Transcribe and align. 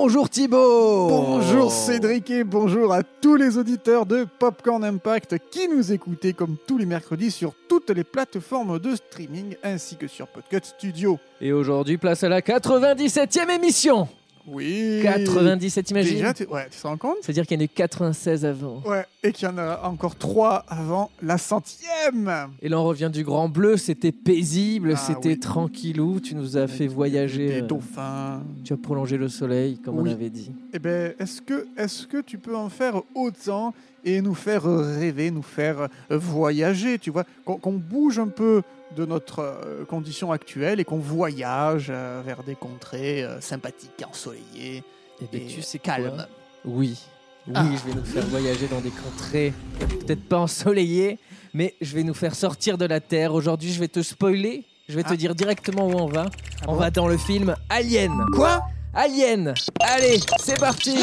Bonjour 0.00 0.30
Thibaut 0.30 1.08
Bonjour 1.08 1.72
Cédric 1.72 2.30
et 2.30 2.44
bonjour 2.44 2.92
à 2.92 3.02
tous 3.02 3.34
les 3.34 3.58
auditeurs 3.58 4.06
de 4.06 4.28
Popcorn 4.38 4.84
Impact 4.84 5.38
qui 5.50 5.66
nous 5.66 5.92
écoutaient 5.92 6.34
comme 6.34 6.54
tous 6.68 6.78
les 6.78 6.86
mercredis 6.86 7.32
sur 7.32 7.52
toutes 7.68 7.90
les 7.90 8.04
plateformes 8.04 8.78
de 8.78 8.94
streaming 8.94 9.56
ainsi 9.64 9.96
que 9.96 10.06
sur 10.06 10.28
Podcut 10.28 10.60
Studio. 10.62 11.18
Et 11.40 11.52
aujourd'hui, 11.52 11.98
place 11.98 12.22
à 12.22 12.28
la 12.28 12.42
97e 12.42 13.50
émission 13.50 14.06
Oui. 14.50 15.00
97, 15.02 15.90
imagine 15.90 16.14
Déjà, 16.16 16.34
tu- 16.34 16.44
ouais, 16.46 16.66
tu 16.70 16.78
te 16.80 16.86
rends 16.86 16.96
compte? 16.96 17.16
C'est-à-dire 17.22 17.46
qu'il 17.46 17.56
y 17.56 17.60
en 17.60 17.62
a 17.62 17.64
eu 17.64 17.68
96 17.68 18.44
avant. 18.44 18.82
Ouais, 18.86 19.04
et 19.22 19.32
qu'il 19.32 19.48
y 19.48 19.50
en 19.50 19.58
a 19.58 19.80
encore 19.84 20.16
trois 20.16 20.64
avant 20.68 21.10
la 21.22 21.38
centième. 21.38 22.30
Et 22.62 22.68
là, 22.68 22.78
on 22.80 22.84
revient 22.84 23.10
du 23.12 23.24
Grand 23.24 23.48
Bleu, 23.48 23.76
c'était 23.76 24.12
paisible, 24.12 24.92
Ah 24.94 24.96
c'était 24.98 25.30
oui. 25.30 25.38
tranquillou, 25.40 26.20
tu 26.20 26.34
nous 26.34 26.56
as 26.56 26.66
fait 26.66 26.86
voyager. 26.86 27.48
Des 27.48 27.62
euh, 27.62 27.66
dauphins. 27.66 28.42
Tu 28.64 28.72
as 28.72 28.76
prolongé 28.76 29.16
le 29.16 29.28
soleil, 29.28 29.78
comme 29.78 29.98
Oui. 29.98 30.08
on 30.10 30.12
avait 30.12 30.30
dit. 30.30 30.50
Eh 30.72 30.78
ben, 30.78 31.14
est-ce 31.18 31.40
que, 31.42 31.66
est-ce 31.76 32.06
que 32.06 32.20
tu 32.20 32.38
peux 32.38 32.56
en 32.56 32.68
faire 32.68 33.02
autant 33.14 33.74
et 34.04 34.20
nous 34.22 34.34
faire 34.34 34.62
rêver, 34.64 35.30
nous 35.30 35.42
faire 35.42 35.88
voyager, 36.08 36.98
tu 36.98 37.10
vois, 37.10 37.24
qu'on, 37.44 37.56
qu'on 37.56 37.72
bouge 37.72 38.18
un 38.18 38.28
peu 38.28 38.62
de 38.96 39.04
notre 39.04 39.40
euh, 39.40 39.84
condition 39.84 40.32
actuelle 40.32 40.80
et 40.80 40.84
qu'on 40.84 40.98
voyage 40.98 41.88
euh, 41.90 42.22
vers 42.24 42.42
des 42.42 42.54
contrées 42.54 43.22
euh, 43.22 43.40
sympathiques, 43.40 44.02
ensoleillées 44.08 44.82
Eh 45.22 45.26
ben, 45.30 45.42
et 45.42 45.46
tu 45.46 45.62
sais 45.62 45.78
calmes. 45.78 46.26
Oui. 46.64 46.98
Oui, 47.46 47.54
Ah. 47.54 47.64
je 47.72 47.90
vais 47.90 47.94
nous 47.98 48.04
faire 48.04 48.26
voyager 48.26 48.66
dans 48.68 48.80
des 48.80 48.90
contrées, 48.90 49.54
peut-être 49.78 50.22
pas 50.28 50.38
ensoleillées, 50.38 51.18
mais 51.54 51.74
je 51.80 51.94
vais 51.94 52.02
nous 52.02 52.12
faire 52.14 52.34
sortir 52.34 52.76
de 52.76 52.84
la 52.84 53.00
Terre. 53.00 53.32
Aujourd'hui, 53.32 53.72
je 53.72 53.80
vais 53.80 53.88
te 53.88 54.02
spoiler. 54.02 54.64
Je 54.88 54.94
vais 54.96 55.02
te 55.02 55.12
Ah. 55.12 55.16
dire 55.16 55.34
directement 55.34 55.86
où 55.86 55.92
on 55.98 56.06
va. 56.08 56.26
Ah 56.60 56.64
on 56.68 56.72
bon 56.72 56.78
va 56.80 56.90
dans 56.90 57.08
le 57.08 57.16
film 57.16 57.54
Alien. 57.70 58.12
Quoi? 58.34 58.62
Alien 58.94 59.54
Allez, 59.80 60.18
c'est 60.40 60.58
parti 60.58 60.96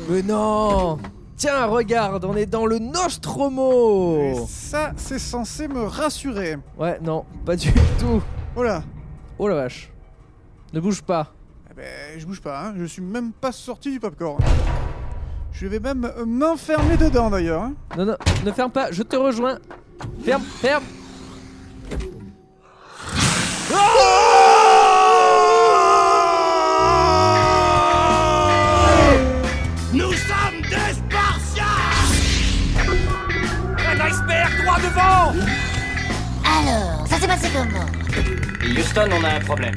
Mais 0.08 0.22
non 0.22 0.98
Tiens, 1.36 1.66
regarde, 1.66 2.24
on 2.24 2.34
est 2.34 2.46
dans 2.46 2.64
le 2.64 2.78
Nostromo 2.78 4.16
Et 4.18 4.34
ça, 4.48 4.92
c'est 4.96 5.18
censé 5.18 5.68
me 5.68 5.82
rassurer. 5.84 6.56
Ouais, 6.78 6.98
non, 7.02 7.24
pas 7.44 7.56
du 7.56 7.70
tout. 7.98 8.22
Voilà. 8.54 8.82
Oh 9.38 9.46
la 9.48 9.54
vache. 9.56 9.90
Ne 10.72 10.80
bouge 10.80 11.02
pas. 11.02 11.32
Eh 11.70 11.74
ben, 11.74 11.84
je 12.18 12.24
bouge 12.24 12.40
pas, 12.40 12.58
hein. 12.68 12.74
je 12.78 12.84
suis 12.86 13.02
même 13.02 13.32
pas 13.32 13.52
sorti 13.52 13.90
du 13.90 14.00
popcorn. 14.00 14.42
Je 15.52 15.66
vais 15.66 15.80
même 15.80 16.04
euh, 16.16 16.24
m'enfermer 16.24 16.96
dedans 16.96 17.28
d'ailleurs. 17.28 17.62
hein. 17.62 17.74
Non, 17.98 18.06
non, 18.06 18.16
ne 18.44 18.52
ferme 18.52 18.70
pas, 18.70 18.90
je 18.92 19.02
te 19.02 19.16
rejoins. 19.16 19.58
Ferme, 20.24 20.42
ferme 20.42 20.84
s'est 37.26 37.48
passé 37.48 37.48
comment 37.52 37.86
Houston, 38.78 39.08
on 39.12 39.24
a 39.24 39.34
un 39.34 39.40
problème. 39.40 39.74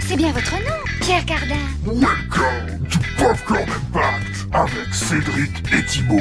C'est 0.00 0.16
bien 0.16 0.32
votre 0.32 0.52
nom, 0.52 0.80
Pierre 1.00 1.24
Cardin. 1.24 1.54
Welcome 1.84 2.86
to 2.90 2.98
Popcorn 3.16 3.68
Impact 3.70 4.46
avec 4.52 4.94
Cédric 4.94 5.50
et 5.72 5.84
Thibaut. 5.84 6.20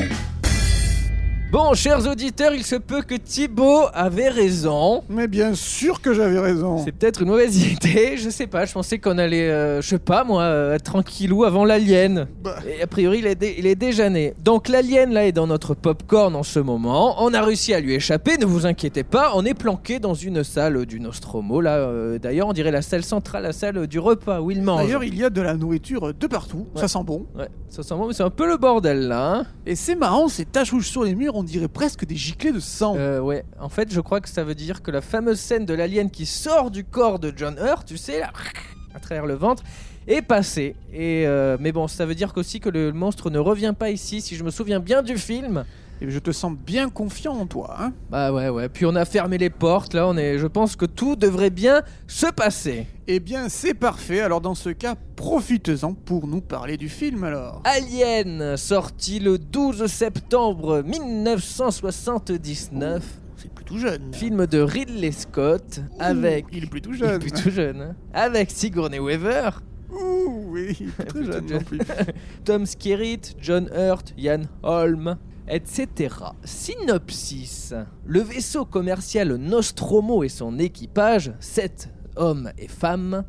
Bon, 1.54 1.76
chers 1.76 2.08
auditeurs, 2.10 2.56
il 2.56 2.64
se 2.64 2.76
peut 2.76 3.04
que 3.04 3.14
Thibaut 3.14 3.82
avait 3.94 4.30
raison. 4.30 5.04
Mais 5.08 5.28
bien 5.28 5.54
sûr 5.54 6.02
que 6.02 6.12
j'avais 6.12 6.40
raison. 6.40 6.80
C'est 6.84 6.92
peut-être 6.92 7.22
une 7.22 7.28
mauvaise 7.28 7.56
idée, 7.64 8.18
je 8.18 8.32
sais 8.32 8.48
pas, 8.48 8.66
je 8.66 8.74
pensais 8.74 8.98
qu'on 8.98 9.20
allait, 9.20 9.52
euh, 9.52 9.80
je 9.80 9.88
sais 9.88 10.00
pas 10.00 10.24
moi, 10.24 10.42
euh, 10.42 10.74
être 10.74 10.86
tranquillou 10.86 11.44
avant 11.44 11.64
l'alien. 11.64 12.26
Bah. 12.44 12.56
Et 12.68 12.82
a 12.82 12.88
priori, 12.88 13.20
il 13.20 13.28
est, 13.28 13.36
dé- 13.36 13.54
il 13.60 13.68
est 13.68 13.76
déjà 13.76 14.10
né. 14.10 14.34
Donc 14.44 14.68
l'alien 14.68 15.14
là 15.14 15.28
est 15.28 15.32
dans 15.32 15.46
notre 15.46 15.76
popcorn 15.76 16.36
en 16.36 16.42
ce 16.42 16.58
moment. 16.58 17.24
On 17.24 17.32
a 17.36 17.42
réussi 17.44 17.72
à 17.76 17.80
lui 17.80 17.94
échapper, 17.94 18.40
ne 18.40 18.46
vous 18.48 18.66
inquiétez 18.66 19.04
pas. 19.04 19.34
On 19.36 19.46
est 19.46 19.54
planqué 19.54 20.00
dans 20.00 20.16
une 20.16 20.44
salle 20.44 20.88
du 20.88 21.00
Nostromo. 21.00 21.62
Là, 21.62 21.76
euh, 21.76 22.18
d'ailleurs, 22.18 22.48
on 22.48 22.54
dirait 22.54 22.72
la 22.72 22.82
salle 22.82 23.04
centrale, 23.04 23.44
la 23.44 23.54
salle 23.54 23.86
du 23.86 24.00
repas 24.00 24.42
où 24.42 24.50
il 24.50 24.64
mange. 24.64 24.82
D'ailleurs, 24.88 25.04
il 25.04 25.16
y 25.16 25.24
a 25.24 25.30
de 25.30 25.42
la 25.44 25.54
nourriture 25.54 26.16
de 26.16 26.26
partout. 26.28 26.66
Ouais. 26.74 26.82
Ça 26.82 26.88
sent 26.88 27.04
bon. 27.06 27.28
Ouais, 27.38 27.48
ça 27.70 27.84
sent 27.84 27.94
bon, 27.94 28.08
mais 28.08 28.14
c'est 28.16 28.24
un 28.24 28.32
peu 28.32 28.48
le 28.48 28.58
bordel 28.58 29.08
là. 29.08 29.36
hein. 29.36 29.46
Et 29.68 29.76
c'est 29.76 29.94
marrant, 29.96 30.28
ces 30.30 30.46
taches 30.46 30.72
rouges 30.72 30.88
sur 30.90 31.04
les 31.04 31.14
murs, 31.14 31.36
on 31.36 31.43
dirait 31.44 31.68
presque 31.68 32.06
des 32.06 32.16
giclées 32.16 32.52
de 32.52 32.60
sang. 32.60 32.96
Euh, 32.98 33.20
ouais, 33.20 33.46
en 33.60 33.70
fait, 33.70 33.92
je 33.92 34.02
crois 34.02 34.22
que 34.22 34.30
ça 34.30 34.44
veut 34.44 34.56
dire 34.56 34.82
que 34.82 34.92
la 34.92 35.02
fameuse 35.02 35.40
scène 35.40 35.66
de 35.66 35.74
l'alien 35.74 36.10
qui 36.10 36.26
sort 36.26 36.72
du 36.72 36.84
corps 36.84 37.20
de 37.20 37.34
John 37.36 37.58
Hurt, 37.60 37.88
tu 37.88 37.98
sais, 37.98 38.22
à 38.22 39.00
travers 39.00 39.26
le 39.26 39.36
ventre, 39.36 39.64
est 40.08 40.22
passée. 40.22 40.76
Et 40.92 41.26
euh, 41.28 41.58
mais 41.60 41.72
bon, 41.72 41.88
ça 41.88 42.06
veut 42.06 42.16
dire 42.16 42.34
qu'aussi 42.34 42.60
que 42.60 42.70
le 42.70 42.92
monstre 42.92 43.30
ne 43.30 43.40
revient 43.40 43.74
pas 43.78 43.90
ici, 43.90 44.22
si 44.22 44.36
je 44.36 44.44
me 44.44 44.52
souviens 44.52 44.80
bien 44.80 45.02
du 45.02 45.18
film. 45.18 45.66
Et 46.02 46.10
je 46.10 46.20
te 46.20 46.32
sens 46.32 46.54
bien 46.58 46.90
confiant 46.90 47.34
en 47.34 47.46
toi. 47.46 47.76
Hein 47.80 47.94
Bah 48.10 48.34
ouais, 48.34 48.50
ouais. 48.50 48.68
Puis 48.68 48.86
on 48.86 48.96
a 48.96 49.06
fermé 49.06 49.38
les 49.38 49.50
portes, 49.50 49.94
là, 49.94 50.06
on 50.08 50.18
est. 50.18 50.38
Je 50.38 50.48
pense 50.48 50.76
que 50.76 50.86
tout 50.86 51.16
devrait 51.16 51.50
bien 51.50 51.82
se 52.08 52.28
passer. 52.28 52.88
eh 53.08 53.20
bien, 53.22 53.48
c'est 53.48 53.74
parfait. 53.74 54.20
Alors, 54.20 54.42
dans 54.42 54.56
ce 54.56 54.70
cas, 54.70 54.96
profitez-en 55.16 55.94
pour 55.94 56.28
nous 56.28 56.42
parler 56.42 56.76
du 56.76 56.90
film 56.90 57.24
alors. 57.24 57.62
Alien, 57.64 58.58
sorti 58.58 59.20
le 59.20 59.38
12 59.38 59.86
septembre 59.88 60.82
1979. 60.84 63.04
C'est 63.38 63.54
plutôt 63.54 63.78
jeune. 63.78 64.14
Film 64.14 64.46
de 64.46 64.60
Ridley 64.60 65.12
Scott 65.12 65.82
avec. 66.00 66.46
Il 66.52 66.66
est 66.66 66.68
plutôt 66.68 66.90
Il 66.94 67.04
est 67.04 67.08
jeune. 67.08 67.20
plutôt 67.20 67.50
jeune. 67.50 67.82
hein. 67.82 67.96
Avec 68.14 68.52
Sigourney 68.52 69.00
Weaver. 69.00 69.50
Ouh, 69.92 70.48
oui, 70.50 70.76
il 70.80 70.88
est 70.88 70.92
pas 70.98 71.04
très 71.04 71.24
jeune 71.24 71.48
jeune. 71.48 71.58
non 71.60 71.64
plus. 71.64 71.80
Tom 72.46 72.66
Skerritt, 72.66 73.36
John 73.40 73.70
Hurt, 73.74 74.14
Ian 74.18 74.42
Holm, 74.64 75.18
etc. 75.48 76.16
Synopsis. 76.44 77.74
Le 78.06 78.22
vaisseau 78.22 78.66
commercial 78.66 79.36
Nostromo 79.36 80.24
et 80.24 80.30
son 80.30 80.60
équipage, 80.60 81.34
sept 81.40 81.90
hommes 82.16 82.52
et 82.58 82.68
femmes, 82.68 83.24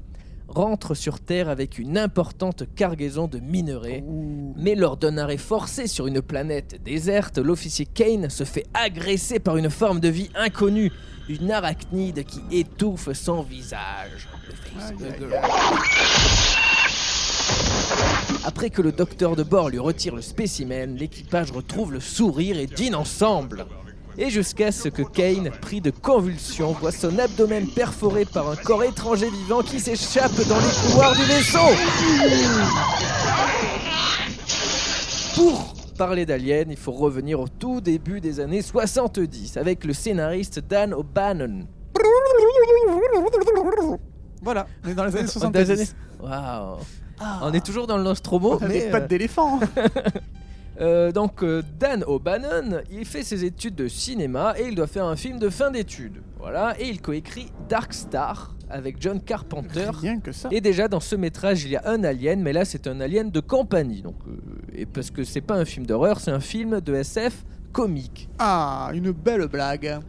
rentrent 0.48 0.94
sur 0.94 1.20
Terre 1.20 1.48
avec 1.48 1.78
une 1.78 1.98
importante 1.98 2.64
cargaison 2.74 3.26
de 3.26 3.38
minerais. 3.38 4.04
Ouh. 4.06 4.54
Mais 4.56 4.74
lors 4.74 4.96
d'un 4.96 5.18
arrêt 5.18 5.36
forcé 5.36 5.86
sur 5.86 6.06
une 6.06 6.22
planète 6.22 6.82
déserte, 6.82 7.38
l'officier 7.38 7.86
Kane 7.86 8.30
se 8.30 8.44
fait 8.44 8.66
agresser 8.74 9.40
par 9.40 9.56
une 9.56 9.70
forme 9.70 10.00
de 10.00 10.08
vie 10.08 10.30
inconnue, 10.34 10.92
une 11.28 11.50
arachnide 11.50 12.24
qui 12.24 12.42
étouffe 12.52 13.12
son 13.12 13.42
visage. 13.42 14.28
Le. 15.00 16.73
Après 18.44 18.70
que 18.70 18.82
le 18.82 18.92
docteur 18.92 19.36
de 19.36 19.42
bord 19.42 19.70
lui 19.70 19.78
retire 19.78 20.14
le 20.14 20.22
spécimen, 20.22 20.96
l'équipage 20.96 21.50
retrouve 21.50 21.92
le 21.92 22.00
sourire 22.00 22.58
et 22.58 22.66
dîne 22.66 22.94
ensemble. 22.94 23.66
Et 24.16 24.30
jusqu'à 24.30 24.70
ce 24.70 24.88
que 24.88 25.02
Kane, 25.02 25.50
pris 25.60 25.80
de 25.80 25.90
convulsions, 25.90 26.72
voit 26.72 26.92
son 26.92 27.18
abdomen 27.18 27.66
perforé 27.66 28.24
par 28.24 28.48
un 28.48 28.56
corps 28.56 28.84
étranger 28.84 29.28
vivant 29.28 29.62
qui 29.62 29.80
s'échappe 29.80 30.36
dans 30.46 30.58
les 30.58 30.90
couloirs 30.90 31.14
du 31.16 31.22
vaisseau. 31.22 31.58
Pour 35.34 35.74
parler 35.98 36.26
d'Alien, 36.26 36.66
il 36.70 36.76
faut 36.76 36.92
revenir 36.92 37.40
au 37.40 37.48
tout 37.48 37.80
début 37.80 38.20
des 38.20 38.38
années 38.40 38.62
70 38.62 39.56
avec 39.56 39.84
le 39.84 39.92
scénariste 39.92 40.60
Dan 40.60 40.94
O'Bannon. 40.94 41.66
Voilà, 44.42 44.66
on 44.84 44.88
est 44.88 44.94
dans 44.94 45.04
les 45.06 45.16
années 45.16 45.24
Dans 45.24 45.30
70. 45.32 45.68
les 45.70 45.86
Waouh. 47.20 47.38
On 47.42 47.52
est 47.52 47.64
toujours 47.64 47.86
dans 47.86 47.96
le 47.96 48.02
Nostromo, 48.04 48.58
On 48.60 48.66
mais 48.66 48.82
avait 48.82 48.90
pas 48.90 49.00
de 49.00 49.04
euh, 49.04 49.08
d'éléphant. 49.08 49.60
euh, 50.80 51.12
donc 51.12 51.42
euh, 51.42 51.62
Dan 51.78 52.04
O'Bannon, 52.06 52.82
il 52.90 53.04
fait 53.04 53.22
ses 53.22 53.44
études 53.44 53.74
de 53.74 53.88
cinéma 53.88 54.54
et 54.58 54.68
il 54.68 54.74
doit 54.74 54.86
faire 54.86 55.04
un 55.04 55.16
film 55.16 55.38
de 55.38 55.48
fin 55.48 55.70
d'études. 55.70 56.22
Voilà, 56.38 56.74
et 56.78 56.88
il 56.88 57.00
coécrit 57.00 57.50
Dark 57.68 57.94
Star 57.94 58.54
avec 58.70 58.96
John 59.00 59.20
Carpenter. 59.20 59.90
Rien 59.92 60.20
que 60.20 60.32
ça. 60.32 60.48
Et 60.50 60.60
déjà 60.60 60.88
dans 60.88 61.00
ce 61.00 61.16
métrage, 61.16 61.64
il 61.64 61.70
y 61.70 61.76
a 61.76 61.82
un 61.86 62.04
alien, 62.04 62.42
mais 62.42 62.52
là 62.52 62.64
c'est 62.64 62.86
un 62.86 63.00
alien 63.00 63.30
de 63.30 63.40
compagnie. 63.40 64.02
Donc, 64.02 64.16
euh, 64.26 64.36
et 64.74 64.86
parce 64.86 65.10
que 65.10 65.24
c'est 65.24 65.40
pas 65.40 65.54
un 65.54 65.64
film 65.64 65.86
d'horreur, 65.86 66.20
c'est 66.20 66.30
un 66.30 66.40
film 66.40 66.80
de 66.80 66.94
SF 66.94 67.44
comique. 67.72 68.28
Ah, 68.38 68.90
une 68.92 69.12
belle 69.12 69.46
blague. 69.48 70.00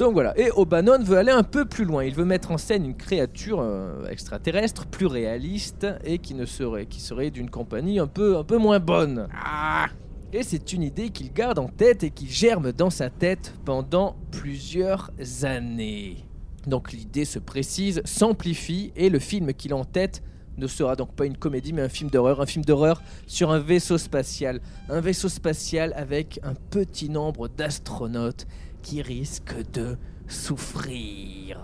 Donc 0.00 0.14
voilà, 0.14 0.32
et 0.40 0.50
O'Bannon 0.50 1.02
veut 1.02 1.18
aller 1.18 1.30
un 1.30 1.42
peu 1.42 1.66
plus 1.66 1.84
loin. 1.84 2.02
Il 2.04 2.14
veut 2.14 2.24
mettre 2.24 2.52
en 2.52 2.56
scène 2.56 2.86
une 2.86 2.96
créature 2.96 3.60
euh, 3.60 4.08
extraterrestre 4.08 4.86
plus 4.86 5.04
réaliste 5.04 5.86
et 6.04 6.16
qui 6.16 6.32
ne 6.32 6.46
serait, 6.46 6.86
qui 6.86 7.02
serait 7.02 7.30
d'une 7.30 7.50
compagnie 7.50 7.98
un 7.98 8.06
peu, 8.06 8.38
un 8.38 8.42
peu 8.42 8.56
moins 8.56 8.78
bonne. 8.80 9.28
Ah, 9.44 9.88
Et 10.32 10.42
c'est 10.42 10.72
une 10.72 10.84
idée 10.84 11.10
qu'il 11.10 11.34
garde 11.34 11.58
en 11.58 11.68
tête 11.68 12.02
et 12.02 12.10
qui 12.10 12.26
germe 12.30 12.72
dans 12.72 12.88
sa 12.88 13.10
tête 13.10 13.52
pendant 13.66 14.16
plusieurs 14.30 15.10
années. 15.42 16.24
Donc 16.66 16.92
l'idée 16.92 17.26
se 17.26 17.38
précise, 17.38 18.00
s'amplifie 18.06 18.94
et 18.96 19.10
le 19.10 19.18
film 19.18 19.52
qu'il 19.52 19.74
a 19.74 19.76
en 19.76 19.84
tête 19.84 20.22
ne 20.56 20.66
sera 20.66 20.96
donc 20.96 21.12
pas 21.14 21.26
une 21.26 21.36
comédie 21.36 21.74
mais 21.74 21.82
un 21.82 21.88
film 21.90 22.08
d'horreur, 22.08 22.40
un 22.40 22.46
film 22.46 22.64
d'horreur 22.64 23.02
sur 23.26 23.50
un 23.50 23.58
vaisseau 23.58 23.98
spatial, 23.98 24.60
un 24.88 25.00
vaisseau 25.00 25.28
spatial 25.28 25.92
avec 25.94 26.40
un 26.42 26.54
petit 26.70 27.10
nombre 27.10 27.48
d'astronautes 27.48 28.46
qui 28.82 29.02
risquent 29.02 29.70
de 29.72 29.96
souffrir. 30.28 31.60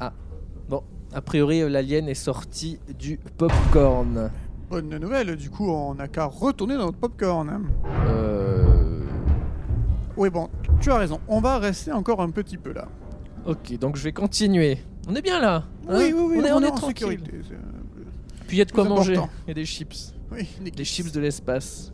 Ah, 0.00 0.12
bon, 0.68 0.82
a 1.12 1.20
priori 1.20 1.68
l'alien 1.70 2.08
est 2.08 2.14
sorti 2.14 2.78
du 2.98 3.18
popcorn. 3.36 4.30
Bonne 4.70 4.98
nouvelle, 4.98 5.36
du 5.36 5.50
coup, 5.50 5.70
on 5.70 5.94
n'a 5.94 6.08
qu'à 6.08 6.26
retourner 6.26 6.76
dans 6.76 6.86
notre 6.86 6.98
popcorn. 6.98 7.48
hein. 7.48 7.62
Euh... 8.06 9.00
Oui, 10.16 10.30
bon, 10.30 10.48
tu 10.80 10.90
as 10.90 10.96
raison. 10.96 11.20
On 11.28 11.40
va 11.40 11.58
rester 11.58 11.92
encore 11.92 12.20
un 12.20 12.30
petit 12.30 12.56
peu 12.58 12.72
là. 12.72 12.88
Ok, 13.46 13.78
donc 13.78 13.96
je 13.96 14.02
vais 14.02 14.12
continuer. 14.12 14.78
On 15.08 15.14
est 15.14 15.22
bien 15.22 15.40
là 15.40 15.64
hein 15.88 15.96
oui, 15.96 16.12
oui, 16.14 16.22
oui, 16.22 16.36
on 16.40 16.44
est, 16.44 16.52
on 16.52 16.60
est 16.60 16.70
tranquille. 16.76 17.18
sécurité. 17.18 17.32
euh, 17.52 17.56
Puis 18.46 18.56
il 18.56 18.58
y 18.58 18.62
a 18.62 18.66
de 18.66 18.72
quoi 18.72 18.84
manger. 18.84 19.14
Il 19.46 19.48
y 19.48 19.50
a 19.52 19.54
des 19.54 19.64
chips. 19.64 20.12
Oui, 20.30 20.46
Des 20.76 20.84
chips 20.84 21.10
de 21.12 21.20
l'espace. 21.20 21.92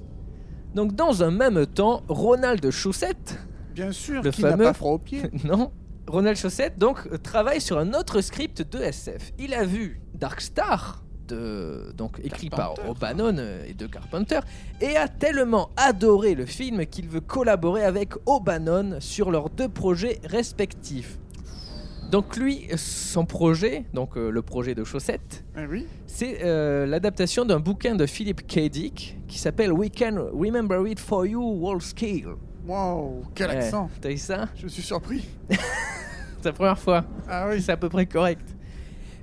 Donc 0.74 0.94
dans 0.94 1.22
un 1.22 1.30
même 1.30 1.66
temps, 1.66 2.02
Ronald 2.08 2.68
Chaussette, 2.70 3.38
Bien 3.74 3.90
sûr, 3.92 4.22
Le 4.22 4.30
qui 4.30 4.42
n'a 4.42 4.50
fameux- 4.50 4.64
pas 4.64 4.72
froid 4.72 4.92
aux 4.92 4.98
pieds. 4.98 5.22
non, 5.44 5.72
Ronald 6.06 6.36
Chaussette 6.36 6.78
donc 6.78 7.08
travaille 7.22 7.60
sur 7.60 7.78
un 7.78 7.92
autre 7.94 8.20
script 8.20 8.62
de 8.62 8.78
SF. 8.78 9.32
Il 9.38 9.52
a 9.54 9.64
vu 9.64 10.00
Dark 10.14 10.40
Star, 10.40 11.02
de, 11.26 11.92
donc 11.96 12.20
écrit 12.22 12.50
par. 12.50 12.74
O'Bannon 12.88 13.36
et 13.66 13.74
de 13.74 13.86
Carpenter, 13.86 14.40
et 14.80 14.96
a 14.96 15.08
tellement 15.08 15.70
adoré 15.76 16.34
le 16.34 16.46
film 16.46 16.86
qu'il 16.86 17.08
veut 17.08 17.20
collaborer 17.22 17.82
avec 17.84 18.12
O'Bannon 18.26 18.96
sur 19.00 19.30
leurs 19.30 19.50
deux 19.50 19.68
projets 19.68 20.20
respectifs. 20.24 21.18
Donc 22.10 22.36
lui, 22.36 22.68
son 22.76 23.24
projet, 23.26 23.84
donc 23.92 24.16
euh, 24.16 24.30
le 24.30 24.42
projet 24.42 24.74
de 24.74 24.84
Chaussette, 24.84 25.44
Eh 25.58 25.66
oui. 25.66 25.86
c'est 26.06 26.44
euh, 26.44 26.86
l'adaptation 26.86 27.44
d'un 27.44 27.58
bouquin 27.58 27.96
de 27.96 28.06
Philip 28.06 28.46
K. 28.46 28.68
Dick 28.68 29.18
qui 29.26 29.38
s'appelle 29.38 29.72
We 29.72 29.90
Can 29.96 30.16
Remember 30.32 30.86
It 30.86 31.00
For 31.00 31.26
You 31.26 31.40
Wallskill. 31.42 32.28
Wow, 32.68 33.22
quel 33.34 33.48
Ouais, 33.50 33.56
accent. 33.56 33.90
T'as 34.00 34.10
eu 34.10 34.16
ça 34.18 34.48
Je 34.56 34.68
suis 34.68 34.82
surpris. 34.82 35.24
C'est 35.50 36.50
la 36.50 36.52
première 36.52 36.78
fois. 36.78 37.04
Ah 37.28 37.46
oui. 37.50 37.60
C'est 37.60 37.72
à 37.72 37.76
peu 37.76 37.88
près 37.88 38.06
correct. 38.06 38.46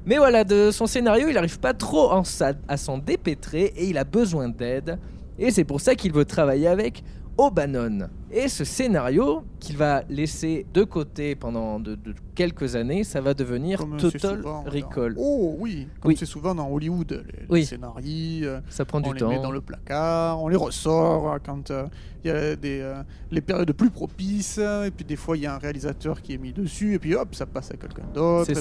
Mais 0.06 0.18
voilà, 0.18 0.44
de 0.44 0.70
son 0.72 0.86
scénario, 0.88 1.28
il 1.30 1.34
n'arrive 1.36 1.60
pas 1.60 1.74
trop 1.74 2.12
en 2.12 2.24
sa- 2.24 2.54
à 2.68 2.76
s'en 2.78 2.98
dépêtrer 2.98 3.72
et 3.78 3.86
il 3.88 3.98
a 3.98 4.04
besoin 4.04 4.50
d'aide. 4.50 4.98
Et 5.40 5.50
c'est 5.52 5.64
pour 5.64 5.80
ça 5.80 5.96
qu'il 5.96 6.12
veut 6.12 6.26
travailler 6.26 6.68
avec 6.68 7.04
O'Bannon. 7.38 8.10
Et 8.34 8.48
ce 8.48 8.64
scénario, 8.64 9.44
qu'il 9.60 9.76
va 9.78 10.04
laisser 10.10 10.66
de 10.74 10.84
côté 10.84 11.36
pendant 11.36 11.80
de, 11.80 11.96
de 11.96 12.14
quelques 12.34 12.76
années, 12.78 13.04
ça 13.04 13.20
va 13.20 13.34
devenir 13.34 13.80
Comme 13.80 13.98
Total 13.98 14.38
souvent 14.38 14.64
dans- 14.64 14.70
Recall. 14.72 15.16
Oh 15.18 15.56
oui, 15.60 15.88
comme 16.00 16.10
Oui. 16.12 16.16
c'est 16.18 16.26
souvent 16.26 16.56
dans 16.56 16.70
Hollywood, 16.72 17.12
les, 17.12 17.40
les 17.42 17.46
Oui. 17.50 17.66
scénarios, 17.66 18.46
euh, 18.48 18.62
Ça 18.70 18.86
prend 18.86 19.00
on 19.00 19.02
du 19.10 19.14
les 19.14 19.20
temps. 19.20 19.30
met 19.30 19.40
dans 19.40 19.52
le 19.52 19.60
placard, 19.62 20.42
on 20.42 20.48
les 20.48 20.56
ressort 20.56 21.34
euh, 21.34 21.38
quand 21.46 21.72
euh, 21.72 21.88
il 22.24 22.28
y 22.28 22.32
a 22.32 22.56
des, 22.56 22.80
euh, 22.80 23.04
les 23.32 23.42
périodes 23.42 23.74
plus 23.74 23.90
propices, 23.90 24.58
euh, 24.60 24.86
et 24.86 24.92
puis 24.92 25.04
des 25.04 25.16
fois 25.18 25.36
il 25.36 25.44
y 25.44 25.46
a 25.46 25.56
un 25.56 25.58
réalisateur 25.58 26.22
qui 26.22 26.34
est 26.34 26.38
mis 26.38 26.54
dessus, 26.54 26.94
et 26.94 27.00
puis 27.00 27.16
hop, 27.16 27.36
ça 27.36 27.46
passe 27.46 27.72
à 27.72 27.76
quelqu'un 27.78 28.06
d'autre, 28.14 28.52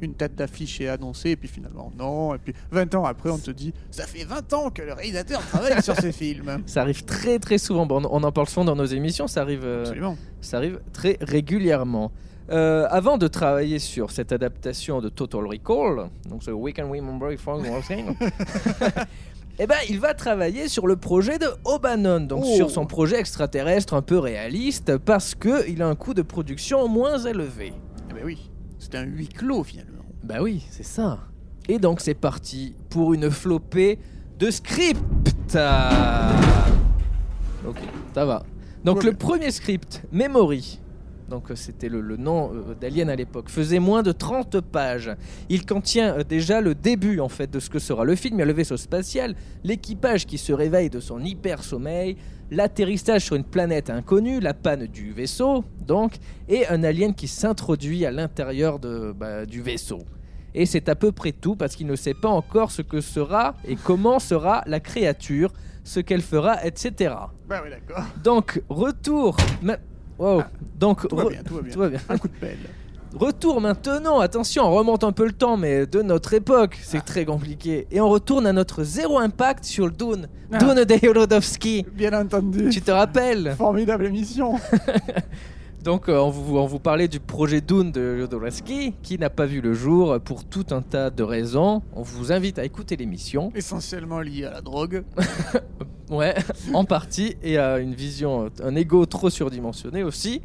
une 0.00 0.14
tête 0.14 0.34
d'affiche 0.34 0.80
est 0.80 0.88
annoncée, 0.88 1.30
et 1.30 1.36
puis 1.36 1.48
finalement 1.48 1.92
non, 1.96 2.34
et 2.34 2.38
puis 2.38 2.52
20 2.72 2.94
ans 2.96 3.04
après 3.04 3.30
on 3.30 3.38
te 3.38 3.52
dit, 3.52 3.72
ça 3.92 4.06
fait 4.06 4.24
20 4.24 4.52
ans 4.54 4.70
que 4.70 4.82
le 4.82 4.92
réalisateur 4.92 5.40
travaille 5.46 5.80
sur 5.82 5.94
ces 5.94 6.12
films. 6.20 6.62
Ça 6.66 6.80
arrive 6.82 7.04
très 7.04 7.38
très 7.38 7.58
souvent. 7.58 7.86
Bon, 7.86 8.02
on 8.10 8.22
en 8.24 8.32
parle 8.32 8.48
souvent 8.48 8.64
dans 8.64 8.76
nos 8.76 8.84
émissions. 8.86 9.19
Ça 9.26 9.42
arrive, 9.42 9.64
euh, 9.64 9.84
ça 10.40 10.56
arrive 10.58 10.80
très 10.92 11.16
régulièrement. 11.20 12.12
Euh, 12.50 12.86
avant 12.90 13.16
de 13.16 13.28
travailler 13.28 13.78
sur 13.78 14.10
cette 14.10 14.32
adaptation 14.32 15.00
de 15.00 15.08
Total 15.08 15.46
Recall, 15.46 16.10
donc 16.28 16.42
ce 16.42 16.50
We 16.50 16.74
Can 16.74 16.90
Remember 16.90 17.28
Wallskill, 17.46 18.06
eh 19.60 19.66
ben, 19.68 19.76
il 19.88 20.00
va 20.00 20.14
travailler 20.14 20.66
sur 20.68 20.86
le 20.88 20.96
projet 20.96 21.38
de 21.38 21.46
O'Bannon, 21.64 22.20
donc 22.26 22.42
Oh. 22.44 22.56
sur 22.56 22.70
son 22.70 22.86
projet 22.86 23.20
extraterrestre 23.20 23.94
un 23.94 24.02
peu 24.02 24.18
réaliste, 24.18 24.96
parce 24.98 25.36
que 25.36 25.68
il 25.70 25.80
a 25.80 25.86
un 25.88 25.94
coût 25.94 26.12
de 26.14 26.22
production 26.22 26.88
moins 26.88 27.18
élevé. 27.18 27.72
Eh 28.10 28.14
ben 28.14 28.22
oui, 28.24 28.50
c'était 28.80 28.98
un 28.98 29.04
huis 29.04 29.28
clos 29.28 29.62
finalement. 29.62 30.02
Bah 30.24 30.38
oui, 30.40 30.66
c'est 30.70 30.82
ça. 30.82 31.18
Et 31.68 31.78
donc 31.78 32.00
c'est 32.00 32.14
parti 32.14 32.74
pour 32.88 33.14
une 33.14 33.30
flopée 33.30 34.00
de 34.40 34.50
script. 34.50 34.98
Ok, 37.66 37.78
ça 38.14 38.24
va. 38.24 38.42
Donc 38.84 38.98
Ouais, 38.98 39.10
le 39.10 39.12
premier 39.12 39.50
script, 39.50 40.02
Memory, 40.10 40.80
donc 41.30 41.50
euh, 41.50 41.54
c'était 41.54 41.88
le, 41.88 42.00
le 42.00 42.16
nom 42.16 42.50
euh, 42.52 42.74
d'Alien 42.74 43.08
à 43.08 43.16
l'époque, 43.16 43.48
faisait 43.48 43.78
moins 43.78 44.02
de 44.02 44.12
30 44.12 44.60
pages. 44.60 45.10
Il 45.48 45.64
contient 45.64 46.18
euh, 46.18 46.24
déjà 46.24 46.60
le 46.60 46.74
début 46.74 47.20
en 47.20 47.28
fait 47.28 47.50
de 47.50 47.60
ce 47.60 47.70
que 47.70 47.78
sera 47.78 48.04
le 48.04 48.16
film. 48.16 48.36
Il 48.36 48.38
y 48.40 48.42
a 48.42 48.46
le 48.46 48.52
vaisseau 48.52 48.76
spatial, 48.76 49.34
l'équipage 49.62 50.26
qui 50.26 50.36
se 50.36 50.52
réveille 50.52 50.90
de 50.90 50.98
son 50.98 51.24
hyper 51.24 51.62
sommeil, 51.62 52.16
l'atterrissage 52.50 53.24
sur 53.24 53.36
une 53.36 53.44
planète 53.44 53.90
inconnue, 53.90 54.40
la 54.40 54.54
panne 54.54 54.86
du 54.86 55.12
vaisseau, 55.12 55.64
donc, 55.86 56.14
et 56.48 56.66
un 56.66 56.82
alien 56.82 57.14
qui 57.14 57.28
s'introduit 57.28 58.04
à 58.04 58.10
l'intérieur 58.10 58.78
de, 58.78 59.14
bah, 59.16 59.46
du 59.46 59.62
vaisseau. 59.62 60.00
Et 60.52 60.66
c'est 60.66 60.88
à 60.88 60.96
peu 60.96 61.12
près 61.12 61.30
tout 61.30 61.54
parce 61.54 61.76
qu'il 61.76 61.86
ne 61.86 61.94
sait 61.94 62.14
pas 62.14 62.28
encore 62.28 62.72
ce 62.72 62.82
que 62.82 63.00
sera 63.00 63.54
et 63.68 63.76
comment 63.76 64.18
sera 64.18 64.64
la 64.66 64.80
créature, 64.80 65.52
ce 65.84 66.00
qu'elle 66.00 66.22
fera, 66.22 66.64
etc. 66.64 67.14
Bah 67.48 67.60
oui 67.64 67.70
d'accord, 67.70 68.04
Donc, 68.22 68.62
retour. 68.68 69.36
ma- 69.62 69.78
Wow. 70.18 70.42
Donc, 70.78 71.08
tout 71.08 71.16
va 71.16 71.28
bien, 71.30 71.42
tout 71.42 71.54
va 71.54 71.62
bien. 71.62 71.72
tout 71.72 71.78
va 71.78 71.88
bien. 71.88 72.00
Un 72.08 72.18
coup 72.18 72.28
de 72.28 72.32
pelle. 72.34 72.58
Retour 73.18 73.60
maintenant, 73.60 74.20
attention, 74.20 74.62
on 74.64 74.72
remonte 74.72 75.02
un 75.02 75.10
peu 75.10 75.24
le 75.26 75.32
temps, 75.32 75.56
mais 75.56 75.84
de 75.86 76.00
notre 76.00 76.32
époque, 76.34 76.78
c'est 76.80 77.04
très 77.04 77.24
compliqué. 77.24 77.88
Et 77.90 78.00
on 78.00 78.08
retourne 78.08 78.46
à 78.46 78.52
notre 78.52 78.84
zéro 78.84 79.18
impact 79.18 79.64
sur 79.64 79.86
le 79.86 79.92
Dune. 79.92 80.28
Ah. 80.52 80.58
Dune 80.58 80.84
de. 80.84 81.84
Bien 81.92 82.12
entendu. 82.12 82.68
Tu 82.68 82.80
te 82.82 82.90
rappelles? 82.92 83.54
Formidable 83.58 84.06
émission. 84.06 84.54
Donc, 85.82 86.08
euh, 86.10 86.18
on, 86.18 86.28
vous, 86.28 86.58
on 86.58 86.66
vous 86.66 86.78
parlait 86.78 87.08
du 87.08 87.20
projet 87.20 87.62
Dune 87.62 87.90
de 87.90 88.18
Jodorowsky, 88.18 88.92
qui 89.02 89.18
n'a 89.18 89.30
pas 89.30 89.46
vu 89.46 89.62
le 89.62 89.72
jour 89.72 90.12
euh, 90.12 90.18
pour 90.18 90.44
tout 90.44 90.66
un 90.72 90.82
tas 90.82 91.08
de 91.08 91.22
raisons. 91.22 91.82
On 91.94 92.02
vous 92.02 92.32
invite 92.32 92.58
à 92.58 92.64
écouter 92.64 92.96
l'émission. 92.96 93.50
Essentiellement 93.54 94.20
lié 94.20 94.44
à 94.44 94.50
la 94.52 94.60
drogue. 94.60 95.04
Ouais, 96.10 96.34
en 96.74 96.84
partie, 96.84 97.36
et 97.40 97.56
à 97.56 97.78
une 97.78 97.94
vision, 97.94 98.46
euh, 98.46 98.48
un 98.64 98.74
ego 98.74 99.06
trop 99.06 99.30
surdimensionné 99.30 100.02
aussi. 100.02 100.42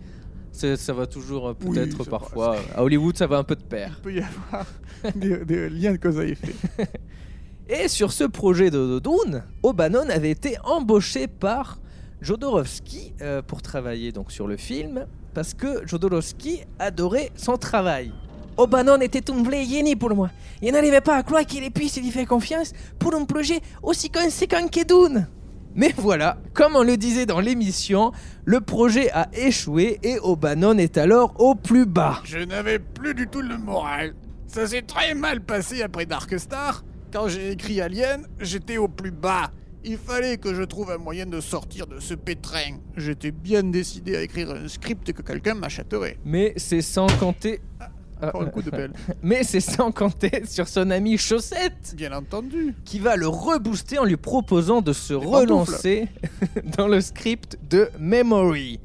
C'est- 0.51 0.75
Ça 0.75 0.93
va 0.93 1.07
toujours 1.07 1.47
euh, 1.49 1.53
Oui, 1.65 1.73
peut-être 1.73 2.03
c'est 2.03 2.09
parfois. 2.09 2.53
euh, 2.57 2.59
À 2.75 2.83
Hollywood, 2.83 3.17
ça 3.17 3.25
va 3.25 3.39
un 3.39 3.43
peu 3.43 3.55
de 3.55 3.63
pair. 3.63 3.95
Il 3.97 4.01
peut 4.03 4.13
y 4.13 4.19
avoir 4.19 4.67
des, 5.15 5.43
des 5.43 5.69
liens 5.71 5.93
de 5.93 5.97
cause 5.97 6.19
à 6.19 6.23
effet. 6.23 6.53
Et 7.67 7.87
sur 7.87 8.11
ce 8.11 8.25
projet 8.25 8.69
de, 8.69 8.77
de 8.77 8.99
Dune, 8.99 9.41
O'Bannon 9.63 10.07
avait 10.11 10.29
été 10.29 10.55
embauché 10.63 11.25
par 11.25 11.79
Jodorowsky 12.21 13.13
euh, 13.21 13.41
pour 13.41 13.63
travailler 13.63 14.11
donc 14.11 14.31
sur 14.31 14.45
le 14.47 14.57
film, 14.57 15.07
parce 15.35 15.53
que 15.53 15.85
Jodorowsky 15.85 16.61
adorait 16.79 17.29
son 17.35 17.57
travail. 17.57 18.11
O'Bannon 18.57 19.01
était 19.01 19.29
un 19.29 19.43
vrai 19.43 19.65
génie 19.65 19.97
pour 19.97 20.15
moi. 20.15 20.31
Il 20.61 20.71
n'arrivait 20.71 21.01
pas 21.01 21.17
à 21.17 21.23
croire 21.23 21.45
qu'il 21.45 21.69
puisse 21.71 21.97
lui 21.97 22.09
faire 22.09 22.25
confiance 22.25 22.71
pour 22.97 23.13
un 23.13 23.25
projet 23.25 23.59
aussi 23.83 24.09
conséquent 24.09 24.67
que 24.67 24.83
Dune. 24.83 25.27
Mais 25.75 25.93
voilà, 25.97 26.37
comme 26.53 26.77
on 26.77 26.83
le 26.83 26.95
disait 26.95 27.25
dans 27.25 27.41
l'émission, 27.41 28.13
le 28.45 28.61
projet 28.61 29.11
a 29.11 29.27
échoué 29.33 29.99
et 30.03 30.17
O'Bannon 30.19 30.77
est 30.77 30.97
alors 30.97 31.33
au 31.37 31.53
plus 31.53 31.85
bas. 31.85 32.21
Je 32.23 32.39
n'avais 32.39 32.79
plus 32.79 33.13
du 33.13 33.27
tout 33.27 33.41
le 33.41 33.57
moral. 33.57 34.15
Ça 34.47 34.65
s'est 34.65 34.83
très 34.83 35.13
mal 35.15 35.41
passé 35.41 35.81
après 35.81 36.05
Dark 36.05 36.39
Star. 36.39 36.85
Quand 37.11 37.27
j'ai 37.27 37.51
écrit 37.51 37.81
Alien, 37.81 38.25
j'étais 38.39 38.77
au 38.77 38.87
plus 38.87 39.11
bas. 39.11 39.51
Il 39.87 39.97
fallait 39.97 40.37
que 40.37 40.53
je 40.55 40.63
trouve 40.63 40.89
un 40.91 40.97
moyen 40.97 41.27
de 41.27 41.39
sortir 41.39 41.85
de 41.85 41.99
ce 41.99 42.15
pétrin. 42.15 42.79
J'étais 42.97 43.29
bien 43.29 43.61
décidé 43.61 44.15
à 44.15 44.21
écrire 44.23 44.49
un 44.49 44.67
script 44.67 45.13
que 45.13 45.21
quelqu'un 45.21 45.53
m'achèterait. 45.53 46.17
Mais 46.25 46.53
c'est 46.57 46.81
sans 46.81 47.05
compter... 47.19 47.61
Ah, 47.79 48.29
Encore 48.29 48.41
un 48.41 48.45
coup 48.47 48.63
de 48.63 48.71
pelle. 48.71 48.93
Mais 49.21 49.43
c'est 49.43 49.59
sans 49.59 49.91
compter 49.91 50.43
sur 50.47 50.67
son 50.67 50.89
ami 50.89 51.17
Chaussette 51.19 51.93
Bien 51.95 52.13
entendu. 52.13 52.73
qui 52.83 52.97
va 52.97 53.15
le 53.15 53.27
rebooster 53.27 53.99
en 53.99 54.05
lui 54.05 54.17
proposant 54.17 54.81
de 54.81 54.91
se 54.91 55.13
Des 55.13 55.23
relancer 55.25 56.07
dans 56.77 56.87
le 56.87 56.99
script 56.99 57.59
de 57.69 57.89
Memory. 57.99 58.79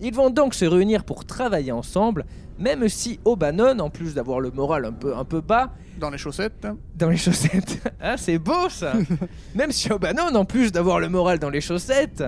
Ils 0.00 0.14
vont 0.14 0.30
donc 0.30 0.54
se 0.54 0.64
réunir 0.64 1.04
pour 1.04 1.26
travailler 1.26 1.72
ensemble, 1.72 2.24
même 2.58 2.88
si 2.88 3.20
O'Bannon, 3.26 3.78
en 3.80 3.90
plus 3.90 4.14
d'avoir 4.14 4.40
le 4.40 4.50
moral 4.50 4.86
un 4.86 4.92
peu, 4.92 5.14
un 5.14 5.24
peu 5.24 5.42
bas, 5.42 5.72
Dans 5.98 6.10
les 6.10 6.18
chaussettes. 6.18 6.66
dans 6.94 7.08
les 7.08 7.16
chaussettes. 7.16 7.80
Ah, 8.00 8.16
c'est 8.16 8.38
beau 8.38 8.68
ça 8.68 8.92
Même 9.54 9.72
si 9.72 9.90
O'Bannon, 9.90 10.34
en 10.34 10.44
plus 10.44 10.70
d'avoir 10.70 11.00
le 11.00 11.08
moral 11.08 11.38
dans 11.38 11.50
les 11.50 11.60
chaussettes, 11.60 12.22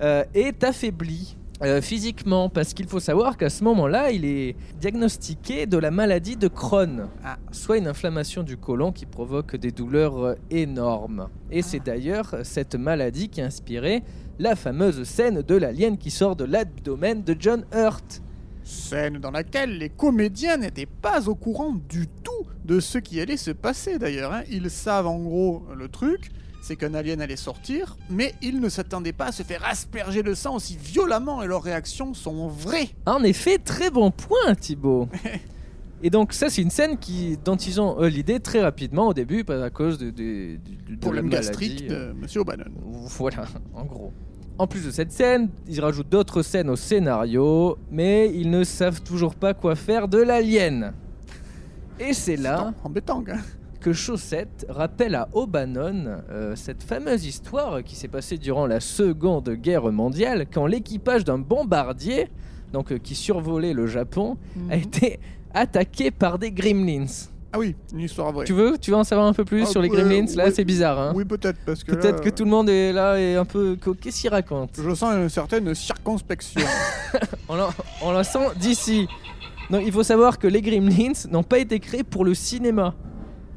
euh, 0.00 0.24
est 0.34 0.64
affaibli 0.64 1.36
euh, 1.62 1.80
physiquement. 1.80 2.48
Parce 2.48 2.74
qu'il 2.74 2.86
faut 2.86 3.00
savoir 3.00 3.36
qu'à 3.36 3.50
ce 3.50 3.62
moment-là, 3.64 4.10
il 4.10 4.24
est 4.24 4.56
diagnostiqué 4.80 5.66
de 5.66 5.78
la 5.78 5.90
maladie 5.90 6.36
de 6.36 6.48
Crohn. 6.48 7.08
Ah. 7.24 7.36
Soit 7.52 7.78
une 7.78 7.86
inflammation 7.86 8.42
du 8.42 8.56
côlon 8.56 8.92
qui 8.92 9.06
provoque 9.06 9.56
des 9.56 9.70
douleurs 9.70 10.18
euh, 10.18 10.34
énormes. 10.50 11.28
Et 11.50 11.62
c'est 11.62 11.80
d'ailleurs 11.80 12.34
cette 12.42 12.74
maladie 12.74 13.28
qui 13.28 13.40
a 13.40 13.44
inspiré 13.44 14.02
la 14.38 14.56
fameuse 14.56 15.02
scène 15.04 15.42
de 15.42 15.54
l'alien 15.54 15.96
qui 15.96 16.10
sort 16.10 16.36
de 16.36 16.44
l'abdomen 16.44 17.22
de 17.22 17.36
John 17.38 17.64
Hurt. 17.74 18.22
Scène 18.64 19.18
dans 19.18 19.30
laquelle 19.30 19.78
les 19.78 19.88
comédiens 19.90 20.56
n'étaient 20.56 20.86
pas 20.86 21.28
au 21.28 21.36
courant 21.36 21.74
du 21.88 22.08
tout 22.24 22.25
de 22.66 22.80
ce 22.80 22.98
qui 22.98 23.20
allait 23.20 23.36
se 23.36 23.50
passer 23.52 23.98
d'ailleurs. 23.98 24.32
hein. 24.32 24.42
Ils 24.50 24.68
savent 24.70 25.06
en 25.06 25.18
gros 25.18 25.64
le 25.76 25.88
truc, 25.88 26.30
c'est 26.62 26.76
qu'un 26.76 26.94
alien 26.94 27.20
allait 27.20 27.36
sortir, 27.36 27.96
mais 28.10 28.34
ils 28.42 28.60
ne 28.60 28.68
s'attendaient 28.68 29.12
pas 29.12 29.26
à 29.26 29.32
se 29.32 29.42
faire 29.44 29.62
asperger 29.64 30.22
de 30.22 30.34
sang 30.34 30.56
aussi 30.56 30.76
violemment 30.76 31.42
et 31.42 31.46
leurs 31.46 31.62
réactions 31.62 32.12
sont 32.12 32.48
vraies. 32.48 32.88
En 33.06 33.22
effet, 33.22 33.58
très 33.58 33.90
bon 33.90 34.10
point, 34.10 34.54
Thibaut. 34.58 35.08
Et 36.02 36.10
donc 36.10 36.34
ça, 36.34 36.50
c'est 36.50 36.60
une 36.60 36.70
scène 36.70 36.98
qui, 36.98 37.38
dont 37.42 37.56
ils 37.56 37.80
ont 37.80 38.04
eu 38.04 38.10
l'idée 38.10 38.38
très 38.38 38.60
rapidement 38.60 39.08
au 39.08 39.14
début, 39.14 39.44
à 39.48 39.70
cause 39.70 39.96
de, 39.96 40.10
de, 40.10 40.56
de- 40.56 40.94
de 40.94 41.00
Problème 41.00 41.30
gastrique 41.30 41.84
euh, 41.90 42.12
de 42.12 42.18
Monsieur 42.18 42.42
O'Bannon. 42.42 42.64
Voilà, 43.16 43.46
en 43.74 43.84
gros. 43.86 44.12
En 44.58 44.66
plus 44.66 44.84
de 44.84 44.90
cette 44.90 45.10
scène, 45.10 45.48
ils 45.66 45.80
rajoutent 45.80 46.10
d'autres 46.10 46.42
scènes 46.42 46.68
au 46.68 46.76
scénario, 46.76 47.78
mais 47.90 48.30
ils 48.34 48.50
ne 48.50 48.62
savent 48.62 49.00
toujours 49.02 49.34
pas 49.34 49.54
quoi 49.54 49.74
faire 49.74 50.06
de 50.06 50.18
l'alien. 50.18 50.92
Et 51.98 52.12
c'est 52.12 52.36
là 52.36 52.72
embêtant, 52.84 53.22
hein. 53.30 53.38
que 53.80 53.92
Chaussette 53.92 54.66
rappelle 54.68 55.14
à 55.14 55.28
O'Bannon 55.32 56.18
euh, 56.30 56.54
cette 56.54 56.82
fameuse 56.82 57.24
histoire 57.24 57.82
qui 57.82 57.96
s'est 57.96 58.08
passée 58.08 58.36
durant 58.38 58.66
la 58.66 58.80
Seconde 58.80 59.48
Guerre 59.50 59.90
mondiale, 59.90 60.46
quand 60.52 60.66
l'équipage 60.66 61.24
d'un 61.24 61.38
bombardier, 61.38 62.28
donc 62.72 62.92
euh, 62.92 62.98
qui 62.98 63.14
survolait 63.14 63.72
le 63.72 63.86
Japon, 63.86 64.36
a 64.70 64.76
été 64.76 65.18
attaqué 65.54 66.10
par 66.10 66.38
des 66.38 66.50
gremlins. 66.50 67.06
Ah 67.52 67.58
oui, 67.58 67.74
une 67.94 68.00
histoire 68.00 68.32
vraie. 68.32 68.44
Tu 68.44 68.52
veux, 68.52 68.76
tu 68.76 68.90
veux 68.90 68.96
en 68.98 69.04
savoir 69.04 69.26
un 69.26 69.32
peu 69.32 69.46
plus 69.46 69.62
Ah, 69.62 69.66
sur 69.66 69.80
les 69.80 69.88
gremlins? 69.88 70.26
Là, 70.34 70.50
c'est 70.50 70.64
bizarre. 70.64 71.00
Hein 71.00 71.12
Oui, 71.16 71.24
peut-être, 71.24 71.58
parce 71.64 71.82
que 71.82 71.92
Peut-être 71.92 72.20
que 72.20 72.28
tout 72.28 72.44
le 72.44 72.50
monde 72.50 72.68
est 72.68 72.92
là 72.92 73.18
et 73.18 73.36
un 73.36 73.46
peu. 73.46 73.78
Qu'est-ce 73.98 74.20
qu'il 74.20 74.28
raconte? 74.30 74.72
Je 74.76 74.94
sens 74.94 75.14
une 75.14 75.30
certaine 75.30 75.74
circonspection. 75.74 76.60
On 77.48 77.54
la, 77.54 77.68
on 78.02 78.10
la 78.10 78.24
sent 78.24 78.48
d'ici. 78.56 79.06
Non, 79.70 79.80
il 79.80 79.90
faut 79.92 80.02
savoir 80.04 80.38
que 80.38 80.46
les 80.46 80.62
Gremlins 80.62 81.12
n'ont 81.30 81.42
pas 81.42 81.58
été 81.58 81.80
créés 81.80 82.04
pour 82.04 82.24
le 82.24 82.34
cinéma. 82.34 82.94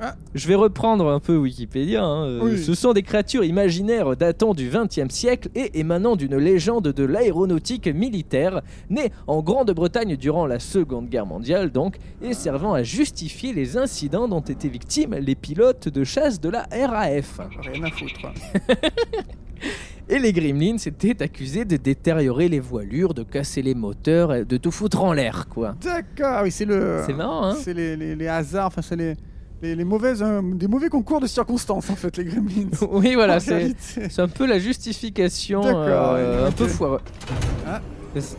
Ah. 0.01 0.15
Je 0.33 0.47
vais 0.47 0.55
reprendre 0.55 1.09
un 1.09 1.19
peu 1.19 1.35
Wikipédia. 1.35 2.01
hein. 2.01 2.25
Euh, 2.25 2.39
Oui. 2.41 2.63
Ce 2.63 2.73
sont 2.73 2.93
des 2.93 3.03
créatures 3.03 3.43
imaginaires 3.43 4.15
datant 4.15 4.53
du 4.53 4.69
XXe 4.69 5.13
siècle 5.13 5.49
et 5.55 5.77
émanant 5.77 6.15
d'une 6.15 6.37
légende 6.37 6.87
de 6.87 7.03
l'aéronautique 7.03 7.87
militaire, 7.87 8.61
née 8.89 9.11
en 9.27 9.41
Grande-Bretagne 9.41 10.15
durant 10.15 10.45
la 10.47 10.59
Seconde 10.59 11.09
Guerre 11.09 11.25
mondiale 11.25 11.69
donc, 11.69 11.97
et 12.21 12.33
servant 12.33 12.73
à 12.73 12.81
justifier 12.81 13.51
les 13.51 13.75
incidents 13.75 14.29
dont 14.29 14.39
étaient 14.39 14.69
victimes 14.69 15.15
les 15.15 15.35
pilotes 15.35 15.89
de 15.89 16.05
chasse 16.05 16.39
de 16.39 16.47
la 16.49 16.61
RAF. 16.71 17.41
Rien 17.61 17.83
à 17.83 17.91
foutre. 17.91 18.31
Et 20.11 20.17
les 20.17 20.33
Gremlins 20.33 20.77
étaient 20.77 21.21
accusés 21.21 21.65
de 21.65 21.77
détériorer 21.77 22.49
les 22.49 22.59
voilures, 22.59 23.13
de 23.13 23.21
casser 23.23 23.61
les 23.61 23.75
moteurs, 23.75 24.43
de 24.45 24.57
tout 24.57 24.71
foutre 24.71 25.03
en 25.03 25.13
l'air, 25.13 25.47
quoi. 25.47 25.75
D'accord, 25.83 26.41
oui, 26.43 26.51
c'est 26.51 26.65
le. 26.65 27.03
C'est 27.05 27.13
marrant, 27.13 27.45
hein 27.45 27.55
C'est 27.61 27.73
les, 27.75 27.95
les- 27.95 28.15
les 28.15 28.27
hasards, 28.27 28.65
enfin, 28.67 28.81
c'est 28.81 28.95
les, 28.95 29.13
les, 29.61 29.75
les 29.75 29.83
mauvaises, 29.83 30.23
euh, 30.23 30.41
des 30.41 30.67
mauvais 30.67 30.89
concours 30.89 31.19
de 31.19 31.27
circonstances, 31.27 31.91
en 31.91 31.95
fait, 31.95 32.17
les 32.17 32.23
gremlins. 32.25 32.69
Oui, 32.91 33.13
voilà, 33.13 33.39
c'est 33.39 33.75
un 34.17 34.27
peu 34.27 34.47
la 34.47 34.57
justification 34.57 35.61
D'accord, 35.61 36.13
euh, 36.15 36.47
un 36.47 36.51
peu 36.51 36.63
ok. 36.63 36.69
foireux. 36.71 37.01
Ah. 37.67 37.79
Qu'est-ce 38.15 38.35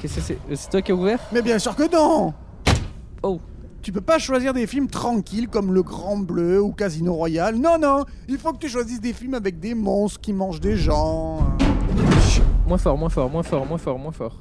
que 0.00 0.08
c'est 0.22 0.38
C'est 0.54 0.70
toi 0.70 0.80
qui 0.80 0.92
as 0.92 0.94
ouvert? 0.94 1.20
Mais 1.32 1.42
bien 1.42 1.58
sûr 1.58 1.74
que 1.76 1.82
non 1.92 2.32
Oh, 3.22 3.38
Tu 3.82 3.92
peux 3.92 4.00
pas 4.00 4.18
choisir 4.18 4.52
des 4.52 4.66
films 4.66 4.88
tranquilles 4.88 5.48
comme 5.48 5.72
Le 5.72 5.82
Grand 5.82 6.18
Bleu 6.18 6.60
ou 6.60 6.72
Casino 6.72 7.14
Royale. 7.14 7.56
Non, 7.56 7.78
non, 7.80 8.04
il 8.28 8.36
faut 8.38 8.52
que 8.52 8.58
tu 8.58 8.68
choisisses 8.68 9.00
des 9.00 9.12
films 9.12 9.34
avec 9.34 9.60
des 9.60 9.74
monstres 9.74 10.20
qui 10.20 10.32
mangent 10.32 10.60
des 10.60 10.76
gens. 10.76 11.38
moins 12.66 12.76
fort, 12.78 12.98
moins 12.98 13.08
fort, 13.08 13.30
moins 13.30 13.42
fort, 13.42 13.64
moins 13.66 13.78
fort, 13.78 13.98
moins 13.98 14.12
fort. 14.12 14.36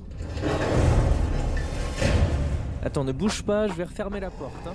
Attends, 2.83 3.03
ne 3.03 3.11
bouge 3.11 3.41
pas, 3.43 3.67
je 3.67 3.73
vais 3.73 3.83
refermer 3.83 4.19
la 4.19 4.29
porte. 4.29 4.51
hein. 4.67 4.73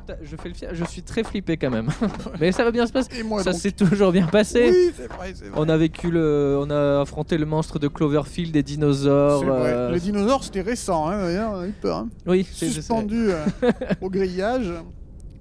Je, 0.00 0.12
t'a- 0.12 0.18
je 0.22 0.36
fais 0.36 0.48
le 0.48 0.54
fier, 0.54 0.70
je 0.74 0.84
suis 0.84 1.02
très 1.02 1.22
flippé 1.24 1.56
quand 1.56 1.70
même. 1.70 1.88
Mais 2.40 2.52
ça 2.52 2.64
va 2.64 2.70
bien 2.70 2.86
se 2.86 2.92
passer. 2.92 3.22
Moi 3.22 3.42
Ça 3.42 3.52
s'est 3.52 3.72
toujours 3.72 4.12
bien 4.12 4.26
passé. 4.26 4.70
Oui, 4.70 4.92
c'est 4.96 5.06
vrai, 5.12 5.32
c'est 5.34 5.44
vrai. 5.48 5.54
On 5.60 5.68
a 5.68 5.76
vécu 5.76 6.10
le, 6.10 6.58
on 6.60 6.70
a 6.70 7.00
affronté 7.02 7.36
le 7.38 7.46
monstre 7.46 7.78
de 7.78 7.88
Cloverfield, 7.88 8.52
des 8.52 8.62
dinosaures. 8.62 9.40
C'est 9.40 9.46
vrai. 9.46 9.72
euh, 9.72 9.90
Les 9.92 10.00
dinosaures, 10.00 10.44
c'était 10.44 10.62
récent, 10.62 11.08
hein, 11.08 11.18
d'ailleurs, 11.22 11.52
on 11.54 11.60
a 11.60 11.66
eu 11.66 11.72
peur. 11.72 11.96
hein. 11.98 12.08
Oui, 12.26 12.46
c'est-. 12.52 12.68
Suspendu 12.70 13.30
euh, 13.30 13.44
au 14.00 14.10
grillage. 14.10 14.72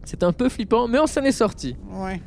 C'était 0.04 0.26
un 0.26 0.34
peu 0.34 0.50
flippant, 0.50 0.88
mais 0.88 1.00
on 1.00 1.08
s'en 1.08 1.22
est 1.24 1.32
sorti. 1.32 1.76
Ouais. 1.92 2.22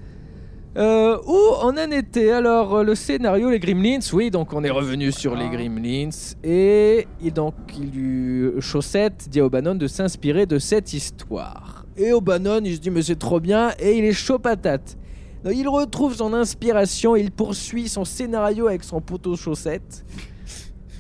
Euh, 0.76 1.16
où 1.26 1.36
on 1.62 1.70
en 1.76 1.90
était 1.90 2.30
Alors, 2.30 2.76
euh, 2.76 2.84
le 2.84 2.94
scénario, 2.94 3.50
les 3.50 3.58
Gremlins, 3.58 3.98
oui, 4.12 4.30
donc 4.30 4.52
on 4.52 4.62
est 4.62 4.70
revenu 4.70 5.10
sur 5.10 5.34
les 5.34 5.46
Ah. 5.50 5.52
Gremlins. 5.56 6.10
Et, 6.44 7.08
et 7.24 7.30
donc, 7.32 7.54
il 7.76 7.98
eut 7.98 8.52
Chaussette 8.60 9.28
dit 9.28 9.40
à 9.40 9.46
O'Bannon 9.46 9.74
de 9.74 9.88
s'inspirer 9.88 10.46
de 10.46 10.60
cette 10.60 10.92
histoire. 10.92 11.79
Et 12.00 12.12
O'Bannon, 12.14 12.62
il 12.64 12.76
se 12.76 12.80
dit, 12.80 12.90
mais 12.90 13.02
c'est 13.02 13.18
trop 13.18 13.40
bien, 13.40 13.72
et 13.78 13.98
il 13.98 14.04
est 14.04 14.12
chaud 14.14 14.38
patate. 14.38 14.96
Donc, 15.44 15.52
il 15.54 15.68
retrouve 15.68 16.14
son 16.14 16.32
inspiration, 16.32 17.14
il 17.14 17.30
poursuit 17.30 17.88
son 17.88 18.04
scénario 18.06 18.68
avec 18.68 18.84
son 18.84 19.00
poteau 19.02 19.36
Chaussette, 19.36 20.04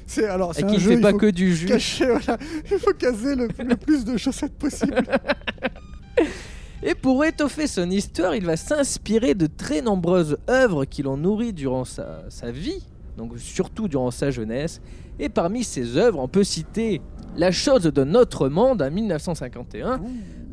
C'est 0.06 0.26
alors, 0.26 0.50
et 0.50 0.54
c'est 0.56 0.64
un 0.64 0.66
qu'il 0.68 0.78
jeu, 0.80 0.96
fait 0.96 1.00
pas 1.00 1.12
que 1.14 1.30
du 1.30 1.54
jus. 1.56 1.66
cacher, 1.66 2.06
voilà. 2.06 2.38
Il 2.70 2.78
faut 2.78 2.92
caser 2.92 3.34
le, 3.34 3.48
le 3.64 3.76
plus 3.76 4.04
de 4.04 4.16
chaussettes 4.16 4.54
possible. 4.58 5.02
Et 6.82 6.94
pour 6.94 7.24
étoffer 7.24 7.66
son 7.66 7.90
histoire, 7.90 8.34
il 8.34 8.44
va 8.46 8.56
s'inspirer 8.56 9.34
de 9.34 9.46
très 9.46 9.82
nombreuses 9.82 10.38
œuvres 10.48 10.86
qui 10.86 11.02
l'ont 11.02 11.18
nourri 11.18 11.52
durant 11.52 11.84
sa, 11.84 12.24
sa 12.30 12.50
vie, 12.50 12.86
donc 13.18 13.38
surtout 13.38 13.86
durant 13.86 14.10
sa 14.10 14.30
jeunesse. 14.30 14.80
Et 15.18 15.28
parmi 15.28 15.62
ces 15.62 15.98
œuvres, 15.98 16.18
on 16.18 16.28
peut 16.28 16.44
citer 16.44 17.02
La 17.36 17.52
chose 17.52 17.82
de 17.82 18.04
notre 18.04 18.48
monde 18.48 18.80
en 18.80 18.90
1951, 18.90 20.00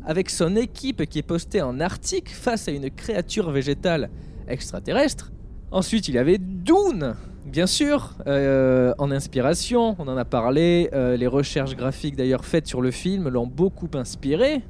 avec 0.08 0.30
son 0.30 0.56
équipe 0.56 1.04
qui 1.04 1.18
est 1.18 1.22
postée 1.22 1.60
en 1.60 1.80
Arctique 1.80 2.30
face 2.30 2.66
à 2.66 2.72
une 2.72 2.90
créature 2.90 3.50
végétale 3.50 4.08
extraterrestre. 4.48 5.30
Ensuite, 5.70 6.08
il 6.08 6.14
y 6.14 6.18
avait 6.18 6.38
Dune, 6.38 7.14
bien 7.44 7.66
sûr, 7.66 8.14
euh, 8.26 8.94
en 8.96 9.10
inspiration, 9.10 9.96
on 9.98 10.08
en 10.08 10.16
a 10.16 10.24
parlé. 10.24 10.88
euh, 10.94 11.18
les 11.18 11.26
recherches 11.26 11.76
graphiques 11.76 12.16
d'ailleurs 12.16 12.46
faites 12.46 12.66
sur 12.66 12.80
le 12.80 12.90
film 12.90 13.28
l'ont 13.28 13.46
beaucoup 13.46 13.90
inspiré. 13.92 14.62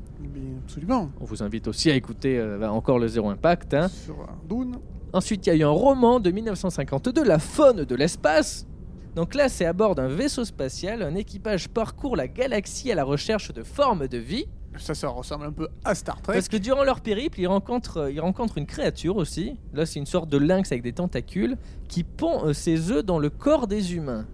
Absolument. 0.64 1.08
On 1.20 1.24
vous 1.24 1.44
invite 1.44 1.68
aussi 1.68 1.88
à 1.88 1.94
écouter 1.94 2.36
euh, 2.36 2.58
bah, 2.58 2.72
encore 2.72 2.98
le 2.98 3.06
Zéro 3.06 3.30
Impact. 3.30 3.74
hein. 3.74 3.86
Sur 3.88 4.26
Dune. 4.50 4.74
Ensuite, 5.12 5.46
il 5.46 5.50
y 5.50 5.52
a 5.52 5.56
eu 5.56 5.62
un 5.62 5.68
roman 5.68 6.18
de 6.18 6.32
1952, 6.32 7.22
La 7.22 7.38
faune 7.38 7.84
de 7.84 7.94
l'espace. 7.94 8.66
Donc 9.14 9.36
là, 9.36 9.48
c'est 9.48 9.64
à 9.66 9.72
bord 9.72 9.94
d'un 9.94 10.08
vaisseau 10.08 10.44
spatial, 10.44 11.02
un 11.02 11.14
équipage 11.14 11.68
parcourt 11.68 12.16
la 12.16 12.26
galaxie 12.26 12.90
à 12.90 12.96
la 12.96 13.04
recherche 13.04 13.52
de 13.54 13.62
formes 13.62 14.08
de 14.08 14.18
vie. 14.18 14.46
Ça, 14.78 14.94
ça 14.94 15.08
ressemble 15.08 15.46
un 15.46 15.52
peu 15.52 15.68
à 15.84 15.94
Star 15.94 16.20
Trek. 16.22 16.34
Parce 16.34 16.48
que 16.48 16.56
durant 16.56 16.84
leur 16.84 17.00
périple, 17.00 17.40
ils 17.40 17.46
rencontrent, 17.46 18.10
ils 18.10 18.20
rencontrent 18.20 18.58
une 18.58 18.66
créature 18.66 19.16
aussi. 19.16 19.56
Là, 19.74 19.86
c'est 19.86 19.98
une 19.98 20.06
sorte 20.06 20.28
de 20.28 20.38
lynx 20.38 20.70
avec 20.72 20.82
des 20.82 20.92
tentacules 20.92 21.56
qui 21.88 22.04
pond 22.04 22.44
euh, 22.44 22.52
ses 22.52 22.90
œufs 22.90 23.04
dans 23.04 23.18
le 23.18 23.30
corps 23.30 23.66
des 23.66 23.94
humains. 23.94 24.26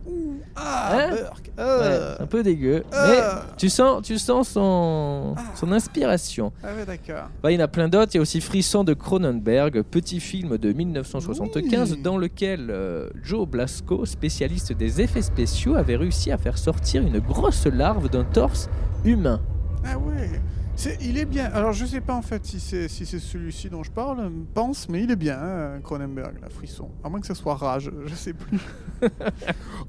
Ah, 0.57 0.97
Hein 0.97 1.11
Euh. 1.59 2.17
un 2.19 2.27
peu 2.27 2.43
dégueu. 2.43 2.85
Euh. 2.93 3.07
Mais 3.09 3.21
tu 3.57 3.69
sens, 3.69 4.03
tu 4.03 4.19
sens 4.19 4.49
son, 4.51 5.35
Ah. 5.37 5.43
son 5.55 5.71
inspiration. 5.73 6.53
Ah 6.63 6.75
ouais, 6.75 6.85
d'accord. 6.85 7.29
Bah, 7.43 7.53
il 7.53 7.55
y 7.55 7.59
en 7.61 7.65
a 7.65 7.69
plein 7.69 7.89
d'autres. 7.89 8.13
Il 8.15 8.17
y 8.17 8.19
a 8.19 8.23
aussi 8.23 8.41
Frisson 8.41 8.83
de 8.85 8.93
Cronenberg, 8.95 9.83
petit 9.83 10.21
film 10.21 10.59
de 10.59 10.73
1975 10.73 11.93
Oui. 11.93 12.03
dans 12.03 12.17
lequel 12.19 12.69
euh, 12.71 13.09
Joe 13.23 13.47
Blasco, 13.49 14.05
spécialiste 14.05 14.73
des 14.73 15.01
effets 15.01 15.23
spéciaux, 15.23 15.75
avait 15.77 15.97
réussi 15.97 16.33
à 16.33 16.39
faire 16.39 16.59
sortir 16.59 17.03
une 17.03 17.19
grosse 17.21 17.67
larve 17.67 18.09
d'un 18.11 18.25
torse 18.25 18.69
humain. 19.05 19.41
Ah 19.87 19.99
ouais. 19.99 20.31
C'est, 20.77 20.99
il 21.03 21.19
est 21.19 21.25
bien. 21.25 21.45
Alors 21.53 21.73
je 21.73 21.85
sais 21.87 22.01
pas 22.01 22.15
en 22.15 22.23
fait 22.23 22.45
si 22.45 22.59
c'est 22.59 22.89
si 22.89 23.07
c'est 23.07 23.21
celui-ci 23.21 23.71
dont 23.71 23.85
je 23.85 23.91
parle, 23.93 24.21
euh, 24.21 24.29
pense, 24.55 24.89
mais 24.89 25.03
il 25.05 25.11
est 25.11 25.17
bien, 25.17 25.39
hein, 25.41 25.81
Cronenberg, 25.85 26.35
la 26.43 26.49
frisson. 26.49 26.89
À 27.05 27.09
moins 27.09 27.21
que 27.21 27.27
ce 27.29 27.35
soit 27.35 27.55
Rage, 27.55 27.91
je 28.07 28.15
sais 28.15 28.33
plus. 28.33 28.59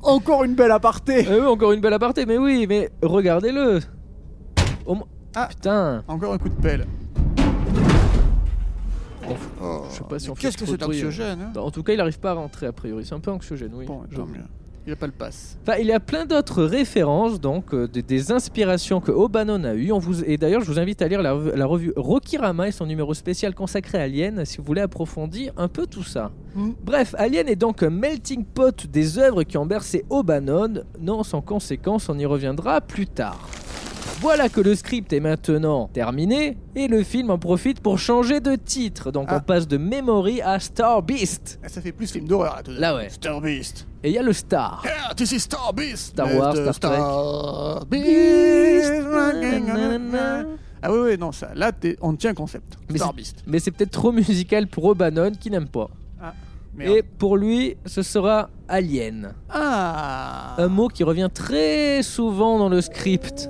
Encore 0.03 0.43
une 0.43 0.53
belle 0.53 0.71
aparté. 0.71 1.27
Euh, 1.27 1.39
oui, 1.41 1.47
encore 1.47 1.71
une 1.71 1.81
belle 1.81 1.93
aparté, 1.93 2.25
mais 2.27 2.37
oui, 2.37 2.65
mais 2.69 2.91
regardez-le. 3.01 3.79
Moins- 4.85 5.07
Ah. 5.35 5.47
Putain. 5.49 6.03
Encore 6.07 6.33
un 6.33 6.37
coup 6.37 6.49
de 6.49 6.61
pelle. 6.61 6.85
Bon, 9.27 9.35
Oh, 9.61 9.85
je 9.89 9.95
sais 9.95 10.03
pas 10.03 10.19
si 10.19 10.29
on 10.29 10.35
fait 10.35 10.41
Qu'est-ce 10.41 10.57
que 10.57 10.65
c'est 10.67 10.77
bruit, 10.77 10.97
anxiogène 10.97 11.41
hein 11.55 11.59
En 11.59 11.71
tout 11.71 11.81
cas, 11.81 11.93
il 11.93 11.97
n'arrive 11.97 12.19
pas 12.19 12.31
à 12.31 12.33
rentrer 12.35 12.67
a 12.67 12.71
priori. 12.71 13.03
C'est 13.05 13.15
un 13.15 13.19
peu 13.19 13.31
anxiogène, 13.31 13.71
oui. 13.73 13.85
Bon, 13.85 14.03
tant 14.15 14.25
mieux. 14.27 14.43
Il 14.87 14.93
a 14.93 14.95
pas 14.95 15.07
le 15.07 15.11
pass. 15.11 15.57
Enfin, 15.63 15.79
il 15.79 15.87
y 15.87 15.91
a 15.91 15.99
plein 15.99 16.25
d'autres 16.27 16.63
références, 16.63 17.41
donc 17.41 17.73
euh, 17.73 17.87
des, 17.87 18.03
des 18.03 18.31
inspirations 18.31 19.01
que 19.01 19.11
O'Bannon 19.11 19.63
a 19.63 19.73
eues. 19.73 19.91
On 19.91 19.97
vous, 19.97 20.23
et 20.23 20.37
d'ailleurs, 20.37 20.61
je 20.61 20.67
vous 20.67 20.77
invite 20.79 21.01
à 21.01 21.07
lire 21.07 21.23
la, 21.23 21.33
rev- 21.33 21.55
la 21.55 21.65
revue 21.65 21.91
Rokirama 21.95 22.67
et 22.67 22.71
son 22.71 22.85
numéro 22.85 23.15
spécial 23.15 23.55
consacré 23.55 23.97
à 23.97 24.01
Alien 24.03 24.45
si 24.45 24.57
vous 24.57 24.63
voulez 24.63 24.81
approfondir 24.81 25.53
un 25.57 25.67
peu 25.69 25.87
tout 25.87 26.03
ça. 26.03 26.31
Mm. 26.53 26.71
Bref, 26.83 27.15
Alien 27.17 27.47
est 27.49 27.55
donc 27.55 27.81
un 27.81 27.89
melting 27.89 28.45
pot 28.45 28.85
des 28.85 29.17
œuvres 29.17 29.41
qui 29.41 29.57
ont 29.57 29.65
bercé 29.65 30.05
O'Bannon. 30.11 30.83
Non 30.99 31.23
sans 31.23 31.41
conséquence, 31.41 32.07
on 32.07 32.19
y 32.19 32.25
reviendra 32.27 32.79
plus 32.79 33.07
tard. 33.07 33.49
Voilà 34.21 34.49
que 34.49 34.61
le 34.61 34.75
script 34.75 35.11
est 35.13 35.19
maintenant 35.19 35.87
terminé 35.93 36.57
et 36.75 36.87
le 36.87 37.03
film 37.03 37.29
en 37.29 37.37
profite 37.37 37.79
pour 37.81 37.99
changer 37.99 38.39
de 38.39 38.55
titre. 38.55 39.11
Donc 39.11 39.27
Ah. 39.29 39.37
on 39.37 39.39
passe 39.41 39.67
de 39.67 39.77
Memory 39.77 40.41
à 40.41 40.59
Star 40.59 41.01
Beast. 41.03 41.59
Ah, 41.63 41.67
Ça 41.69 41.81
fait 41.81 41.91
plus 41.91 42.11
film 42.11 42.27
d'horreur 42.27 42.55
là. 42.55 42.63
tout 42.63 42.71
de 42.73 42.79
Là, 42.79 42.95
ouais. 42.95 43.09
Star 43.09 43.39
Beast. 43.41 43.85
Et 44.03 44.09
il 44.09 44.15
y 44.15 44.17
a 44.17 44.23
le 44.23 44.33
Star. 44.33 44.81
Yeah, 44.85 45.13
this 45.15 45.31
is 45.31 45.39
Star 45.41 45.73
Beast. 45.73 46.13
Star 46.13 46.33
Wars, 46.33 46.53
Star 46.55 46.79
Trek. 46.79 46.93
Star 46.95 47.85
Beast. 47.85 48.91
Ah 50.81 50.91
oui, 50.91 50.99
oui, 51.03 51.17
non, 51.17 51.31
ça, 51.31 51.49
là, 51.55 51.71
on 52.01 52.15
tient 52.15 52.33
concept. 52.33 52.77
Mais 52.89 52.97
Star 52.97 53.13
Beast. 53.13 53.43
Mais 53.47 53.59
c'est 53.59 53.71
peut-être 53.71 53.91
trop 53.91 54.11
musical 54.11 54.67
pour 54.67 54.85
O'Bannon 54.85 55.31
qui 55.39 55.49
n'aime 55.51 55.67
pas. 55.67 55.89
Merde. 56.77 56.91
Et 56.97 57.03
pour 57.03 57.37
lui, 57.37 57.77
ce 57.85 58.01
sera 58.01 58.49
Alien. 58.67 59.33
Ah 59.49 60.55
Un 60.57 60.67
mot 60.67 60.89
qui 60.89 61.05
revient 61.05 61.29
très 61.33 62.03
souvent 62.03 62.59
dans 62.59 62.67
le 62.67 62.81
script. 62.81 63.49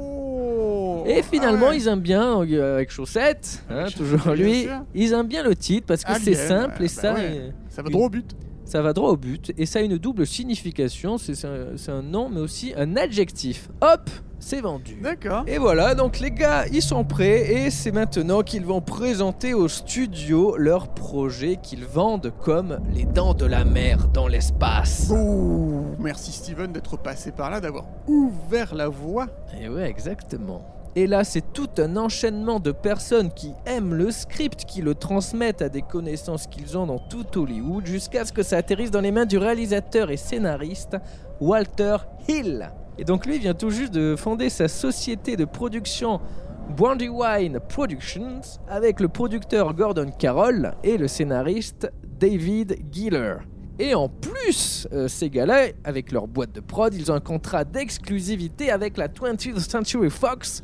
Et 1.06 1.22
finalement, 1.24 1.68
Ah 1.68 1.70
ouais. 1.72 1.78
ils 1.78 1.88
aiment 1.88 2.00
bien, 2.02 2.42
euh, 2.42 2.76
avec 2.76 2.92
Chaussette, 2.92 3.64
hein, 3.70 3.80
Avec 3.82 3.96
toujours 3.96 4.34
lui, 4.34 4.68
ils 4.94 5.14
aiment 5.14 5.28
bien 5.28 5.44
le 5.44 5.56
titre 5.56 5.86
parce 5.88 6.04
que 6.04 6.12
Alien, 6.12 6.24
c'est 6.24 6.34
simple 6.36 6.82
et 6.84 6.86
bah 6.86 6.92
ça, 7.02 7.14
ouais. 7.14 7.52
Ça 7.70 7.82
va 7.82 7.90
droit 7.90 8.06
au 8.06 8.10
but. 8.10 8.36
ça 8.66 8.82
va 8.82 8.94
droit 8.94 9.12
au 9.12 9.18
but. 9.18 9.52
Et 9.58 9.66
ça 9.66 9.80
a 9.80 9.82
une 9.84 9.98
double 9.98 10.26
signification, 10.26 11.18
c'est 11.18 11.36
c'est 11.36 11.48
un, 11.48 11.78
c'est 11.78 11.92
un 11.92 12.02
nom 12.02 12.30
mais 12.30 12.40
aussi 12.42 12.74
un 12.76 12.96
adjectif. 12.98 13.70
Hop, 13.82 14.10
c'est 14.40 14.62
vendu. 14.62 14.98
D'accord. 15.02 15.44
Et 15.48 15.58
voilà, 15.58 15.96
donc 15.96 16.20
les 16.20 16.32
gars, 16.32 16.66
ils 16.72 16.82
sont 16.82 17.04
prêts 17.04 17.52
et 17.52 17.70
c'est 17.72 17.92
maintenant 17.92 18.42
qu'ils 18.42 18.66
vont 18.66 18.82
présenter 18.82 19.54
au 19.54 19.68
studio 19.68 20.56
leur 20.58 20.88
projet 20.90 21.58
qu'ils 21.62 21.86
vendent 21.86 22.32
comme 22.44 22.80
les 22.94 23.06
dents 23.06 23.34
de 23.34 23.46
la 23.46 23.64
mer 23.66 24.08
dans 24.14 24.28
l'espace. 24.28 25.12
Ouh, 25.12 25.84
merci 26.00 26.32
Steven 26.32 26.72
d'être 26.72 26.98
passé 26.98 27.32
par 27.32 27.50
là, 27.50 27.60
d'avoir 27.62 27.86
ouvert 28.08 28.74
la 28.76 28.88
voie. 28.88 29.28
Et 29.62 29.70
ouais, 29.70 29.90
exactement. 29.90 30.66
Et 30.98 31.08
là, 31.08 31.26
c'est 31.26 31.52
tout 31.52 31.70
un 31.78 31.98
enchaînement 31.98 32.62
de 32.62 32.72
personnes 32.72 33.30
qui 33.30 33.52
aiment 33.66 33.94
le 33.94 34.12
script, 34.12 34.64
qui 34.64 34.82
le 34.82 34.96
transmettent 34.96 35.62
à 35.62 35.68
des 35.68 35.82
connaissances 35.82 36.48
qu'ils 36.48 36.78
ont 36.78 36.86
dans 36.86 37.00
tout 37.00 37.38
Hollywood, 37.38 37.86
jusqu'à 37.86 38.24
ce 38.24 38.32
que 38.32 38.44
ça 38.44 38.58
atterrisse 38.58 38.92
dans 38.92 39.02
les 39.02 39.12
mains 39.12 39.26
du 39.26 39.38
réalisateur 39.38 40.10
et 40.10 40.16
scénariste 40.16 40.96
Walter 41.42 41.98
Hill. 42.30 42.72
Et 42.98 43.04
donc 43.04 43.26
lui 43.26 43.40
vient 43.40 43.54
tout 43.54 43.72
juste 43.72 43.94
de 43.94 44.16
fonder 44.16 44.50
sa 44.50 44.70
société 44.70 45.36
de 45.36 45.44
production 45.44 46.22
Brandywine 46.70 47.60
Productions 47.60 48.42
avec 48.70 49.02
le 49.02 49.10
producteur 49.10 49.74
Gordon 49.74 50.12
Carroll 50.18 50.76
et 50.82 50.98
le 50.98 51.10
scénariste 51.10 51.92
David 52.20 52.78
Giller. 52.90 53.36
Et 53.78 53.94
en 53.94 54.08
plus, 54.08 54.88
euh, 54.94 55.10
ces 55.10 55.30
gars-là, 55.30 55.68
avec 55.84 56.14
leur 56.14 56.28
boîte 56.28 56.54
de 56.54 56.62
prod, 56.62 56.94
ils 56.94 57.12
ont 57.12 57.16
un 57.16 57.20
contrat 57.20 57.66
d'exclusivité 57.66 58.72
avec 58.72 58.96
la 58.96 59.10
20th 59.10 59.60
Century 59.60 60.10
Fox. 60.10 60.64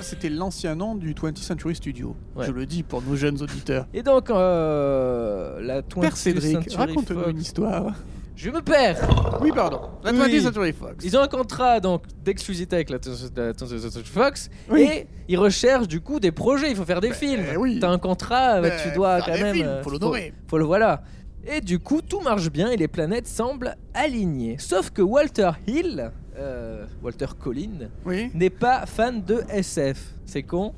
C'était 0.00 0.28
l'ancien 0.30 0.74
nom 0.74 0.94
du 0.94 1.14
20th 1.14 1.38
Century 1.38 1.74
Studio. 1.74 2.16
Ouais. 2.36 2.46
Je 2.46 2.52
le 2.52 2.66
dis 2.66 2.82
pour 2.82 3.02
nos 3.02 3.16
jeunes 3.16 3.40
auditeurs. 3.42 3.86
Et 3.94 4.02
donc, 4.02 4.30
euh, 4.30 5.60
la 5.60 5.82
20th 5.82 6.00
Père 6.00 6.16
Cédric, 6.16 6.52
Century 6.70 6.76
raconte-nous 6.76 7.30
une 7.30 7.38
histoire. 7.40 7.94
Je 8.36 8.50
me 8.50 8.60
perds 8.60 8.98
Oui, 9.40 9.50
pardon. 9.54 9.80
La 10.04 10.12
Oui. 10.12 10.18
20th 10.18 10.42
Century 10.42 10.72
Fox. 10.72 11.04
Ils 11.04 11.16
ont 11.16 11.22
un 11.22 11.28
contrat 11.28 11.80
donc 11.80 12.02
d'exclusivité 12.22 12.76
avec 12.76 12.90
la 12.90 12.98
20th 12.98 13.56
Century 13.90 14.04
Fox 14.04 14.50
Oui. 14.70 14.82
et 14.82 15.06
ils 15.28 15.38
recherchent 15.38 15.88
du 15.88 16.00
coup 16.00 16.20
des 16.20 16.32
projets, 16.32 16.70
il 16.70 16.76
faut 16.76 16.84
faire 16.84 17.00
des 17.00 17.08
Ben, 17.08 17.14
films. 17.16 17.44
oui. 17.58 17.78
T'as 17.80 17.88
un 17.90 17.98
contrat, 17.98 18.60
bah, 18.60 18.68
Ben, 18.68 18.80
tu 18.82 18.94
dois 18.94 19.22
faire 19.22 19.34
quand 19.36 19.42
même... 19.42 19.54
films, 19.54 19.66
euh, 19.68 19.82
faut 19.82 19.90
l'honorer. 19.90 20.34
Faut 20.48 20.58
le 20.58 20.64
voilà. 20.64 21.02
Et 21.48 21.60
du 21.60 21.78
coup, 21.78 22.02
tout 22.02 22.20
marche 22.20 22.50
bien 22.50 22.70
et 22.70 22.76
les 22.76 22.88
planètes 22.88 23.26
semblent 23.28 23.76
alignées. 23.94 24.56
Sauf 24.58 24.90
que 24.90 25.00
Walter 25.00 25.50
Hill, 25.66 26.10
euh, 26.38 26.86
Walter 27.02 27.26
Collin, 27.38 27.88
Oui, 28.04 28.30
n'est 28.34 28.50
pas 28.50 28.86
fan 28.86 29.22
de 29.22 29.42
SF. 29.48 30.14
C'est 30.24 30.42
con. 30.42 30.74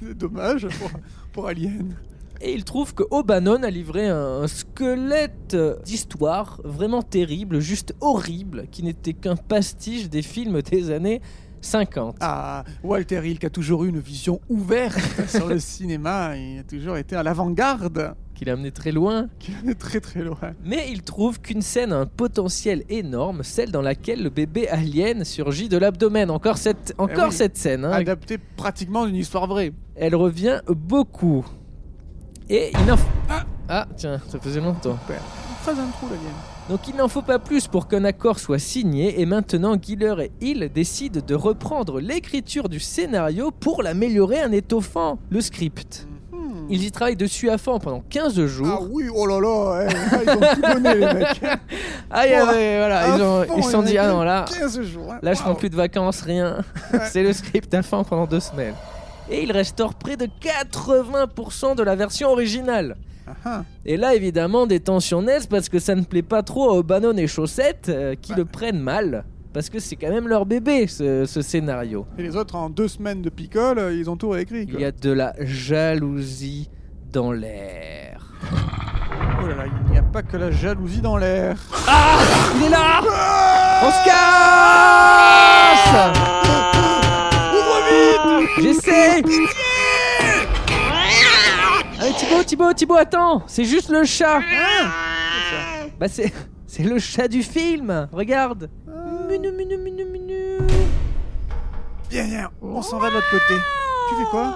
c'est 0.00 0.16
dommage 0.16 0.66
pour, 0.78 0.90
pour 1.32 1.46
Alien. 1.48 1.94
Et 2.40 2.52
il 2.52 2.64
trouve 2.64 2.94
que 2.94 3.04
O'Bannon 3.10 3.62
a 3.62 3.70
livré 3.70 4.08
un, 4.08 4.42
un 4.42 4.46
squelette 4.48 5.56
d'histoire 5.84 6.60
vraiment 6.64 7.02
terrible, 7.02 7.60
juste 7.60 7.94
horrible, 8.00 8.66
qui 8.70 8.82
n'était 8.82 9.14
qu'un 9.14 9.36
pastiche 9.36 10.10
des 10.10 10.22
films 10.22 10.60
des 10.62 10.90
années 10.90 11.20
50. 11.60 12.16
Ah, 12.20 12.64
Walter 12.82 13.22
Hill 13.24 13.38
qui 13.38 13.46
a 13.46 13.50
toujours 13.50 13.84
eu 13.84 13.88
une 13.88 14.00
vision 14.00 14.40
ouverte 14.50 14.98
sur 15.28 15.46
le 15.48 15.58
cinéma. 15.58 16.36
Il 16.36 16.58
a 16.58 16.62
toujours 16.64 16.96
été 16.98 17.16
à 17.16 17.22
l'avant-garde. 17.22 18.14
Qu'il 18.34 18.50
a 18.50 18.54
amené 18.54 18.72
très 18.72 18.90
loin. 18.92 19.28
Qui 19.38 19.52
est 19.68 19.74
très 19.78 20.00
très 20.00 20.22
loin. 20.22 20.38
Mais 20.64 20.88
il 20.90 21.02
trouve 21.02 21.40
qu'une 21.40 21.62
scène 21.62 21.92
a 21.92 21.98
un 21.98 22.06
potentiel 22.06 22.82
énorme, 22.88 23.42
celle 23.44 23.70
dans 23.70 23.82
laquelle 23.82 24.22
le 24.22 24.30
bébé 24.30 24.68
alien 24.68 25.24
surgit 25.24 25.68
de 25.68 25.76
l'abdomen. 25.78 26.30
Encore 26.30 26.58
cette, 26.58 26.94
encore 26.98 27.28
oui. 27.28 27.34
cette 27.34 27.56
scène. 27.56 27.84
hein. 27.84 27.92
Adapté 27.92 28.38
pratiquement 28.56 29.06
d'une 29.06 29.16
histoire 29.16 29.46
vraie. 29.46 29.72
Elle 29.94 30.16
revient 30.16 30.60
beaucoup. 30.66 31.46
Et 32.50 32.72
il 32.78 32.86
n'en... 32.86 32.96
Ah, 33.68 33.86
tiens, 33.96 34.20
ça 34.28 34.38
faisait 34.38 34.60
longtemps. 34.60 34.98
Très 35.62 35.72
intro 35.72 36.06
l'Alien. 36.08 36.34
Donc 36.68 36.88
il 36.88 36.96
n'en 36.96 37.08
faut 37.08 37.22
pas 37.22 37.38
plus 37.38 37.68
pour 37.68 37.88
qu'un 37.88 38.04
accord 38.04 38.38
soit 38.38 38.58
signé 38.58 39.20
et 39.20 39.26
maintenant 39.26 39.76
Giller 39.80 40.14
et 40.20 40.32
Hill 40.44 40.70
décident 40.74 41.20
de 41.26 41.34
reprendre 41.34 42.00
l'écriture 42.00 42.68
du 42.68 42.80
scénario 42.80 43.50
pour 43.50 43.82
l'améliorer 43.82 44.42
en 44.44 44.52
étoffant 44.52 45.18
le 45.30 45.40
script. 45.40 46.06
Ils 46.70 46.82
y 46.84 46.90
travaillent 46.90 47.16
dessus 47.16 47.50
à 47.50 47.58
fond 47.58 47.78
pendant 47.78 48.02
15 48.08 48.46
jours. 48.46 48.66
Ah 48.70 48.84
oui, 48.90 49.04
oh 49.14 49.26
là 49.26 49.38
là, 49.38 49.86
eh, 49.88 49.92
là, 49.92 50.22
ils 50.22 50.30
ont 50.30 50.54
tout 50.54 50.72
donné 50.74 50.94
les 50.94 51.14
mecs. 51.14 51.40
Ah, 52.10 52.26
y 52.26 52.32
avait- 52.32 52.78
voilà, 52.78 52.98
à 53.00 53.16
ils 53.16 53.22
ont- 53.22 53.44
fond, 53.44 53.54
ils 53.58 53.64
se 53.64 53.70
sont 53.70 53.82
dit 53.82 53.98
ah 53.98 54.08
non 54.08 54.22
là, 54.22 54.46
15 54.48 54.80
jours. 54.82 55.12
hein. 55.12 55.18
là 55.22 55.34
je 55.34 55.40
prends 55.40 55.50
Waouh. 55.50 55.58
plus 55.58 55.68
de 55.70 55.76
vacances, 55.76 56.22
rien. 56.22 56.58
C'est 57.10 57.22
le 57.22 57.32
script 57.34 57.72
à 57.74 57.82
fond 57.82 58.02
pendant 58.02 58.26
deux 58.26 58.40
semaines. 58.40 58.74
Et 59.30 59.42
il 59.42 59.52
restaure 59.52 59.94
près 59.94 60.16
de 60.16 60.26
80% 60.26 61.74
de 61.76 61.82
la 61.82 61.96
version 61.96 62.30
originale. 62.30 62.96
Ah, 63.26 63.32
ah. 63.44 63.62
Et 63.86 63.96
là, 63.96 64.14
évidemment, 64.14 64.66
des 64.66 64.80
tensions 64.80 65.22
naissent 65.22 65.46
parce 65.46 65.68
que 65.68 65.78
ça 65.78 65.94
ne 65.94 66.02
plaît 66.02 66.22
pas 66.22 66.42
trop 66.42 66.70
aux 66.72 66.82
Bannon 66.82 67.16
et 67.16 67.26
Chaussettes 67.26 67.86
euh, 67.88 68.14
qui 68.20 68.32
Ouais. 68.32 68.38
le 68.38 68.44
prennent 68.44 68.78
mal. 68.80 69.24
Parce 69.54 69.70
que 69.70 69.78
c'est 69.78 69.94
quand 69.94 70.10
même 70.10 70.26
leur 70.26 70.46
bébé, 70.46 70.88
ce, 70.88 71.26
ce 71.26 71.40
scénario. 71.40 72.06
Et 72.18 72.24
les 72.24 72.34
autres, 72.34 72.56
en 72.56 72.68
deux 72.68 72.88
semaines 72.88 73.22
de 73.22 73.30
picole, 73.30 73.78
euh, 73.78 73.94
ils 73.94 74.10
ont 74.10 74.16
tout 74.16 74.30
réécrit. 74.30 74.66
Il 74.68 74.80
y 74.80 74.84
a 74.84 74.90
de 74.90 75.12
la 75.12 75.32
jalousie 75.38 76.68
dans 77.12 77.30
l'air. 77.30 78.32
Oh 79.40 79.46
là 79.46 79.54
là, 79.54 79.64
il 79.86 79.92
n'y 79.92 79.98
a 79.98 80.02
pas 80.02 80.22
que 80.24 80.36
la 80.36 80.50
jalousie 80.50 81.00
dans 81.00 81.16
l'air. 81.16 81.56
Il 82.56 82.66
est 82.66 82.68
là 82.68 83.00
On 83.84 83.90
se 83.92 84.04
casse 84.04 84.24
J'essaie 88.60 89.22
Allez 92.00 92.12
Thibaut, 92.18 92.42
Thibaut, 92.44 92.72
Thibaut, 92.72 92.96
attends 92.96 93.44
C'est 93.46 93.64
juste 93.64 93.88
le 93.90 94.02
chat 94.04 94.40
Bah 96.00 96.08
c'est... 96.08 96.32
C'est 96.66 96.82
le 96.82 96.98
chat 96.98 97.28
du 97.28 97.44
film 97.44 98.08
Regarde 98.10 98.68
Viens, 102.10 102.24
viens, 102.26 102.50
on 102.62 102.82
s'en 102.82 102.98
va 102.98 103.08
de 103.08 103.14
l'autre 103.14 103.30
côté. 103.30 103.60
Tu 104.08 104.14
fais 104.16 104.30
quoi 104.30 104.54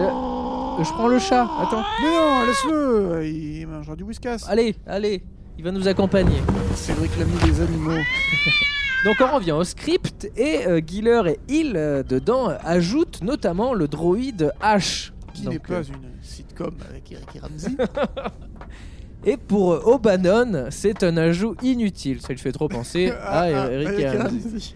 Euh, 0.00 0.84
Je 0.84 0.90
prends 0.90 1.08
le 1.08 1.18
chat, 1.18 1.42
attends. 1.58 1.82
Mais 2.02 2.10
non, 2.10 2.46
laisse-le. 2.46 3.26
Il 3.26 3.66
mangera 3.66 3.96
du 3.96 4.02
whiskas. 4.04 4.44
Allez, 4.48 4.76
allez, 4.86 5.22
il 5.56 5.64
va 5.64 5.70
nous 5.72 5.86
accompagner. 5.88 6.42
Cédric 6.74 7.10
l'ami 7.18 7.32
des 7.44 7.60
animaux. 7.62 7.90
Donc 9.04 9.16
on 9.20 9.34
revient 9.36 9.52
au 9.52 9.64
script 9.64 10.28
et 10.36 10.66
euh, 10.66 10.80
Giller 10.84 11.22
et 11.26 11.38
Hill 11.48 11.74
euh, 11.76 12.02
dedans 12.02 12.50
euh, 12.50 12.56
ajoutent 12.64 13.22
notamment 13.22 13.72
le 13.72 13.86
droïde 13.88 14.52
H. 14.60 15.12
Qui 15.32 15.46
n'est 15.48 15.60
pas 15.60 15.74
euh, 15.74 15.82
une 15.84 16.10
sitcom 16.22 16.74
avec 16.90 17.12
Eric 17.12 17.28
et 17.36 17.38
Ramsey. 17.38 17.70
Et 19.24 19.36
pour 19.36 19.72
euh, 19.72 19.82
O'Bannon, 19.84 20.66
c'est 20.70 21.02
un 21.02 21.16
ajout 21.16 21.56
inutile. 21.62 22.20
Ça 22.20 22.28
lui 22.28 22.38
fait 22.38 22.52
trop 22.52 22.68
penser 22.68 23.10
à 23.22 23.40
Ah, 23.40 23.70
Eric 23.70 23.88
Ramsey. 24.06 24.18
Ramsey. 24.18 24.74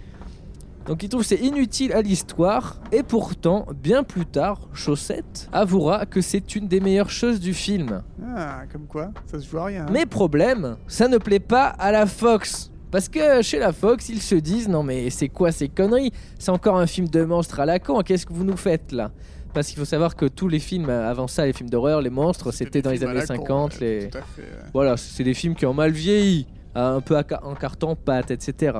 Donc 0.87 1.01
il 1.05 1.09
trouve 1.09 1.23
que 1.23 1.29
c'est 1.29 1.37
inutile 1.37 1.93
à 1.93 2.03
l'histoire. 2.03 2.81
Et 2.91 3.05
pourtant, 3.05 3.67
bien 3.81 4.03
plus 4.03 4.27
tard, 4.27 4.69
Chaussette 4.73 5.49
avouera 5.53 6.07
que 6.07 6.21
c'est 6.21 6.57
une 6.57 6.67
des 6.67 6.81
meilleures 6.81 7.11
choses 7.11 7.39
du 7.39 7.55
film. 7.55 8.03
Ah, 8.37 8.63
comme 8.73 8.87
quoi, 8.87 9.13
ça 9.27 9.39
se 9.39 9.49
joue 9.49 9.59
à 9.59 9.67
rien. 9.67 9.83
hein. 9.87 9.91
Mais 9.93 10.07
problème, 10.07 10.77
ça 10.89 11.07
ne 11.07 11.19
plaît 11.19 11.39
pas 11.39 11.67
à 11.67 11.93
la 11.93 12.07
Fox. 12.07 12.71
Parce 12.91 13.09
que 13.09 13.41
chez 13.43 13.59
la 13.61 13.73
Fox, 13.73 14.09
ils 14.09 14.21
se 14.21 14.35
disent 14.35 14.69
non 14.69 14.83
mais 14.83 15.09
c'est 15.09 15.29
quoi 15.29 15.53
ces 15.53 15.69
conneries? 15.69 16.13
C'est 16.39 16.51
encore 16.51 16.77
un 16.79 16.87
film 16.89 17.09
de 17.09 17.25
monstres 17.25 17.61
à 17.61 17.65
la 17.65 17.79
con, 17.79 18.01
qu'est-ce 18.03 18.27
que 18.27 18.33
vous 18.35 18.45
nous 18.45 18.57
faites 18.59 18.91
là? 18.93 19.13
Parce 19.55 19.69
qu'il 19.69 19.79
faut 19.79 19.85
savoir 19.85 20.17
que 20.17 20.27
tous 20.27 20.49
les 20.49 20.59
films 20.59 20.89
euh, 20.89 21.11
avant 21.11 21.27
ça, 21.27 21.45
les 21.45 21.53
films 21.53 21.69
d'horreur, 21.69 22.01
les 22.01 22.11
monstres, 22.11 22.53
c'était 22.53 22.81
dans 22.81 22.91
les 22.91 23.05
années 23.05 23.15
la 23.15 23.27
con, 23.27 23.69
50. 23.69 23.73
ouais, 23.73 23.79
les... 23.81 24.09
Tout 24.09 24.19
à 24.19 24.23
fait. 24.23 24.43
ouais. 24.43 24.71
Voilà, 24.73 24.97
c'est 24.97 25.25
des 25.25 25.35
films 25.35 25.55
qui 25.55 25.67
ont 25.67 25.75
mal 25.75 25.91
vieilli, 25.93 26.47
euh, 26.77 26.97
un 26.97 27.01
peu 27.01 27.17
en 27.17 27.55
carton-pâte, 27.55 28.31
etc. 28.31 28.79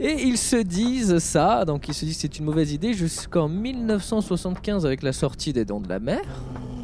Et 0.00 0.22
ils 0.22 0.38
se 0.38 0.56
disent 0.56 1.18
ça, 1.18 1.64
donc 1.64 1.88
ils 1.88 1.94
se 1.94 2.04
disent 2.04 2.16
que 2.16 2.22
c'est 2.22 2.38
une 2.38 2.44
mauvaise 2.44 2.72
idée 2.72 2.94
jusqu'en 2.94 3.48
1975 3.48 4.86
avec 4.86 5.02
la 5.02 5.12
sortie 5.12 5.52
des 5.52 5.64
Dents 5.64 5.80
de 5.80 5.88
la 5.88 5.98
Mer. 5.98 6.20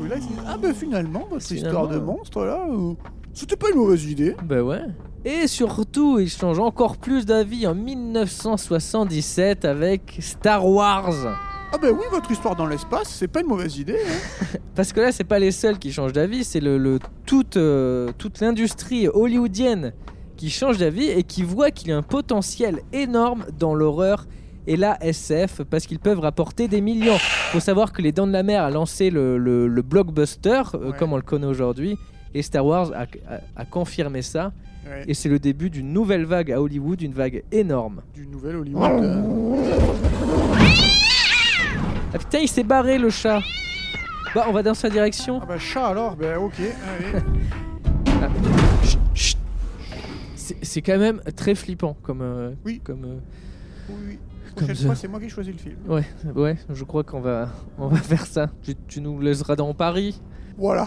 Et 0.05 0.09
là, 0.09 0.17
ils 0.17 0.23
se 0.23 0.29
disent, 0.29 0.37
ah 0.47 0.57
ben 0.61 0.75
finalement, 0.75 1.29
Finalement, 1.39 1.69
histoire 1.69 1.89
de 1.89 1.99
monstre 1.99 2.45
là, 2.45 2.67
euh, 2.71 2.95
c'était 3.33 3.57
pas 3.57 3.71
une 3.71 3.77
mauvaise 3.77 4.05
idée. 4.05 4.37
Ben 4.45 4.63
ouais. 4.63 4.83
Et 5.25 5.47
surtout, 5.47 6.19
ils 6.19 6.29
changent 6.29 6.59
encore 6.59 6.97
plus 6.97 7.25
d'avis 7.25 7.67
en 7.67 7.75
1977 7.75 9.65
avec 9.65 10.19
Star 10.21 10.67
Wars. 10.69 11.54
Ah 11.75 11.79
ben 11.81 11.91
oui, 11.91 12.05
votre 12.11 12.31
histoire 12.31 12.55
dans 12.55 12.67
l'espace, 12.67 13.09
c'est 13.09 13.27
pas 13.27 13.41
une 13.41 13.49
mauvaise 13.49 13.77
idée. 13.79 13.99
hein. 14.07 14.45
Parce 14.77 14.93
que 14.93 15.01
là, 15.01 15.11
c'est 15.11 15.25
pas 15.25 15.41
les 15.41 15.51
seuls 15.51 15.77
qui 15.79 15.93
changent 15.93 16.13
d'avis, 16.13 16.45
c'est 16.45 16.61
le, 16.61 16.79
le- 16.79 17.01
toute, 17.27 17.57
euh, 17.57 18.13
toute 18.17 18.41
l'industrie 18.41 19.09
hollywoodienne 19.09 19.93
qui 20.37 20.51
change 20.51 20.79
d'avis 20.79 21.09
et 21.09 21.25
qui 21.25 21.43
voit 21.43 21.73
qu'il 21.73 21.89
y 21.89 21.93
a 21.93 21.97
un 21.97 22.03
potentiel 22.03 22.81
énorme 22.93 23.45
dans 23.59 23.75
l'horreur 23.75 24.27
et 24.69 24.77
la 24.77 25.03
SF 25.05 25.63
parce 25.69 25.87
qu'ils 25.87 25.99
peuvent 25.99 26.21
rapporter 26.21 26.69
des 26.69 26.81
millions. 26.81 27.19
Faut 27.51 27.61
savoir 27.61 27.93
que 27.93 28.03
Les 28.03 28.13
Dents 28.13 28.27
de 28.29 28.33
la 28.33 28.43
Mer 28.45 28.63
a 28.63 28.71
lancé 28.71 29.11
le, 29.11 29.37
le- 29.37 29.67
le 29.67 29.83
blockbuster 29.83 30.63
euh, 30.75 30.91
Ouais. 30.91 30.97
comme 30.97 31.13
on 31.13 31.17
le 31.17 31.23
connaît 31.23 31.47
aujourd'hui 31.47 31.99
et 32.35 32.43
Star 32.43 32.65
Wars 32.65 32.93
a, 32.95 33.03
a- 33.03 33.41
a 33.57 33.65
confirmé 33.65 34.23
ça 34.23 34.53
Ouais. 34.87 35.03
et 35.09 35.15
c'est 35.15 35.31
le 35.31 35.39
début 35.39 35.71
d'une 35.71 35.93
nouvelle 35.95 36.25
vague 36.27 36.53
à 36.53 36.61
Hollywood, 36.61 37.01
une 37.01 37.15
vague 37.15 37.43
énorme. 37.51 38.03
Du 38.15 38.27
nouvel 38.27 38.57
Hollywood. 38.57 38.91
euh, 39.03 39.57
Ah 42.15 42.19
putain, 42.19 42.39
il 42.39 42.49
s'est 42.49 42.63
barré 42.63 42.97
le 42.99 43.11
chat. 43.11 43.43
Bah, 44.35 44.47
on 44.49 44.53
va 44.53 44.63
dans 44.63 44.75
sa 44.75 44.89
direction. 44.89 45.41
Ah 45.43 45.47
bah 45.47 45.59
chat 45.59 45.87
alors, 45.89 46.17
ben 46.17 46.37
ok. 46.39 46.55
allez. 46.61 47.25
Chut, 48.85 48.99
chut. 49.15 49.39
C'est 50.37 50.57
c'est 50.65 50.83
quand 50.83 50.99
même 50.99 51.21
très 51.37 51.55
flippant 51.55 51.97
comme. 52.03 52.23
euh, 52.23 52.53
Oui. 52.65 52.81
Comme. 52.85 53.05
euh, 53.05 53.19
Oui, 53.89 53.97
oui. 54.09 54.19
Prochaine 54.57 54.77
fois, 54.87 54.95
c'est 54.95 55.09
moi 55.09 55.19
qui 55.21 55.29
choisis 55.29 55.53
le 55.53 55.59
film. 55.59 55.77
Ouais, 55.89 56.05
ouais, 56.37 56.57
je 56.73 56.85
crois 56.85 57.03
qu'on 57.03 57.21
va, 57.21 57.49
on 57.77 57.89
va 57.89 57.97
faire 58.01 58.25
ça. 58.27 58.51
Tu, 58.63 58.75
tu 58.87 59.01
nous 59.01 59.19
laisseras 59.21 59.57
dans 59.57 59.75
Paris. 59.75 60.21
Voilà. 60.57 60.87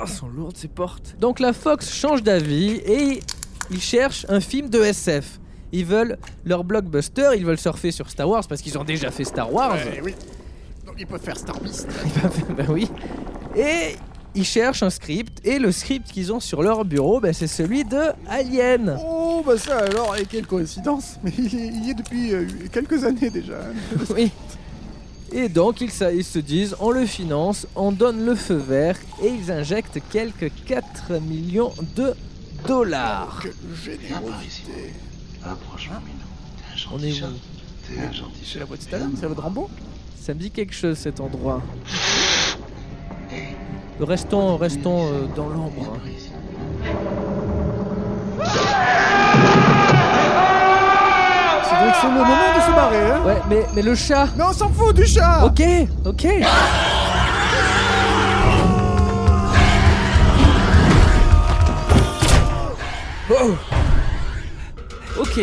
Oh, 0.00 0.06
sont 0.06 0.28
lourdes 0.28 0.56
ces 0.56 0.68
portes. 0.68 1.16
Donc 1.20 1.40
la 1.40 1.52
Fox 1.52 1.92
change 1.92 2.22
d'avis 2.22 2.76
et 2.86 3.20
ils 3.70 3.80
cherchent 3.82 4.24
un 4.30 4.40
film 4.40 4.70
de 4.70 4.78
SF. 4.80 5.40
Ils 5.72 5.84
veulent 5.84 6.16
leur 6.44 6.64
blockbuster, 6.64 7.30
ils 7.36 7.44
veulent 7.44 7.58
surfer 7.58 7.90
sur 7.90 8.08
Star 8.10 8.28
Wars 8.28 8.46
parce 8.48 8.62
qu'ils 8.62 8.78
ont 8.78 8.84
déjà 8.84 9.10
fait 9.10 9.24
Star 9.24 9.52
Wars. 9.52 9.76
Oui. 10.02 10.14
Donc 10.86 10.96
ils 10.98 11.06
peuvent 11.06 11.20
faire 11.22 11.36
Star 11.36 11.60
Beast. 11.60 11.86
ben 12.56 12.66
oui. 12.70 12.88
Et 13.56 13.96
ils 14.34 14.44
cherchent 14.44 14.82
un 14.82 14.90
script 14.90 15.44
et 15.46 15.58
le 15.58 15.72
script 15.72 16.10
qu'ils 16.10 16.32
ont 16.32 16.40
sur 16.40 16.62
leur 16.62 16.84
bureau, 16.84 17.20
ben, 17.20 17.32
c'est 17.32 17.46
celui 17.46 17.84
de 17.84 18.00
Alien. 18.28 18.98
Oh 19.04 19.42
bah 19.44 19.58
ça 19.58 19.78
alors, 19.78 20.16
et 20.16 20.24
quelle 20.24 20.46
coïncidence. 20.46 21.16
Mais 21.22 21.32
il, 21.38 21.46
est- 21.54 21.66
il 21.68 21.84
y 21.86 21.90
est 21.90 21.94
depuis 21.94 22.32
euh, 22.32 22.46
quelques 22.72 23.04
années 23.04 23.30
déjà. 23.30 23.58
Oui. 24.14 24.30
Et 25.30 25.50
donc 25.50 25.82
ils, 25.82 25.90
se 25.92 26.38
disent, 26.38 26.74
on 26.80 26.90
le 26.90 27.04
finance, 27.04 27.66
on 27.76 27.92
donne 27.92 28.24
le 28.24 28.34
feu 28.34 28.54
vert 28.56 28.96
et 29.22 29.28
ils 29.28 29.52
injectent 29.52 29.98
quelques 30.10 30.50
4 30.66 31.20
millions 31.20 31.72
de 31.96 32.14
dollars. 32.66 33.40
Quelle 33.42 33.52
générosité. 33.84 34.94
Approche-moi, 35.44 35.98
Minou. 36.04 36.18
T'es 36.58 36.64
un 36.72 36.94
On 36.94 36.98
gentil 36.98 37.08
est 37.08 37.12
chat. 37.20 37.26
où 37.26 37.94
T'es 37.94 38.00
un 38.00 38.12
gentil 38.12 38.32
C'est 38.40 38.46
chat. 38.46 38.58
la 38.60 38.64
voix 38.66 38.76
de 38.76 38.82
Stallone, 38.82 39.12
c'est 39.16 39.28
la 39.28 39.34
de 39.34 39.40
Rambo 39.40 39.70
Ça 40.20 40.34
me 40.34 40.38
dit 40.40 40.50
quelque 40.50 40.74
chose 40.74 40.98
cet 40.98 41.20
endroit. 41.20 41.62
Hey, 43.30 43.54
Restons, 44.00 44.56
restons 44.56 45.06
euh, 45.12 45.26
dans 45.34 45.48
l'ombre. 45.48 45.94
hein. 45.94 45.98
C'est 51.64 51.84
donc 51.84 51.94
c'est 52.00 52.06
le 52.06 52.12
moment 52.14 52.56
de 52.56 52.60
se 52.62 52.70
barrer, 52.70 53.10
hein 53.10 53.20
Ouais, 53.26 53.42
mais, 53.48 53.66
mais 53.74 53.82
le 53.82 53.94
chat 53.94 54.28
Mais 54.36 54.44
on 54.44 54.52
s'en 54.52 54.70
fout 54.70 54.94
du 54.96 55.06
chat 55.06 55.44
Ok, 55.44 55.62
ok. 56.06 56.26
Oh. 63.30 63.58
Ok. 65.20 65.40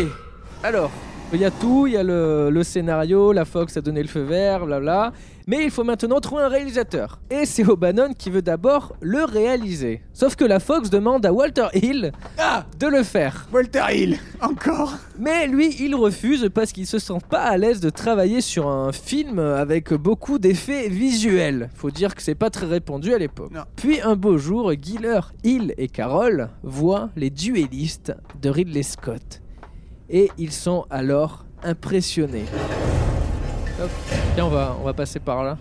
Alors, 0.62 0.90
il 1.32 1.40
y 1.40 1.44
a 1.44 1.50
tout, 1.50 1.86
il 1.86 1.92
y 1.94 1.96
a 1.96 2.02
le, 2.02 2.48
le 2.50 2.62
scénario, 2.62 3.32
la 3.32 3.44
Fox 3.44 3.76
a 3.76 3.80
donné 3.80 4.00
le 4.00 4.08
feu 4.08 4.22
vert, 4.22 4.64
blabla. 4.64 5.12
Mais 5.48 5.64
il 5.64 5.70
faut 5.70 5.84
maintenant 5.84 6.18
trouver 6.18 6.42
un 6.42 6.48
réalisateur. 6.48 7.20
Et 7.30 7.46
c'est 7.46 7.64
O'Bannon 7.64 8.14
qui 8.14 8.30
veut 8.30 8.42
d'abord 8.42 8.96
le 9.00 9.22
réaliser. 9.24 10.02
Sauf 10.12 10.34
que 10.34 10.44
la 10.44 10.58
Fox 10.58 10.90
demande 10.90 11.24
à 11.24 11.32
Walter 11.32 11.66
Hill 11.74 12.10
Ah 12.38 12.64
de 12.80 12.88
le 12.88 13.04
faire. 13.04 13.46
Walter 13.52 13.84
Hill, 13.92 14.18
encore 14.40 14.94
Mais 15.18 15.46
lui, 15.46 15.76
il 15.78 15.94
refuse 15.94 16.50
parce 16.52 16.72
qu'il 16.72 16.86
se 16.86 16.98
sent 16.98 17.18
pas 17.28 17.42
à 17.42 17.56
l'aise 17.58 17.80
de 17.80 17.90
travailler 17.90 18.40
sur 18.40 18.66
un 18.68 18.90
film 18.92 19.38
avec 19.38 19.92
beaucoup 19.92 20.38
d'effets 20.40 20.88
visuels. 20.88 21.70
Faut 21.76 21.92
dire 21.92 22.14
que 22.16 22.22
c'est 22.22 22.34
pas 22.34 22.50
très 22.50 22.66
répandu 22.66 23.14
à 23.14 23.18
l'époque. 23.18 23.52
Puis 23.76 24.00
un 24.00 24.16
beau 24.16 24.38
jour, 24.38 24.72
Giller, 24.80 25.20
Hill 25.44 25.74
et 25.76 25.86
Carol 25.88 26.48
voient 26.64 27.10
les 27.14 27.30
duellistes 27.30 28.12
de 28.42 28.48
Ridley 28.48 28.82
Scott. 28.82 29.42
Et 30.08 30.30
ils 30.38 30.52
sont 30.52 30.86
alors 30.90 31.44
impressionnés. 31.62 32.44
Hop. 33.82 33.90
Tiens, 34.34 34.46
on 34.46 34.50
va, 34.50 34.76
on 34.80 34.84
va 34.84 34.94
passer 34.94 35.18
par 35.20 35.42
là. 35.44 35.58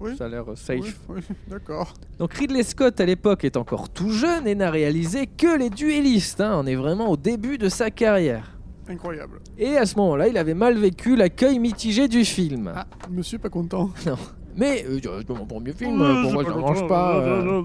Oui. 0.00 0.16
Ça 0.16 0.26
a 0.26 0.28
l'air 0.28 0.48
euh, 0.50 0.54
safe. 0.56 0.78
Oui, 1.08 1.20
oui, 1.28 1.36
d'accord. 1.48 1.92
Donc 2.18 2.32
Ridley 2.34 2.62
Scott 2.62 3.00
à 3.00 3.04
l'époque 3.04 3.44
est 3.44 3.56
encore 3.56 3.88
tout 3.88 4.10
jeune 4.10 4.46
et 4.46 4.54
n'a 4.54 4.70
réalisé 4.70 5.26
que 5.26 5.58
les 5.58 5.70
duellistes. 5.70 6.40
hein. 6.40 6.56
On 6.62 6.66
est 6.66 6.76
vraiment 6.76 7.08
au 7.10 7.16
début 7.16 7.58
de 7.58 7.68
sa 7.68 7.90
carrière. 7.90 8.52
Incroyable. 8.88 9.40
Et 9.58 9.76
à 9.76 9.84
ce 9.84 9.96
moment-là, 9.96 10.28
il 10.28 10.38
avait 10.38 10.54
mal 10.54 10.78
vécu 10.78 11.14
l'accueil 11.16 11.58
mitigé 11.58 12.08
du 12.08 12.24
film. 12.24 12.72
Ah, 12.74 12.86
monsieur 13.10 13.38
pas 13.38 13.50
content. 13.50 13.90
Mais 14.58 14.84
euh, 14.88 14.98
mon 15.28 15.46
premier 15.46 15.72
film, 15.72 15.96
pour 16.22 16.32
moi 16.32 16.44
ça 16.44 16.50
ne 16.50 16.60
mange 16.60 16.86
pas. 16.88 17.16
euh. 17.20 17.62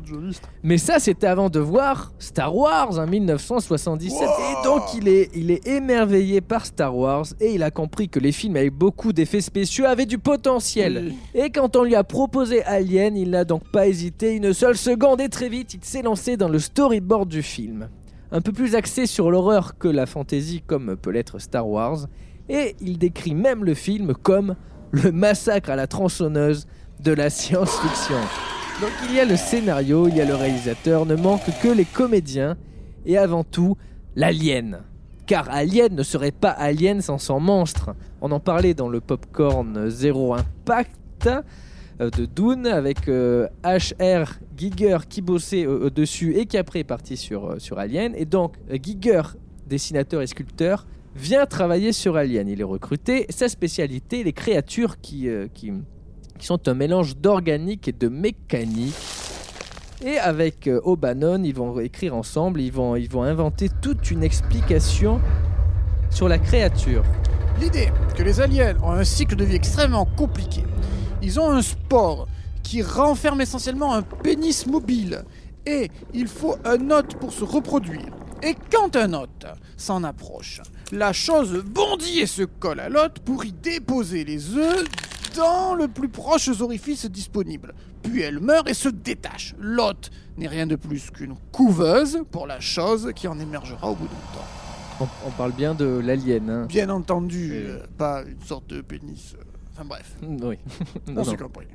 Mais 0.62 0.78
ça, 0.78 1.00
c'était 1.00 1.26
avant 1.26 1.50
de 1.50 1.60
voir 1.60 2.14
Star 2.20 2.56
Wars 2.56 3.00
en 3.00 3.08
1977. 3.08 4.20
Wow. 4.22 4.28
Et 4.28 4.64
donc, 4.64 4.82
il 4.96 5.08
est, 5.08 5.32
il 5.34 5.50
est 5.50 5.68
émerveillé 5.68 6.40
par 6.40 6.66
Star 6.68 6.96
Wars 6.96 7.26
et 7.42 7.56
il 7.56 7.64
a 7.64 7.72
compris 7.72 8.10
que 8.10 8.20
les 8.20 8.32
films 8.32 8.58
avec 8.58 8.74
beaucoup 8.74 9.12
d'effets 9.12 9.42
spéciaux 9.42 9.86
avaient 9.86 10.06
du 10.06 10.20
potentiel. 10.20 11.06
Oui. 11.08 11.42
Et 11.42 11.50
quand 11.50 11.76
on 11.76 11.84
lui 11.84 11.96
a 11.96 12.04
proposé 12.04 12.64
Alien, 12.64 13.18
il 13.18 13.32
n'a 13.32 13.44
donc 13.44 13.64
pas 13.72 13.88
hésité 13.88 14.36
une 14.36 14.54
seule 14.54 14.78
seconde 14.78 15.20
et 15.20 15.30
très 15.30 15.50
vite, 15.50 15.74
il 15.74 15.84
s'est 15.84 16.04
lancé 16.04 16.38
dans 16.38 16.50
le 16.50 16.60
storyboard 16.60 17.28
du 17.28 17.42
film. 17.42 17.90
Un 18.32 18.42
peu 18.42 18.52
plus 18.52 18.76
axé 18.76 19.08
sur 19.08 19.32
l'horreur 19.32 19.78
que 19.80 19.88
la 19.88 20.06
fantasy 20.06 20.62
comme 20.66 20.96
peut 20.96 21.10
l'être 21.12 21.40
Star 21.40 21.68
Wars. 21.68 22.06
Et 22.50 22.76
il 22.82 22.98
décrit 23.00 23.34
même 23.34 23.64
le 23.64 23.74
film 23.74 24.14
comme 24.14 24.56
le 24.92 25.12
massacre 25.12 25.72
à 25.72 25.76
la 25.76 25.88
tronçonneuse 25.88 26.68
de 27.04 27.12
la 27.12 27.30
science-fiction. 27.30 28.20
Donc 28.82 28.92
il 29.08 29.16
y 29.16 29.20
a 29.20 29.26
le 29.26 29.36
scénario, 29.36 30.08
il 30.08 30.16
y 30.16 30.22
a 30.22 30.26
le 30.26 30.36
réalisateur, 30.36 31.06
ne 31.06 31.16
manque 31.16 31.44
que 31.62 31.68
les 31.68 31.86
comédiens 31.86 32.58
et 33.06 33.18
avant 33.18 33.44
tout 33.44 33.78
l'alien. 34.16 34.80
Car 35.26 35.50
Alien 35.50 35.96
ne 35.96 36.04
serait 36.04 36.32
pas 36.32 36.50
Alien 36.50 37.02
sans 37.02 37.18
son 37.18 37.40
monstre. 37.40 37.96
On 38.22 38.32
en 38.32 38.40
parlait 38.40 38.74
dans 38.74 38.90
le 38.90 39.00
Popcorn 39.00 39.90
Zero 39.90 40.34
Impact 40.34 41.30
euh, 42.02 42.10
de 42.10 42.26
Dune 42.26 42.68
avec 42.68 43.08
euh, 43.08 43.48
HR 43.64 44.40
Giger 44.58 44.98
qui 45.08 45.22
bossait 45.22 45.66
euh, 45.66 45.86
euh, 45.86 45.90
dessus 45.90 46.36
et 46.36 46.46
qui 46.46 46.58
après 46.58 46.80
est 46.80 46.86
parti 46.86 47.16
sur, 47.16 47.52
euh, 47.52 47.60
sur 47.60 47.80
Alien. 47.80 48.14
Et 48.18 48.26
donc 48.26 48.56
euh, 48.70 48.78
Giger, 48.82 49.22
dessinateur 49.68 50.22
et 50.22 50.28
sculpteur, 50.28 50.86
vient 51.16 51.46
travailler 51.46 51.94
sur 51.94 52.18
Alien. 52.18 52.48
Il 52.48 52.60
est 52.60 52.66
recruté. 52.66 53.26
Sa 53.30 53.48
spécialité, 53.48 54.24
les 54.24 54.34
créatures 54.34 54.96
euh, 55.26 55.48
qui, 55.54 55.72
sont 56.46 56.68
un 56.68 56.74
mélange 56.74 57.18
d'organique 57.18 57.88
et 57.88 57.92
de 57.92 58.08
mécanique. 58.08 58.94
Et 60.04 60.18
avec 60.18 60.68
euh, 60.68 60.82
O'Bannon, 60.84 61.44
ils 61.44 61.56
vont 61.56 61.80
écrire 61.80 62.16
ensemble, 62.16 62.60
ils 62.60 62.72
vont, 62.72 62.96
ils 62.96 63.10
vont 63.10 63.24
inventer 63.24 63.70
toute 63.82 64.12
une 64.12 64.24
explication 64.24 65.22
sur 66.10 66.28
la 66.28 66.38
créature. 66.38 67.04
L'idée 67.60 67.90
que 68.16 68.24
les 68.24 68.42
aliens 68.42 68.76
ont 68.84 68.92
un 68.92 69.04
cycle 69.04 69.36
de 69.36 69.46
vie 69.46 69.56
extrêmement 69.56 70.06
compliqué. 70.06 70.64
Ils 71.22 71.40
ont 71.40 71.50
un 71.50 71.62
spore 71.62 72.28
qui 72.64 72.82
renferme 72.82 73.42
essentiellement 73.42 73.94
un 73.94 74.02
pénis 74.02 74.66
mobile. 74.66 75.24
Et 75.66 75.90
il 76.14 76.28
faut 76.28 76.56
un 76.66 76.92
hôte 76.92 77.16
pour 77.16 77.32
se 77.32 77.44
reproduire. 77.44 78.12
Et 78.42 78.56
quand 78.70 78.98
un 78.98 79.14
hôte 79.14 79.46
s'en 79.78 80.04
approche, 80.04 80.62
la 80.92 81.14
chose 81.14 81.64
bondit 81.66 82.20
et 82.20 82.28
se 82.28 82.44
colle 82.44 82.82
à 82.82 82.90
l'hôte 82.90 83.20
pour 83.20 83.46
y 83.46 83.54
déposer 83.54 84.26
les 84.26 84.56
œufs 84.56 84.84
dans 85.36 85.76
le 85.76 85.88
plus 85.88 86.10
proche 86.10 86.50
orifice 86.62 87.06
disponible. 87.06 87.74
Puis 88.04 88.22
elle 88.22 88.40
meurt 88.40 88.70
et 88.70 88.74
se 88.74 88.90
détache. 88.90 89.56
L'hôte 89.60 90.12
n'est 90.38 90.48
rien 90.48 90.68
de 90.68 90.76
plus 90.76 91.10
qu'une 91.12 91.36
couveuse 91.52 92.20
pour 92.32 92.48
la 92.48 92.60
chose 92.60 93.12
qui 93.16 93.28
en 93.28 93.40
émergera 93.40 93.90
au 93.90 93.96
bout 93.96 94.06
d'un 94.08 94.12
temps. 94.38 94.46
On, 95.02 95.28
on 95.28 95.32
parle 95.32 95.54
bien 95.54 95.74
de 95.74 95.86
l'alien. 95.86 96.50
Hein. 96.50 96.66
Bien 96.68 96.90
entendu, 96.90 97.52
euh, 97.54 97.80
pas 97.98 98.24
une 98.24 98.42
sorte 98.46 98.68
de 98.70 98.82
pénis. 98.82 99.34
euh, 99.40 99.44
Enfin 99.74 99.86
bref, 99.86 100.16
Oui. 100.22 100.58
on 101.08 101.12
Non, 101.14 101.24
s'est 101.24 101.32
non. 101.32 101.38
compris. 101.38 101.66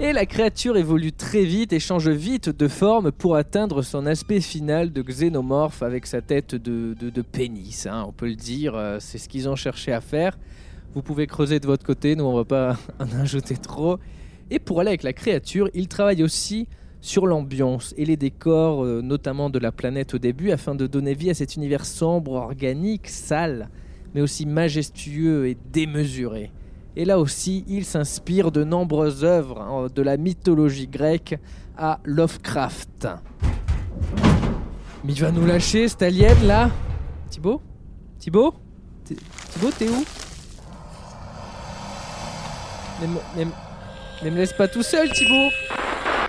Et 0.00 0.12
la 0.12 0.26
créature 0.26 0.76
évolue 0.76 1.12
très 1.12 1.44
vite 1.44 1.72
et 1.72 1.80
change 1.80 2.08
vite 2.08 2.48
de 2.50 2.68
forme 2.68 3.10
pour 3.10 3.34
atteindre 3.34 3.82
son 3.82 4.06
aspect 4.06 4.40
final 4.40 4.92
de 4.92 5.02
xénomorphe 5.02 5.82
avec 5.82 6.06
sa 6.06 6.20
tête 6.22 6.54
de, 6.54 6.94
de- 6.98 7.10
de 7.10 7.22
pénis. 7.22 7.86
hein, 7.86 8.04
on 8.06 8.12
peut 8.12 8.28
le 8.28 8.36
dire, 8.36 8.74
euh, 8.76 8.98
c'est 9.00 9.18
ce 9.18 9.28
qu'ils 9.28 9.48
ont 9.48 9.56
cherché 9.56 9.92
à 9.92 10.00
faire. 10.00 10.38
Vous 10.94 11.02
pouvez 11.02 11.26
creuser 11.26 11.60
de 11.60 11.66
votre 11.66 11.84
côté, 11.84 12.16
nous 12.16 12.24
on 12.24 12.34
va 12.34 12.44
pas 12.44 12.76
en 12.98 13.10
ajouter 13.20 13.56
trop. 13.56 13.98
Et 14.50 14.58
pour 14.58 14.80
aller 14.80 14.88
avec 14.88 15.02
la 15.02 15.12
créature, 15.12 15.68
il 15.74 15.88
travaille 15.88 16.22
aussi 16.22 16.66
sur 17.00 17.26
l'ambiance 17.26 17.94
et 17.96 18.04
les 18.04 18.16
décors, 18.16 18.84
euh, 18.84 19.02
notamment 19.02 19.50
de 19.50 19.58
la 19.58 19.72
planète 19.72 20.14
au 20.14 20.18
début, 20.18 20.50
afin 20.50 20.74
de 20.74 20.86
donner 20.86 21.14
vie 21.14 21.30
à 21.30 21.34
cet 21.34 21.56
univers 21.56 21.84
sombre, 21.84 22.32
organique, 22.32 23.08
sale, 23.08 23.68
mais 24.14 24.20
aussi 24.20 24.46
majestueux 24.46 25.48
et 25.48 25.56
démesuré. 25.72 26.50
Et 26.96 27.04
là 27.04 27.20
aussi, 27.20 27.64
il 27.68 27.84
s'inspire 27.84 28.50
de 28.50 28.64
nombreuses 28.64 29.22
œuvres 29.24 29.60
hein, 29.60 29.86
de 29.94 30.02
la 30.02 30.16
mythologie 30.16 30.88
grecque 30.88 31.38
à 31.76 32.00
Lovecraft. 32.04 33.06
Mais 35.04 35.12
il 35.12 35.20
va 35.20 35.30
nous 35.30 35.46
lâcher 35.46 35.86
cet 35.86 36.02
alien 36.02 36.36
là? 36.44 36.70
Thibaut? 37.30 37.60
Thibaut? 38.18 38.54
Thibaut, 39.04 39.70
t'es 39.78 39.88
où? 39.88 40.04
Mais, 43.00 43.06
me- 43.06 43.20
mais, 43.36 43.46
mais 44.22 44.30
me 44.30 44.36
laisse 44.36 44.52
pas 44.52 44.68
tout 44.68 44.82
seul, 44.82 45.10
Thibaut. 45.10 45.50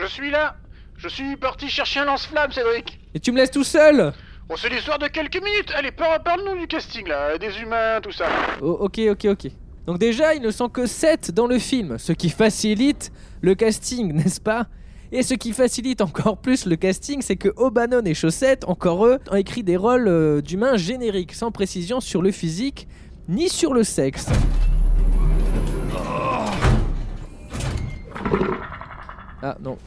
Je 0.01 0.05
suis 0.07 0.29
là. 0.31 0.55
Je 0.97 1.07
suis 1.07 1.35
parti 1.37 1.69
chercher 1.69 2.01
un 2.01 2.05
lance-flamme, 2.05 2.51
Cédric. 2.51 2.99
Et 3.13 3.19
tu 3.19 3.31
me 3.31 3.37
laisses 3.37 3.51
tout 3.51 3.63
seul. 3.63 4.13
Bon, 4.47 4.55
c'est 4.57 4.69
l'histoire 4.69 4.99
de 4.99 5.07
quelques 5.07 5.41
minutes. 5.41 5.71
Allez, 5.75 5.91
par- 5.91 6.21
parle-nous 6.23 6.59
du 6.59 6.67
casting, 6.67 7.07
là, 7.07 7.37
des 7.37 7.57
humains, 7.59 7.99
tout 8.01 8.11
ça. 8.11 8.25
Oh, 8.61 8.77
ok, 8.81 8.99
ok, 9.11 9.25
ok. 9.25 9.51
Donc 9.85 9.97
déjà, 9.97 10.33
ils 10.35 10.41
ne 10.41 10.51
sont 10.51 10.69
que 10.69 10.85
7 10.85 11.31
dans 11.31 11.47
le 11.47 11.57
film, 11.57 11.97
ce 11.97 12.11
qui 12.11 12.29
facilite 12.29 13.11
le 13.41 13.55
casting, 13.55 14.11
n'est-ce 14.15 14.41
pas? 14.41 14.67
Et 15.11 15.23
ce 15.23 15.33
qui 15.33 15.53
facilite 15.53 16.01
encore 16.01 16.37
plus 16.37 16.65
le 16.67 16.75
casting, 16.75 17.21
c'est 17.23 17.35
que 17.37 17.49
O'Bannon 17.55 18.03
et 18.05 18.13
Chaussette, 18.13 18.63
encore 18.67 19.05
eux, 19.07 19.17
ont 19.31 19.35
écrit 19.35 19.63
des 19.63 19.77
rôles 19.77 20.07
euh, 20.07 20.41
d'humains 20.41 20.77
génériques, 20.77 21.33
sans 21.33 21.51
précision 21.51 21.99
sur 21.99 22.21
le 22.21 22.31
physique 22.31 22.87
ni 23.27 23.49
sur 23.49 23.73
le 23.73 23.83
sexe. 23.83 24.27
Ah 29.41 29.55
non, 29.61 29.77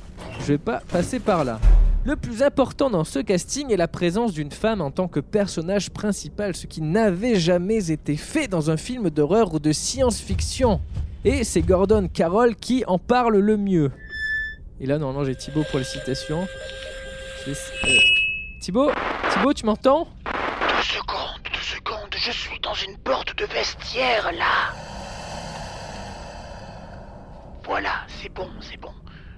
je 0.40 0.44
vais 0.44 0.58
pas 0.58 0.80
passer 0.90 1.20
par 1.20 1.44
là. 1.44 1.60
Le 2.04 2.16
plus 2.16 2.42
important 2.42 2.90
dans 2.90 3.04
ce 3.04 3.20
casting 3.20 3.72
est 3.72 3.76
la 3.76 3.86
présence 3.86 4.32
d'une 4.32 4.50
femme 4.50 4.80
en 4.80 4.90
tant 4.90 5.06
que 5.06 5.20
personnage 5.20 5.90
principal, 5.90 6.56
ce 6.56 6.66
qui 6.66 6.80
n'avait 6.80 7.38
jamais 7.38 7.92
été 7.92 8.16
fait 8.16 8.48
dans 8.48 8.70
un 8.70 8.76
film 8.76 9.08
d'horreur 9.08 9.54
ou 9.54 9.60
de 9.60 9.70
science-fiction. 9.70 10.80
Et 11.24 11.44
c'est 11.44 11.62
Gordon 11.62 12.08
Carroll 12.12 12.56
qui 12.56 12.82
en 12.88 12.98
parle 12.98 13.36
le 13.36 13.56
mieux. 13.56 13.92
Et 14.80 14.86
là, 14.86 14.98
normalement, 14.98 15.24
j'ai 15.24 15.36
Thibaut 15.36 15.62
pour 15.70 15.78
les 15.78 15.84
citations. 15.84 16.48
Euh, 17.46 17.54
Thibaut 18.60 18.90
Thibaut, 19.32 19.52
tu 19.52 19.64
m'entends? 19.64 20.08
Deux 20.24 20.82
secondes, 20.82 21.42
deux 21.52 21.60
secondes, 21.60 22.14
je 22.16 22.32
suis 22.32 22.58
dans 22.60 22.74
une 22.74 22.96
porte 22.98 23.38
de 23.38 23.44
vestiaire 23.44 24.32
là. 24.32 24.74
Voilà, 27.64 28.04
c'est 28.08 28.32
bon, 28.32 28.50
c'est 28.60 28.80
bon. 28.80 28.92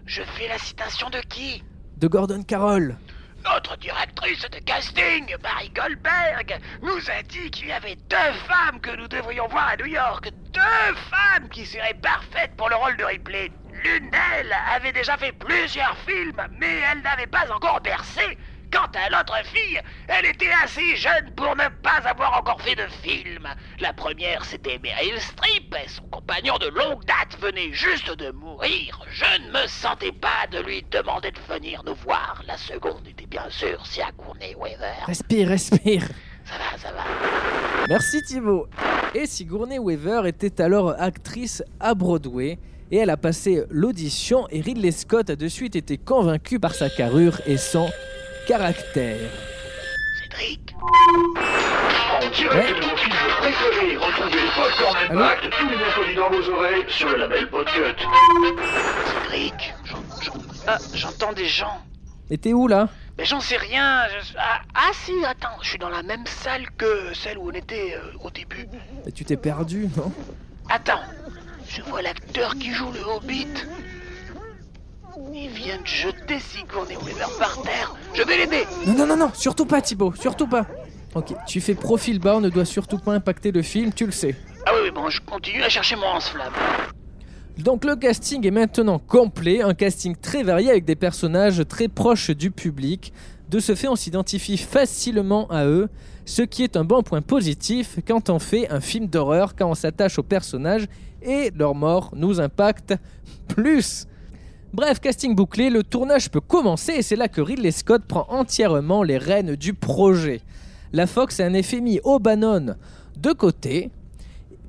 Je 0.07 0.23
fais 0.23 0.49
la 0.49 0.59
citation 0.59 1.11
de 1.11 1.21
qui? 1.29 1.63
De 1.97 2.09
Gordon 2.09 2.43
Carroll. 2.43 2.97
Notre 3.45 3.77
directrice 3.77 4.49
de 4.51 4.59
casting, 4.61 5.35
Marie 5.43 5.71
Goldberg, 5.71 6.59
nous 6.83 7.11
a 7.11 7.23
dit 7.23 7.51
qu'il 7.51 7.69
y 7.69 7.73
avait 7.73 7.97
deux 8.09 8.33
femmes 8.49 8.81
que 8.81 8.97
nous 8.97 9.07
devrions 9.09 9.47
voir 9.49 9.69
à 9.69 9.77
New 9.77 9.87
York. 9.87 10.31
Deux 10.55 10.95
femmes 11.11 11.49
qui 11.51 11.67
seraient 11.67 11.99
parfaites 12.01 12.53
pour 12.57 12.71
le 12.71 12.77
rôle 12.77 12.97
de 12.97 13.05
Ripley. 13.05 13.53
L'une 13.85 14.11
d'elles 14.11 14.55
avait 14.75 14.93
déjà 14.93 15.19
fait 15.19 15.33
plusieurs 15.33 15.97
films, 16.07 16.41
mais 16.59 16.81
elle 16.91 17.03
n'avait 17.03 17.27
pas 17.27 17.51
encore 17.55 17.83
percé. 17.83 18.39
Quant 18.75 18.91
à 18.93 19.09
l'autre 19.09 19.37
fille, 19.45 19.81
elle 20.09 20.27
était 20.27 20.51
assez 20.65 20.97
jeune 20.97 21.31
pour 21.37 21.55
ne 21.55 21.69
pas 21.81 22.03
avoir 22.09 22.37
encore 22.37 22.61
fait 22.61 22.75
de 22.75 22.89
film. 23.05 23.47
La 23.79 23.93
première, 23.93 24.45
c'était 24.45 24.81
Meryl 24.83 25.21
Streep, 25.21 25.73
et 25.77 25.89
son 25.89 26.03
compagnon 26.09 26.59
de 26.59 26.67
longue 26.67 27.05
date 27.05 27.39
venait 27.41 27.73
juste 27.73 28.11
de 28.19 28.33
mourir. 28.33 29.01
Je 29.13 29.43
ne 29.43 29.53
me 29.53 29.69
sentais 29.69 30.11
pas 30.11 30.49
de 30.51 30.59
lui 30.59 30.85
demander 30.91 31.31
de 31.31 31.39
venir 31.55 31.85
nous 31.87 31.95
voir. 31.95 32.43
La 32.49 32.57
seconde 32.57 33.07
était 33.07 33.27
bien 33.27 33.49
sûr 33.49 33.87
Sigourney 33.87 34.57
Weaver. 34.57 35.05
Respire, 35.07 35.49
respire. 35.51 36.03
Ça 36.45 36.55
va, 36.59 36.77
ça 36.77 36.91
va. 36.91 37.05
Merci 37.89 38.23
Thibaut. 38.23 38.67
Et 39.15 39.27
Sigourney 39.27 39.79
Weaver 39.79 40.27
était 40.27 40.61
alors 40.61 41.01
actrice 41.01 41.63
à 41.79 41.95
Broadway 41.95 42.59
et 42.91 42.97
elle 42.97 43.11
a 43.11 43.17
passé 43.17 43.63
l'audition 43.71 44.49
et 44.51 44.61
Ridley 44.61 44.91
Scott 44.91 45.31
a 45.31 45.37
de 45.37 45.47
suite 45.47 45.77
été 45.77 45.97
convaincu 45.97 46.59
par 46.59 46.75
sa 46.75 46.91
carrure 46.91 47.41
et 47.47 47.57
son 47.57 47.89
caractère. 48.47 49.31
Cédric 50.23 50.75
En 50.81 52.31
direct 52.31 52.77
de 52.79 52.85
vos 52.85 52.97
films 52.97 53.17
préférés, 53.39 53.97
retrouvez 53.97 54.45
Popcorn 54.55 54.97
Allô 55.11 55.21
Impact 55.21 55.51
tous 55.59 55.69
les 55.69 55.77
mercredis 55.77 56.15
dans 56.15 56.31
vos 56.31 56.51
oreilles 56.51 56.85
sur 56.89 57.09
le 57.09 57.17
label 57.17 57.49
Podcut. 57.49 57.97
Cédric 59.07 59.75
j'en- 59.85 60.03
j'en- 60.23 60.33
ah, 60.67 60.79
J'entends 60.95 61.33
des 61.33 61.47
gens. 61.47 61.81
Et 62.31 62.39
t'es 62.39 62.53
où 62.53 62.69
là? 62.69 62.89
Mais 63.19 63.25
j'en 63.25 63.41
sais 63.41 63.57
rien. 63.57 64.05
je- 64.09 64.35
Ah, 64.39 64.61
ah 64.75 64.91
si, 64.93 65.13
attends, 65.25 65.57
je 65.63 65.69
suis 65.71 65.79
dans 65.79 65.91
la 65.91 66.03
même 66.03 66.27
salle 66.27 66.67
que 66.77 67.15
celle 67.15 67.39
où 67.39 67.49
on 67.49 67.53
était 67.53 67.95
euh, 67.97 68.13
au 68.25 68.31
début. 68.31 68.67
Bah, 69.05 69.11
Tu 69.15 69.25
t'es 69.25 69.37
perdu, 69.37 69.89
non? 69.97 70.13
Attends, 70.69 71.03
je 71.69 71.83
vois 71.83 72.03
l'acteur 72.03 72.55
qui 72.57 72.73
joue 72.73 72.91
le 72.93 73.01
Hobbit. 73.07 73.47
Il 75.33 75.49
vient 75.51 75.81
de 75.81 75.87
jeter 75.87 76.39
Sigourney 76.39 76.97
Weaver 76.97 77.27
par 77.39 77.63
terre. 77.63 77.95
Je 78.13 78.23
vais 78.23 78.37
l'aider. 78.37 78.65
Non, 78.87 78.95
non, 78.95 79.07
non, 79.07 79.17
non, 79.17 79.31
surtout 79.35 79.65
pas 79.67 79.81
Thibaut, 79.81 80.13
surtout 80.15 80.47
pas. 80.47 80.67
Ok, 81.15 81.35
tu 81.47 81.61
fais 81.61 81.75
profil 81.75 82.19
bas, 82.19 82.37
on 82.37 82.41
ne 82.41 82.49
doit 82.49 82.65
surtout 82.65 82.99
pas 82.99 83.13
impacter 83.13 83.53
le 83.53 83.63
film, 83.63 83.93
tu 83.93 84.07
le 84.07 84.13
sais. 84.13 84.35
Ah 84.67 84.73
oui, 84.75 84.81
oui, 84.85 84.91
bon, 84.91 85.09
je 85.09 85.21
continue 85.21 85.63
à 85.63 85.69
chercher 85.69 85.97
mon 85.97 86.03
lance-flamme. 86.03 86.53
Donc 87.59 87.85
le 87.85 87.95
casting 87.95 88.45
est 88.47 88.51
maintenant 88.51 88.99
complet, 88.99 89.63
un 89.63 89.75
casting 89.75 90.17
très 90.17 90.43
varié 90.43 90.71
avec 90.71 90.85
des 90.85 90.97
personnages 90.97 91.63
très 91.69 91.89
proches 91.89 92.31
du 92.31 92.51
public. 92.51 93.13
De 93.49 93.61
ce 93.61 93.75
fait, 93.75 93.87
on 93.87 93.97
s'identifie 93.97 94.57
facilement 94.57 95.47
à 95.51 95.65
eux, 95.67 95.89
ce 96.25 96.43
qui 96.43 96.65
est 96.65 96.77
un 96.77 96.85
bon 96.85 97.03
point 97.03 97.23
positif 97.23 97.99
quand 98.07 98.29
on 98.29 98.41
fait 98.41 98.69
un 98.71 98.81
film 98.81 99.07
d'horreur, 99.07 99.55
quand 99.55 99.71
on 99.71 99.75
s'attache 99.75 100.19
aux 100.19 100.25
personnages 100.25 100.87
et 101.23 101.53
leur 101.55 101.75
mort 101.75 102.11
nous 102.17 102.41
impacte 102.41 102.95
plus. 103.49 104.07
Bref, 104.75 104.99
casting 104.99 105.37
bouclé, 105.37 105.71
le 105.71 105.85
tournage 105.85 106.29
peut 106.29 106.41
commencer 106.41 106.95
et 106.95 107.03
c'est 107.03 107.15
là 107.15 107.29
que 107.29 107.41
Ridley 107.41 107.71
Scott 107.71 108.03
prend 108.09 108.27
entièrement 108.29 109.05
les 109.05 109.19
rênes 109.19 109.55
du 109.55 109.73
projet. 109.73 110.41
La 110.93 111.07
Fox 111.07 111.39
a 111.39 111.45
un 111.45 111.55
effet 111.55 111.81
mis 111.81 112.01
O'Bannon 112.03 112.75
de 113.17 113.31
côté, 113.31 113.93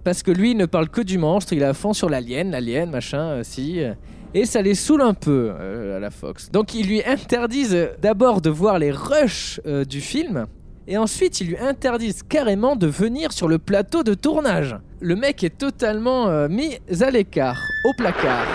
parce 0.04 0.22
que 0.22 0.30
lui 0.30 0.54
ne 0.54 0.68
parle 0.68 0.90
que 0.90 1.02
du 1.02 1.18
monstre, 1.18 1.54
il 1.54 1.64
à 1.64 1.74
fond 1.74 1.94
sur 1.94 2.08
l'alien, 2.08 2.52
l'alien, 2.52 2.92
machin, 2.92 3.30
euh, 3.30 3.44
si. 3.44 3.84
euh, 3.84 3.96
Et 4.36 4.46
ça 4.46 4.62
les 4.62 4.76
saoule 4.76 5.02
un 5.02 5.16
peu 5.16 5.52
euh, 5.60 5.98
à 5.98 6.00
la 6.00 6.12
Fox. 6.12 6.52
Donc 6.52 6.76
ils 6.76 6.86
lui 6.86 7.04
interdisent 7.04 7.90
d'abord 8.00 8.42
de 8.42 8.52
voir 8.52 8.78
les 8.78 8.92
rushs 8.92 9.60
du 9.90 10.02
film. 10.02 10.46
Et 10.88 11.00
ensuite, 11.00 11.42
ils 11.42 11.48
lui 11.48 11.58
interdisent 11.58 12.22
carrément 12.22 12.76
de 12.76 12.86
venir 12.86 13.32
sur 13.32 13.48
le 13.48 13.58
plateau 13.58 14.04
de 14.04 14.14
tournage. 14.14 14.78
Le 15.00 15.16
mec 15.16 15.44
est 15.44 15.58
totalement 15.58 16.48
mis 16.48 16.78
à 17.02 17.10
l'écart, 17.10 17.60
au 17.86 17.94
placard. 17.98 18.46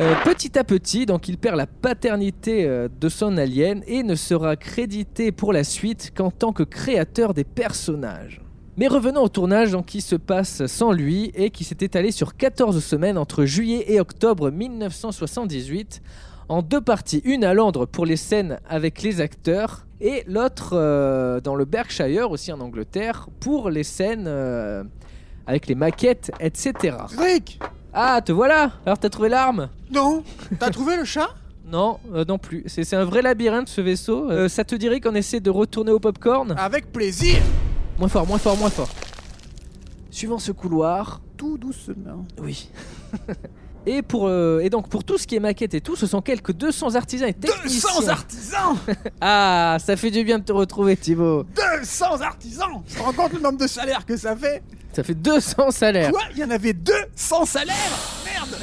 Euh, 0.00 0.12
petit 0.24 0.58
à 0.58 0.64
petit, 0.64 1.06
donc 1.06 1.28
il 1.28 1.38
perd 1.38 1.56
la 1.56 1.68
paternité 1.68 2.64
euh, 2.66 2.88
de 3.00 3.08
son 3.08 3.36
alien 3.36 3.84
et 3.86 4.02
ne 4.02 4.16
sera 4.16 4.56
crédité 4.56 5.30
pour 5.30 5.52
la 5.52 5.62
suite 5.62 6.12
qu'en 6.16 6.32
tant 6.32 6.52
que 6.52 6.64
créateur 6.64 7.32
des 7.32 7.44
personnages. 7.44 8.40
Mais 8.76 8.88
revenons 8.88 9.22
au 9.22 9.28
tournage 9.28 9.70
donc, 9.70 9.86
qui 9.86 10.00
se 10.00 10.16
passe 10.16 10.66
sans 10.66 10.90
lui 10.90 11.30
et 11.36 11.50
qui 11.50 11.62
s'est 11.62 11.76
étalé 11.78 12.10
sur 12.10 12.36
14 12.36 12.82
semaines 12.82 13.16
entre 13.16 13.44
juillet 13.44 13.84
et 13.86 14.00
octobre 14.00 14.50
1978 14.50 16.02
en 16.48 16.60
deux 16.60 16.80
parties, 16.80 17.22
une 17.24 17.44
à 17.44 17.54
Londres 17.54 17.86
pour 17.86 18.04
les 18.04 18.16
scènes 18.16 18.58
avec 18.68 19.00
les 19.00 19.20
acteurs 19.20 19.86
et 20.00 20.24
l'autre 20.26 20.70
euh, 20.72 21.40
dans 21.40 21.54
le 21.54 21.66
Berkshire 21.66 22.32
aussi 22.32 22.50
en 22.50 22.58
Angleterre 22.58 23.28
pour 23.38 23.70
les 23.70 23.84
scènes 23.84 24.26
avec 25.46 25.68
les 25.68 25.76
maquettes, 25.76 26.32
etc. 26.40 26.96
Cédric 27.10 27.60
Ah, 27.96 28.20
te 28.20 28.32
voilà 28.32 28.72
Alors 28.84 28.98
t'as 28.98 29.08
trouvé 29.08 29.28
l'arme 29.28 29.68
Non 29.92 30.24
T'as 30.58 30.70
trouvé 30.70 30.96
le 30.96 31.04
chat 31.04 31.28
Non, 31.66 31.98
euh, 32.12 32.24
non 32.26 32.38
plus. 32.38 32.64
C'est 32.66 32.84
c'est 32.84 32.96
un 32.96 33.04
vrai 33.04 33.22
labyrinthe 33.22 33.68
ce 33.68 33.80
vaisseau. 33.80 34.30
Euh, 34.30 34.48
ça 34.48 34.64
te 34.64 34.74
dirait 34.74 35.00
qu'on 35.00 35.14
essaie 35.14 35.40
de 35.40 35.48
retourner 35.48 35.92
au 35.92 36.00
popcorn 36.00 36.54
Avec 36.58 36.92
plaisir 36.92 37.36
Moins 37.98 38.08
fort, 38.08 38.26
moins 38.26 38.38
fort, 38.38 38.56
moins 38.58 38.68
fort. 38.70 38.88
Suivant 40.10 40.38
ce 40.38 40.52
couloir. 40.52 41.20
Tout 41.36 41.56
doucement. 41.56 42.26
Oui. 42.38 42.68
et, 43.86 44.02
pour, 44.02 44.26
euh, 44.28 44.60
et 44.60 44.70
donc 44.70 44.88
pour 44.88 45.04
tout 45.04 45.18
ce 45.18 45.26
qui 45.26 45.36
est 45.36 45.40
maquette 45.40 45.74
et 45.74 45.80
tout, 45.80 45.96
ce 45.96 46.06
sont 46.06 46.22
quelques 46.22 46.52
200 46.52 46.94
artisans 46.94 47.28
et 47.28 47.34
techniciens. 47.34 47.90
200 48.00 48.08
artisans 48.08 48.76
Ah, 49.20 49.76
ça 49.84 49.96
fait 49.96 50.10
du 50.10 50.24
bien 50.24 50.38
de 50.38 50.44
te 50.44 50.52
retrouver 50.52 50.96
Thibaut. 50.96 51.44
200 51.80 52.20
artisans 52.22 52.82
Tu 52.88 52.94
te 52.96 53.02
rends 53.02 53.12
compte 53.12 53.32
le 53.34 53.40
nombre 53.40 53.58
de 53.58 53.66
salaires 53.66 54.06
que 54.06 54.16
ça 54.16 54.36
fait 54.36 54.62
Ça 54.92 55.02
fait 55.02 55.14
200 55.14 55.70
salaires. 55.70 56.10
Quoi? 56.10 56.22
Il 56.32 56.38
y 56.38 56.44
en 56.44 56.50
avait 56.50 56.72
200 56.72 57.44
salaires? 57.44 57.76
Merde 58.24 58.56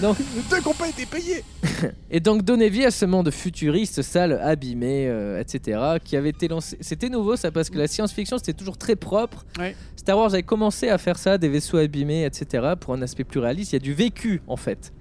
Donc, 0.00 0.16
Deux 0.50 0.58
qui 0.58 0.64
n'ont 0.68 0.74
pas 0.74 0.88
été 0.88 1.06
payés 1.06 1.42
et 2.10 2.20
donc 2.20 2.42
donner 2.42 2.68
vie 2.68 2.84
à 2.84 2.90
ce 2.90 3.04
monde 3.04 3.30
futuriste, 3.30 4.02
sale, 4.02 4.34
abîmé, 4.42 5.06
euh, 5.08 5.40
etc. 5.40 5.98
qui 6.04 6.16
avait 6.16 6.30
été 6.30 6.48
lancé. 6.48 6.76
C'était 6.80 7.08
nouveau 7.08 7.36
ça 7.36 7.50
parce 7.50 7.70
que 7.70 7.78
la 7.78 7.86
science-fiction 7.86 8.38
c'était 8.38 8.52
toujours 8.52 8.78
très 8.78 8.96
propre. 8.96 9.44
Ouais. 9.58 9.74
Star 9.96 10.16
Wars 10.16 10.32
avait 10.32 10.42
commencé 10.42 10.88
à 10.88 10.98
faire 10.98 11.18
ça, 11.18 11.38
des 11.38 11.48
vaisseaux 11.48 11.78
abîmés, 11.78 12.24
etc. 12.24 12.74
pour 12.78 12.94
un 12.94 13.02
aspect 13.02 13.24
plus 13.24 13.40
réaliste. 13.40 13.72
Il 13.72 13.76
y 13.76 13.76
a 13.76 13.80
du 13.80 13.94
vécu 13.94 14.42
en 14.46 14.56
fait. 14.56 14.92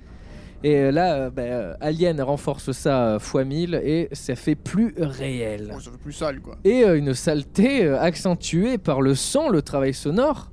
Et 0.65 0.77
euh, 0.77 0.91
là, 0.91 1.15
euh, 1.15 1.29
bah, 1.29 1.43
euh, 1.43 1.73
Alien 1.79 2.19
renforce 2.21 2.71
ça 2.71 3.17
fois 3.19 3.43
1000 3.43 3.81
et 3.84 4.10
ça 4.13 4.36
fait 4.36 4.55
plus 4.55 4.95
réel. 4.97 5.71
Ça 5.79 5.91
fait 5.91 5.97
plus 5.97 6.12
sale 6.13 6.39
quoi. 6.39 6.58
Et 6.63 6.84
euh, 6.84 6.97
une 6.97 7.13
saleté 7.13 7.88
accentuée 7.88 8.79
par 8.79 9.01
le 9.01 9.13
son, 9.13 9.49
le 9.49 9.62
travail 9.62 9.93
sonore. 9.93 10.51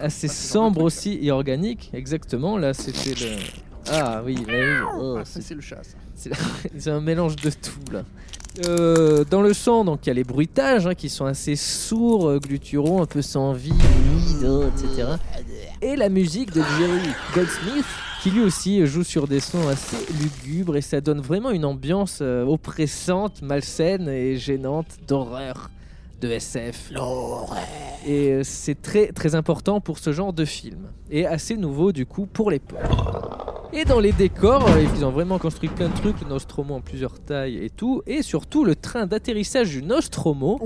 Assez 0.00 0.28
sombre 0.28 0.82
aussi 0.82 1.18
et 1.22 1.30
organique, 1.30 1.90
exactement. 1.92 2.58
Là, 2.58 2.74
c'était 2.74 3.14
le. 3.14 3.36
Ah 3.90 4.22
oui, 4.24 4.36
oui. 4.46 4.54
oh, 4.98 5.16
Ah, 5.20 5.22
c'est- 5.24 5.54
le 5.54 5.60
chat, 5.60 5.82
ça. 5.82 5.96
c'est 6.14 6.30
c'est 6.78 6.90
un 6.90 7.00
mélange 7.00 7.36
de 7.36 7.50
tout 7.50 7.92
là. 7.92 8.02
Euh, 8.66 9.24
dans 9.24 9.42
le 9.42 9.52
son, 9.52 9.84
donc 9.84 10.06
il 10.06 10.08
y 10.08 10.10
a 10.10 10.14
les 10.14 10.22
bruitages 10.24 10.86
hein, 10.86 10.94
qui 10.94 11.08
sont 11.08 11.26
assez 11.26 11.56
sourds, 11.56 12.28
euh, 12.28 12.38
gluturaux, 12.38 13.02
un 13.02 13.06
peu 13.06 13.20
sans 13.20 13.52
vie, 13.52 13.70
humides, 13.70 14.44
hein, 14.46 14.70
etc. 14.76 15.08
Et 15.82 15.96
la 15.96 16.08
musique 16.08 16.52
de 16.52 16.62
Jerry 16.78 17.08
Goldsmith, 17.34 17.84
qui 18.22 18.30
lui 18.30 18.40
aussi 18.42 18.86
joue 18.86 19.02
sur 19.02 19.26
des 19.26 19.40
sons 19.40 19.68
assez 19.68 19.96
lugubres 20.20 20.76
et 20.76 20.82
ça 20.82 21.00
donne 21.00 21.20
vraiment 21.20 21.50
une 21.50 21.64
ambiance 21.64 22.20
euh, 22.22 22.44
oppressante, 22.44 23.42
malsaine 23.42 24.08
et 24.08 24.36
gênante 24.36 24.86
d'horreur 25.06 25.68
de 26.20 26.30
SF. 26.30 26.92
Et 28.06 28.32
euh, 28.32 28.42
c'est 28.44 28.80
très 28.80 29.12
très 29.12 29.34
important 29.34 29.80
pour 29.80 29.98
ce 29.98 30.12
genre 30.12 30.32
de 30.32 30.44
film. 30.44 30.90
Et 31.10 31.26
assez 31.26 31.56
nouveau 31.56 31.92
du 31.92 32.06
coup 32.06 32.26
pour 32.26 32.50
l'époque. 32.50 32.80
Et 33.72 33.84
dans 33.84 33.98
les 33.98 34.12
décors, 34.12 34.68
euh, 34.68 34.84
ils 34.94 35.04
ont 35.04 35.10
vraiment 35.10 35.38
construit 35.38 35.68
plein 35.68 35.88
de 35.88 35.94
trucs, 35.94 36.20
le 36.20 36.28
Nostromo 36.28 36.74
en 36.74 36.80
plusieurs 36.80 37.18
tailles 37.18 37.56
et 37.56 37.70
tout, 37.70 38.02
et 38.06 38.22
surtout 38.22 38.64
le 38.64 38.76
train 38.76 39.06
d'atterrissage 39.06 39.70
du 39.70 39.82
Nostromo 39.82 40.60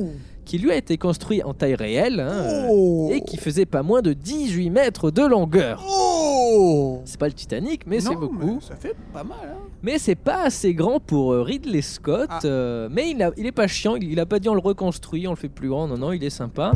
qui 0.49 0.57
lui 0.59 0.71
a 0.73 0.77
été 0.77 0.97
construit 0.97 1.43
en 1.43 1.53
taille 1.53 1.75
réelle 1.75 2.21
hein, 2.21 2.67
Oh 2.71 3.11
et 3.13 3.21
qui 3.21 3.37
faisait 3.37 3.67
pas 3.67 3.83
moins 3.83 4.01
de 4.01 4.15
18 4.15 4.71
mètres 4.71 5.11
de 5.11 5.23
longueur. 5.23 5.85
Oh 5.87 7.03
C'est 7.05 7.19
pas 7.21 7.27
le 7.29 7.35
Titanic, 7.35 7.87
mais 7.87 8.01
c'est 8.01 8.15
beaucoup. 8.17 8.55
mais 8.55 8.61
Ça 8.67 8.75
fait 8.75 8.95
pas 9.13 9.25
mal, 9.25 9.37
hein 9.45 9.59
Mais 9.83 9.99
c'est 9.99 10.15
pas 10.15 10.45
assez 10.45 10.73
grand 10.73 11.01
pour 11.01 11.35
euh, 11.35 11.43
Ridley 11.43 11.83
Scott. 11.83 12.29
Ah. 12.31 12.41
euh, 12.47 12.89
mais 12.91 13.11
il, 13.11 13.23
a- 13.23 13.33
il 13.37 13.45
est 13.45 13.53
pas 13.53 13.67
chiant. 13.67 13.95
Il, 13.97 14.11
il 14.11 14.19
a 14.19 14.25
pas 14.25 14.39
dit 14.39 14.49
on 14.49 14.55
le 14.55 14.61
reconstruit, 14.61 15.27
on 15.27 15.33
le 15.33 15.37
fait 15.37 15.51
plus 15.51 15.69
grand. 15.69 15.87
Non, 15.87 15.99
non, 15.99 16.13
il 16.13 16.25
est 16.25 16.31
sympa. 16.31 16.73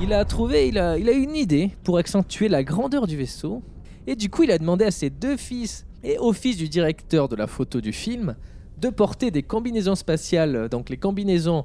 Il 0.00 0.12
a 0.12 0.24
trouvé, 0.24 0.68
il 0.68 0.78
a, 0.78 0.96
il 0.96 1.08
a 1.08 1.12
une 1.12 1.34
idée 1.34 1.72
pour 1.82 1.98
accentuer 1.98 2.48
la 2.48 2.62
grandeur 2.62 3.08
du 3.08 3.16
vaisseau. 3.16 3.60
Et 4.06 4.14
du 4.14 4.30
coup, 4.30 4.44
il 4.44 4.52
a 4.52 4.58
demandé 4.58 4.84
à 4.84 4.90
ses 4.92 5.10
deux 5.10 5.36
fils 5.36 5.84
et 6.04 6.16
au 6.18 6.32
fils 6.32 6.56
du 6.56 6.68
directeur 6.68 7.28
de 7.28 7.34
la 7.34 7.48
photo 7.48 7.80
du 7.80 7.92
film 7.92 8.36
de 8.78 8.88
porter 8.88 9.30
des 9.32 9.42
combinaisons 9.42 9.96
spatiales, 9.96 10.68
donc 10.70 10.88
les 10.88 10.96
combinaisons 10.96 11.64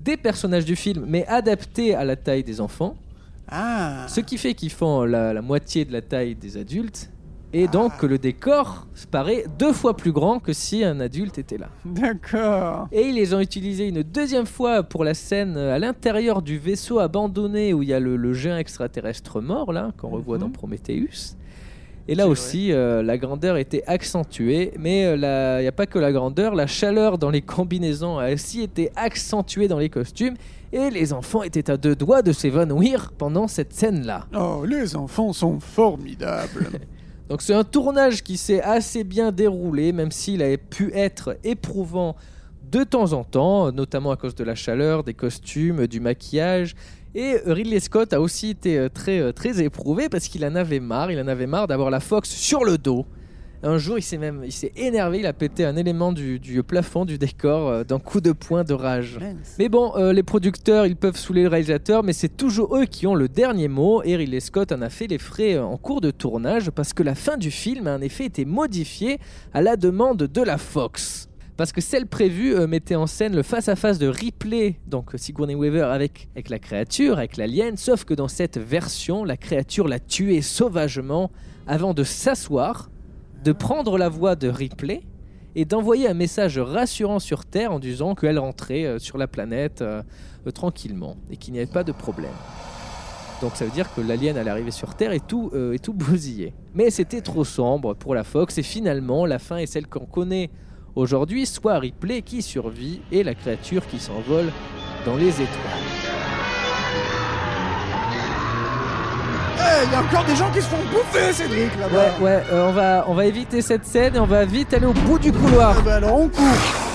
des 0.00 0.16
personnages 0.16 0.64
du 0.64 0.76
film, 0.76 1.04
mais 1.06 1.26
adaptées 1.26 1.94
à 1.94 2.04
la 2.04 2.16
taille 2.16 2.44
des 2.44 2.60
enfants. 2.60 2.96
Ah 3.48 4.06
Ce 4.08 4.20
qui 4.20 4.38
fait 4.38 4.54
qu'ils 4.54 4.70
font 4.70 5.02
la, 5.04 5.32
la 5.32 5.42
moitié 5.42 5.84
de 5.84 5.92
la 5.92 6.02
taille 6.02 6.34
des 6.34 6.56
adultes. 6.56 7.10
Et 7.52 7.66
donc 7.66 7.96
que 7.98 8.06
le 8.06 8.16
décor 8.16 8.86
paraît 9.10 9.44
deux 9.58 9.72
fois 9.72 9.96
plus 9.96 10.12
grand 10.12 10.38
que 10.38 10.52
si 10.52 10.84
un 10.84 11.00
adulte 11.00 11.36
était 11.36 11.58
là. 11.58 11.68
D'accord. 11.84 12.86
Et 12.92 13.08
ils 13.08 13.14
les 13.16 13.34
ont 13.34 13.40
utilisés 13.40 13.88
une 13.88 14.04
deuxième 14.04 14.46
fois 14.46 14.84
pour 14.84 15.02
la 15.02 15.14
scène 15.14 15.56
à 15.56 15.76
l'intérieur 15.80 16.42
du 16.42 16.58
vaisseau 16.58 17.00
abandonné 17.00 17.74
où 17.74 17.82
il 17.82 17.88
y 17.88 17.92
a 17.92 17.98
le, 17.98 18.16
le 18.16 18.32
géant 18.34 18.56
extraterrestre 18.56 19.40
mort, 19.40 19.72
là, 19.72 19.90
qu'on 19.98 20.10
revoit 20.10 20.36
Mhm. 20.36 20.42
dans 20.44 20.50
Prometheus. 20.50 21.34
Et 22.08 22.14
là 22.14 22.28
aussi, 22.28 22.72
euh, 22.72 23.02
la 23.02 23.18
grandeur 23.18 23.56
était 23.56 23.84
accentuée, 23.86 24.72
mais 24.78 25.04
euh, 25.06 25.58
il 25.60 25.62
n'y 25.62 25.68
a 25.68 25.72
pas 25.72 25.86
que 25.86 25.98
la 25.98 26.12
grandeur, 26.12 26.54
la 26.54 26.66
chaleur 26.66 27.18
dans 27.18 27.30
les 27.30 27.42
combinaisons 27.42 28.18
a 28.18 28.32
aussi 28.32 28.62
été 28.62 28.90
accentuée 28.96 29.68
dans 29.68 29.78
les 29.78 29.90
costumes, 29.90 30.34
et 30.72 30.90
les 30.90 31.12
enfants 31.12 31.42
étaient 31.42 31.70
à 31.70 31.76
deux 31.76 31.94
doigts 31.94 32.22
de 32.22 32.32
s'évanouir 32.32 33.12
pendant 33.16 33.48
cette 33.48 33.72
scène-là. 33.72 34.26
Oh, 34.36 34.64
les 34.66 34.96
enfants 34.96 35.32
sont 35.32 35.60
formidables. 35.60 36.70
Donc 37.28 37.42
c'est 37.42 37.54
un 37.54 37.64
tournage 37.64 38.24
qui 38.24 38.36
s'est 38.36 38.60
assez 38.60 39.04
bien 39.04 39.30
déroulé, 39.30 39.92
même 39.92 40.10
s'il 40.10 40.42
avait 40.42 40.56
pu 40.56 40.92
être 40.94 41.36
éprouvant 41.44 42.16
de 42.70 42.84
temps 42.84 43.12
en 43.12 43.24
temps, 43.24 43.72
notamment 43.72 44.10
à 44.10 44.16
cause 44.16 44.34
de 44.34 44.44
la 44.44 44.54
chaleur, 44.54 45.04
des 45.04 45.14
costumes, 45.14 45.86
du 45.86 46.00
maquillage. 46.00 46.74
Et 47.14 47.36
Ridley 47.44 47.80
Scott 47.80 48.12
a 48.12 48.20
aussi 48.20 48.50
été 48.50 48.78
euh, 48.78 48.88
très, 48.88 49.20
euh, 49.20 49.32
très 49.32 49.62
éprouvé 49.62 50.08
parce 50.08 50.28
qu'il 50.28 50.44
en 50.44 50.54
avait 50.54 50.80
marre, 50.80 51.10
il 51.10 51.20
en 51.20 51.28
avait 51.28 51.46
marre 51.46 51.66
d'avoir 51.66 51.90
la 51.90 52.00
Fox 52.00 52.28
sur 52.28 52.64
le 52.64 52.78
dos. 52.78 53.06
Un 53.62 53.76
jour, 53.76 53.98
il 53.98 54.02
s'est 54.02 54.16
même 54.16 54.42
il 54.44 54.52
s'est 54.52 54.72
énervé, 54.74 55.18
il 55.18 55.26
a 55.26 55.34
pété 55.34 55.66
un 55.66 55.76
élément 55.76 56.12
du, 56.12 56.38
du 56.38 56.62
plafond 56.62 57.04
du 57.04 57.18
décor 57.18 57.68
euh, 57.68 57.84
d'un 57.84 57.98
coup 57.98 58.22
de 58.22 58.32
poing 58.32 58.64
de 58.64 58.72
rage. 58.72 59.18
Mais 59.58 59.68
bon, 59.68 59.92
euh, 59.96 60.14
les 60.14 60.22
producteurs, 60.22 60.86
ils 60.86 60.96
peuvent 60.96 61.16
saouler 61.16 61.42
le 61.42 61.48
réalisateur, 61.48 62.02
mais 62.02 62.14
c'est 62.14 62.34
toujours 62.34 62.78
eux 62.78 62.86
qui 62.86 63.06
ont 63.06 63.14
le 63.14 63.28
dernier 63.28 63.68
mot. 63.68 64.02
Et 64.02 64.16
Ridley 64.16 64.40
Scott 64.40 64.72
en 64.72 64.80
a 64.80 64.88
fait 64.88 65.08
les 65.08 65.18
frais 65.18 65.56
euh, 65.56 65.64
en 65.64 65.76
cours 65.76 66.00
de 66.00 66.10
tournage 66.10 66.70
parce 66.70 66.94
que 66.94 67.02
la 67.02 67.14
fin 67.14 67.36
du 67.36 67.50
film 67.50 67.86
a 67.86 67.96
en 67.96 68.00
effet 68.00 68.24
été 68.24 68.46
modifiée 68.46 69.18
à 69.52 69.60
la 69.60 69.76
demande 69.76 70.22
de 70.22 70.42
la 70.42 70.56
Fox. 70.56 71.29
Parce 71.60 71.72
que 71.72 71.82
celle 71.82 72.06
prévue 72.06 72.54
euh, 72.54 72.66
mettait 72.66 72.94
en 72.94 73.06
scène 73.06 73.36
le 73.36 73.42
face-à-face 73.42 73.98
de 73.98 74.06
Ripley, 74.06 74.76
donc 74.86 75.10
Sigourney 75.16 75.54
Weaver, 75.54 75.82
avec, 75.92 76.30
la 76.48 76.58
créature, 76.58 77.18
avec 77.18 77.36
l'alien, 77.36 77.76
sauf 77.76 78.04
que 78.06 78.14
dans 78.14 78.28
cette 78.28 78.56
version, 78.56 79.24
la 79.24 79.36
créature 79.36 79.86
l'a 79.86 79.98
tué 79.98 80.40
sauvagement 80.40 81.30
avant 81.66 81.92
de 81.92 82.02
s'asseoir, 82.02 82.90
de 83.44 83.52
prendre 83.52 83.98
la 83.98 84.08
voix 84.08 84.36
de 84.36 84.48
Ripley 84.48 85.02
et 85.54 85.66
d'envoyer 85.66 86.08
un 86.08 86.14
message 86.14 86.58
rassurant 86.58 87.18
sur 87.18 87.44
Terre 87.44 87.72
en 87.72 87.78
disant 87.78 88.14
qu'elle 88.14 88.38
rentrait 88.38 88.86
euh, 88.86 88.98
sur 88.98 89.18
la 89.18 89.26
planète 89.26 89.82
euh, 89.82 90.02
tranquillement 90.54 91.18
et 91.30 91.36
qu'il 91.36 91.52
n'y 91.52 91.58
avait 91.58 91.70
pas 91.70 91.84
de 91.84 91.92
problème. 91.92 92.32
Donc 93.42 93.56
ça 93.56 93.66
veut 93.66 93.70
dire 93.70 93.92
que 93.94 94.00
l'alien 94.00 94.38
allait 94.38 94.50
arriver 94.50 94.70
sur 94.70 94.94
Terre 94.94 95.12
et 95.12 95.20
tout, 95.20 95.50
et 95.74 95.78
tout 95.78 95.92
bousillé. 95.92 96.54
Mais 96.74 96.88
c'était 96.88 97.20
trop 97.20 97.44
sombre 97.44 97.92
pour 97.92 98.14
la 98.14 98.24
Fox 98.24 98.56
et 98.56 98.62
finalement 98.62 99.26
la 99.26 99.38
fin 99.38 99.58
est 99.58 99.66
celle 99.66 99.88
qu'on 99.88 100.06
connaît 100.06 100.48
aujourd'hui, 100.96 101.46
soit 101.46 101.78
Ripley 101.78 102.22
qui 102.22 102.42
survit 102.42 103.00
et 103.12 103.22
la 103.22 103.34
créature 103.34 103.86
qui 103.86 103.98
s'envole 104.00 104.50
dans 105.06 105.16
les 105.16 105.28
étoiles. 105.28 105.46
Eh, 109.58 109.84
il 109.86 109.92
y 109.92 109.94
a 109.94 110.00
encore 110.00 110.24
des 110.24 110.36
gens 110.36 110.50
qui 110.50 110.60
se 110.60 110.66
font 110.68 110.76
bouffer, 110.90 111.32
Cédric, 111.32 111.70
là-bas. 111.78 111.96
Ouais, 112.20 112.24
ouais, 112.24 112.42
euh, 112.52 112.68
on, 112.68 112.72
va, 112.72 113.04
on 113.08 113.14
va 113.14 113.24
éviter 113.26 113.62
cette 113.62 113.84
scène 113.86 114.16
et 114.16 114.18
on 114.18 114.26
va 114.26 114.44
vite 114.44 114.72
aller 114.74 114.86
au 114.86 114.92
bout 114.92 115.18
du 115.18 115.32
couloir. 115.32 115.74
Ah 115.78 115.82
bah 115.82 115.94
alors 115.96 116.16
on 116.20 116.28
court. 116.28 116.44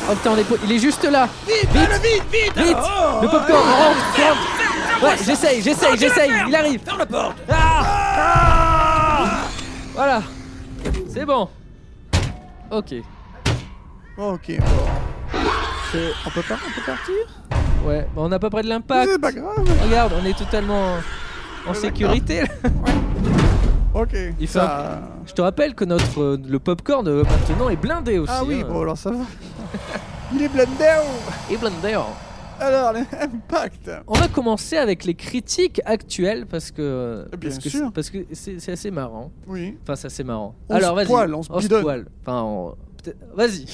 Oh 0.10 0.14
putain, 0.14 0.32
on 0.32 0.38
est 0.38 0.44
po- 0.44 0.58
il 0.64 0.72
est 0.72 0.80
juste 0.80 1.04
là. 1.04 1.28
Vite, 1.48 1.68
allez, 1.74 2.10
vite, 2.10 2.24
vite. 2.32 2.54
Vite 2.58 2.76
alors. 2.78 3.20
Le 3.22 3.28
popcorn, 3.28 3.70
rentre. 3.70 5.04
Ouais, 5.04 5.16
j'essaye, 5.26 5.62
j'essaye, 5.62 5.98
j'essaye, 5.98 6.32
il 6.48 6.56
arrive 6.56 6.80
Ferme 6.84 7.00
la 7.00 7.06
porte 7.06 7.38
Ah 7.50 9.26
Voilà 9.94 10.22
C'est 11.14 11.26
bon 11.26 11.50
Ok. 12.72 12.94
Ok, 14.18 14.58
bon. 14.60 14.66
On 16.26 16.30
peut 16.30 16.42
pas, 16.42 16.56
on 16.56 16.72
peut 16.76 16.86
partir? 16.86 17.16
Ouais, 17.86 18.02
bah, 18.16 18.22
on 18.24 18.28
n'a 18.30 18.40
pas 18.40 18.50
près 18.50 18.64
de 18.64 18.68
l'impact. 18.68 19.12
C'est 19.14 19.20
pas 19.22 19.32
grave. 19.32 19.66
Regarde, 19.86 20.14
on 20.22 20.26
est 20.26 20.38
totalement 20.38 20.96
en 21.68 21.74
sécurité. 21.74 22.44
Ok. 23.94 24.14
Il 24.40 24.48
fait 24.48 24.60
ça... 24.60 25.02
Je 25.26 25.32
te 25.34 25.42
rappelle 25.42 25.74
que 25.74 25.86
notre 25.86 26.22
euh, 26.22 26.38
le 26.46 26.60
popcorn 26.60 27.08
euh, 27.08 27.24
maintenant 27.24 27.70
est 27.70 27.78
blindé 27.78 28.18
aussi. 28.20 28.34
Ah 28.36 28.44
oui, 28.46 28.62
hein. 28.62 28.68
bon 28.70 28.82
alors 28.82 28.98
ça 28.98 29.12
va. 29.12 29.20
Il 30.34 30.42
est 30.42 30.50
blendé. 30.50 30.70
Et 31.50 31.56
blindé. 31.56 31.94
hein. 31.94 32.04
Alors, 32.60 32.92
l'impact. 32.94 33.90
On 34.08 34.14
va 34.16 34.28
commencer 34.28 34.78
avec 34.78 35.06
les 35.06 35.14
critiques 35.14 35.82
actuelles 35.86 36.46
parce 36.46 36.72
que 36.72 37.26
Bien 37.38 37.50
parce 37.52 37.64
que 37.64 37.70
sûr. 37.70 37.86
c'est- 37.88 37.94
parce 37.94 38.10
que 38.10 38.18
c'est 38.34 38.72
assez 38.72 38.92
marrant. 38.92 39.32
Oui. 39.48 39.78
Enfin, 39.84 39.96
c'est 39.96 40.08
assez 40.08 40.24
marrant. 40.26 40.56
On 40.70 40.76
Alors 40.76 40.96
vas-y. 40.96 41.08
on 41.50 41.62
se 41.62 41.68
poile. 41.82 42.06
Enfin, 42.26 42.42
on- 42.44 42.76
vas-y. 43.34 43.66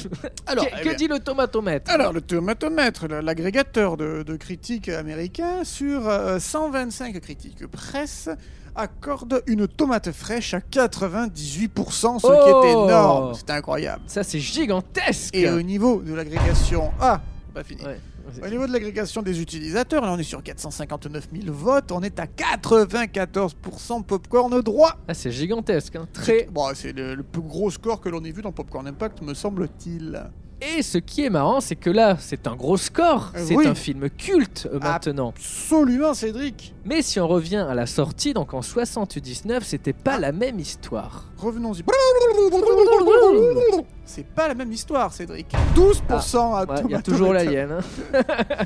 Alors, 0.48 0.65
que, 0.65 0.72
eh 0.82 0.84
que 0.84 0.96
dit 0.96 1.08
le 1.08 1.20
tomatomètre? 1.20 1.91
Alors, 1.91 2.13
le 2.13 2.22
tomatomètre, 2.22 3.08
l'agrégateur 3.08 3.98
de, 3.98 4.24
de 4.24 4.36
critiques 4.36 4.89
américains, 4.89 5.63
sur 5.63 6.08
euh, 6.08 6.39
125 6.39 7.20
critiques 7.20 7.67
presse, 7.67 8.30
accorde 8.76 9.44
une 9.48 9.67
tomate 9.67 10.12
fraîche 10.12 10.54
à 10.54 10.60
98%, 10.60 12.20
ce 12.20 12.28
qui 12.28 12.28
Oh 12.28 12.63
est 12.63 12.72
énorme. 12.72 13.34
C'est 13.34 13.50
incroyable. 13.50 14.04
Ça, 14.08 14.24
c'est 14.24 14.39
gigantesque. 14.39 15.36
Et 15.36 15.50
au 15.50 15.62
niveau 15.62 16.02
de 16.02 16.13
l'agrégation... 16.13 16.91
Ah, 17.00 17.22
pas 17.54 17.63
fini. 17.63 17.84
Ouais. 17.84 18.00
Au 18.43 18.47
niveau 18.47 18.67
de 18.67 18.71
l'agrégation 18.73 19.21
des 19.21 19.41
utilisateurs, 19.41 20.05
là 20.05 20.13
on 20.13 20.17
est 20.17 20.23
sur 20.23 20.41
459 20.43 21.27
000 21.34 21.53
votes, 21.53 21.91
on 21.91 22.01
est 22.01 22.19
à 22.19 22.25
94% 22.25 24.03
popcorn 24.03 24.62
droit. 24.62 24.97
Ah, 25.07 25.13
c'est 25.13 25.31
gigantesque. 25.31 25.95
hein. 25.95 26.07
Très. 26.13 26.47
Bon, 26.51 26.69
c'est 26.73 26.93
le, 26.93 27.15
le 27.15 27.23
plus 27.23 27.41
gros 27.41 27.69
score 27.71 28.01
que 28.01 28.10
l'on 28.10 28.23
ait 28.23 28.31
vu 28.31 28.41
dans 28.41 28.51
Popcorn 28.51 28.88
Impact, 28.88 29.21
me 29.21 29.34
semble-t-il. 29.34 30.29
Et 30.63 30.84
ce 30.84 31.00
qui 31.00 31.26
est 31.26 31.30
marrant, 31.32 31.60
c'est 31.60 31.76
que 31.76 31.89
là, 31.89 32.17
c'est 32.19 32.45
un 32.45 32.56
gros 32.56 32.78
score. 32.78 33.32
Euh, 33.36 33.43
C'est 33.43 33.56
oui. 33.56 33.66
un 33.68 33.74
film 33.74 34.09
culte 34.12 34.68
euh, 34.72 34.78
Ah. 34.82 34.91
maintenant. 34.93 35.30
Absolument, 35.30 36.14
Cédric. 36.14 36.76
Mais 36.86 37.01
si 37.01 37.20
on 37.20 37.28
revient 37.28 37.66
à 37.68 37.74
la 37.74 37.88
sortie, 37.88 38.34
donc 38.34 38.53
en 38.53 38.62
79, 38.62 39.64
c'était 39.66 39.91
pas 39.93 40.20
la 40.20 40.32
même 40.32 40.59
histoire. 40.59 41.26
Revenons-y. 41.39 41.84
C'est 44.05 44.26
pas 44.28 44.47
la 44.47 44.53
même 44.53 44.72
histoire, 44.72 45.12
Cédric. 45.14 45.47
12% 45.76 46.53
à 46.55 46.66
Ouais, 46.66 46.82
Il 46.86 46.91
y 46.91 46.95
a 46.95 47.01
toujours 47.01 47.34
l'alien. 47.34 47.72
hein. 48.14 48.20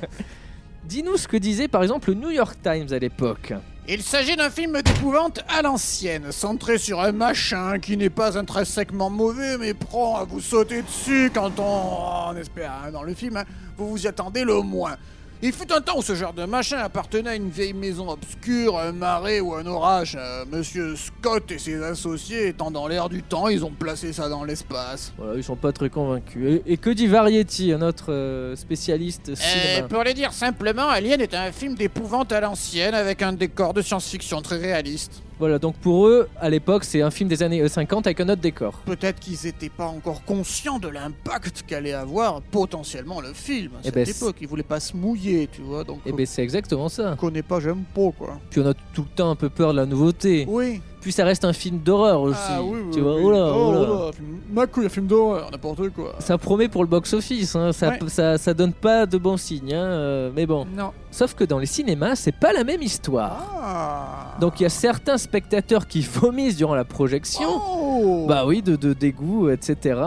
Dis-nous 0.84 1.18
ce 1.18 1.28
que 1.28 1.38
disait 1.38 1.68
par 1.68 1.82
exemple 1.82 2.10
le 2.10 2.16
New 2.16 2.30
York 2.30 2.58
Times 2.62 2.88
à 2.92 3.00
l'époque. 3.00 3.54
Il 3.88 4.02
s'agit 4.02 4.36
d'un 4.36 4.50
film 4.50 4.82
d'épouvante 4.82 5.42
à 5.48 5.62
l'ancienne, 5.62 6.32
centré 6.32 6.80
sur 6.80 7.02
un 7.02 7.12
machin 7.12 7.78
qui 7.78 7.98
n'est 7.98 8.10
pas 8.10 8.36
intrinsèquement 8.36 9.12
mauvais, 9.12 9.60
mais 9.60 9.76
prend 9.76 10.18
à 10.18 10.24
vous 10.24 10.42
sauter 10.42 10.82
dessus 10.82 11.30
quand 11.32 11.60
on, 11.60 12.32
on 12.32 12.36
espère, 12.36 12.72
hein, 12.84 12.92
dans 12.92 13.04
le 13.04 13.14
film, 13.14 13.38
hein, 13.38 13.44
vous 13.78 13.92
vous 13.92 14.04
y 14.04 14.08
attendez 14.08 14.44
le 14.44 14.60
moins. 14.62 14.98
Il 15.42 15.52
fut 15.52 15.72
un 15.72 15.82
temps 15.82 15.98
où 15.98 16.02
ce 16.02 16.16
genre 16.16 16.34
de 16.34 16.46
machin 16.46 16.78
appartenait 16.78 17.32
à 17.32 17.36
une 17.36 17.50
vieille 17.50 17.74
maison 17.74 18.10
obscure, 18.10 18.80
un 18.80 18.94
marais 18.94 19.42
ou 19.42 19.54
un 19.54 19.66
orage. 19.66 20.18
Euh, 20.20 20.46
Monsieur 20.50 20.96
Scott 20.96 21.52
et 21.52 21.60
ses 21.60 21.84
associés 21.84 22.48
étant 22.48 22.72
dans 22.72 22.88
l'air 22.88 23.10
du 23.10 23.22
temps, 23.22 23.50
ils 23.50 23.64
ont 23.66 23.72
placé 23.72 24.14
ça 24.14 24.30
dans 24.30 24.46
l'espace. 24.46 25.14
Voilà, 25.18 25.36
ils 25.36 25.44
sont 25.44 25.58
pas 25.58 25.74
très 25.74 25.90
convaincus. 25.90 26.62
Et, 26.66 26.74
et 26.74 26.78
que 26.78 26.90
dit 26.90 27.08
Variety, 27.08 27.74
un 27.74 27.82
autre 27.82 28.14
euh, 28.14 28.56
spécialiste 28.56 29.36
cinéma 29.36 29.88
pour 29.90 30.04
le 30.04 30.14
dire 30.14 30.32
simplement, 30.32 30.88
Alien 30.88 31.20
est 31.20 31.34
un 31.34 31.52
film 31.52 31.76
d'épouvante 31.76 32.32
à 32.32 32.40
l'ancienne 32.40 32.94
avec 32.94 33.22
un 33.22 33.34
décor 33.34 33.74
de 33.74 33.82
science-fiction 33.82 34.42
très 34.42 34.58
réaliste. 34.58 35.22
Voilà, 35.40 35.60
donc 35.60 35.76
pour 35.78 36.08
eux, 36.08 36.30
à 36.40 36.50
l'époque, 36.50 36.84
c'est 36.86 37.02
un 37.02 37.12
film 37.12 37.28
des 37.30 37.44
années 37.44 37.62
euh, 37.62 37.68
50 37.68 38.08
avec 38.08 38.20
un 38.22 38.30
autre 38.30 38.42
décor. 38.42 38.74
Peut-être 38.86 39.20
qu'ils 39.20 39.38
n'étaient 39.44 39.70
pas 39.70 39.86
encore 39.88 40.24
conscients 40.24 40.80
de 40.80 40.88
l'impact 40.88 41.64
qu'allait 41.68 41.94
avoir 41.94 42.42
potentiellement 42.42 43.20
le 43.22 43.34
film 43.34 43.72
à 43.76 43.80
Eh 43.82 43.86
cette 43.86 43.96
ben, 43.96 44.08
époque. 44.08 44.38
Ils 44.42 44.48
voulaient 44.48 44.64
pas 44.64 44.80
se 44.80 44.96
mouiller, 44.96 45.50
tu 45.52 45.62
vois. 45.62 45.84
Donc, 45.84 46.00
Et 46.06 46.12
ben 46.14 46.26
c'est 46.26 46.42
exactement 46.44 46.88
ça. 46.90 47.12
on 47.14 47.16
connaît 47.18 47.44
pas, 47.44 47.60
j'aime 47.60 47.84
pas, 47.94 48.12
quoi. 48.18 48.40
Puis 48.50 48.62
on 48.62 48.68
a 48.68 48.74
tout 48.74 49.02
le 49.04 49.16
temps 49.16 49.30
un 49.30 49.36
peu 49.36 49.50
peur 49.50 49.72
de 49.74 49.78
la 49.78 49.86
nouveauté. 49.86 50.46
Oui. 50.48 50.82
Puis 51.06 51.12
ça 51.12 51.24
reste 51.24 51.46
un 51.46 51.54
film 51.54 51.78
d'horreur 51.78 52.20
aussi. 52.20 52.40
Ah 52.50 52.64
oui, 52.64 52.80
oui, 52.84 52.92
tu 52.92 53.00
vois, 53.00 53.14
oui. 53.18 53.22
oh 53.26 53.32
là, 53.32 53.52
Oh 53.54 53.74
oh 53.78 54.06
là. 54.08 54.12
Ma 54.52 54.66
couille, 54.66 54.88
un 54.88 54.90
film 54.90 55.06
d'horreur, 55.06 55.52
n'importe 55.52 55.90
quoi. 55.90 56.16
Ça 56.18 56.36
promet 56.40 56.68
pour 56.68 56.82
le 56.84 56.90
box-office, 56.90 57.56
hein. 57.56 57.74
ça, 57.74 57.90
Ouais. 57.90 58.00
ça, 58.08 58.40
ça 58.40 58.56
donne 58.56 58.74
pas 58.74 59.06
de 59.06 59.20
bons 59.20 59.38
signes, 59.38 59.72
hein, 59.72 59.86
euh, 59.86 60.32
mais 60.36 60.48
bon. 60.48 60.66
Non. 60.76 60.94
Sauf 61.12 61.36
que 61.36 61.44
dans 61.44 61.60
les 61.60 61.68
cinémas, 61.68 62.16
c'est 62.16 62.32
pas 62.32 62.54
la 62.54 62.64
même 62.64 62.82
histoire. 62.82 63.38
Ah. 63.62 64.36
Donc 64.42 64.60
il 64.60 64.64
y 64.64 64.66
a 64.66 64.70
certains 64.70 65.20
spectateurs 65.20 65.86
qui 65.86 66.02
vomissent 66.02 66.58
durant 66.58 66.74
la 66.74 66.86
projection. 66.86 67.50
Oh. 67.70 68.26
Bah 68.28 68.48
oui, 68.48 68.64
de, 68.64 68.76
de 68.76 68.94
dégoût, 68.94 69.50
etc. 69.50 70.02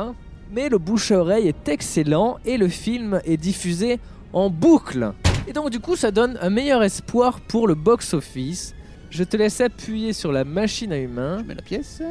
Mais 0.51 0.69
le 0.69 0.79
bouche 0.79 1.13
à 1.13 1.21
oreille 1.21 1.47
est 1.47 1.69
excellent 1.69 2.39
et 2.45 2.57
le 2.57 2.67
film 2.67 3.21
est 3.25 3.37
diffusé 3.37 4.01
en 4.33 4.51
boucle. 4.51 5.13
Et 5.47 5.53
donc 5.53 5.71
du 5.71 5.79
coup, 5.79 5.95
ça 5.95 6.11
donne 6.11 6.37
un 6.43 6.51
meilleur 6.51 6.83
espoir 6.83 7.39
pour 7.39 7.69
le 7.69 7.77
box-office. 7.77 8.75
Je 9.11 9.25
te 9.25 9.37
laisse 9.37 9.61
appuyer 9.61 10.13
sur 10.13 10.33
la 10.33 10.45
machine 10.45 10.93
à 10.93 10.99
humains. 10.99 11.39
Je 11.41 11.45
mets 11.45 11.55
la 11.55 11.63
pièce. 11.63 12.03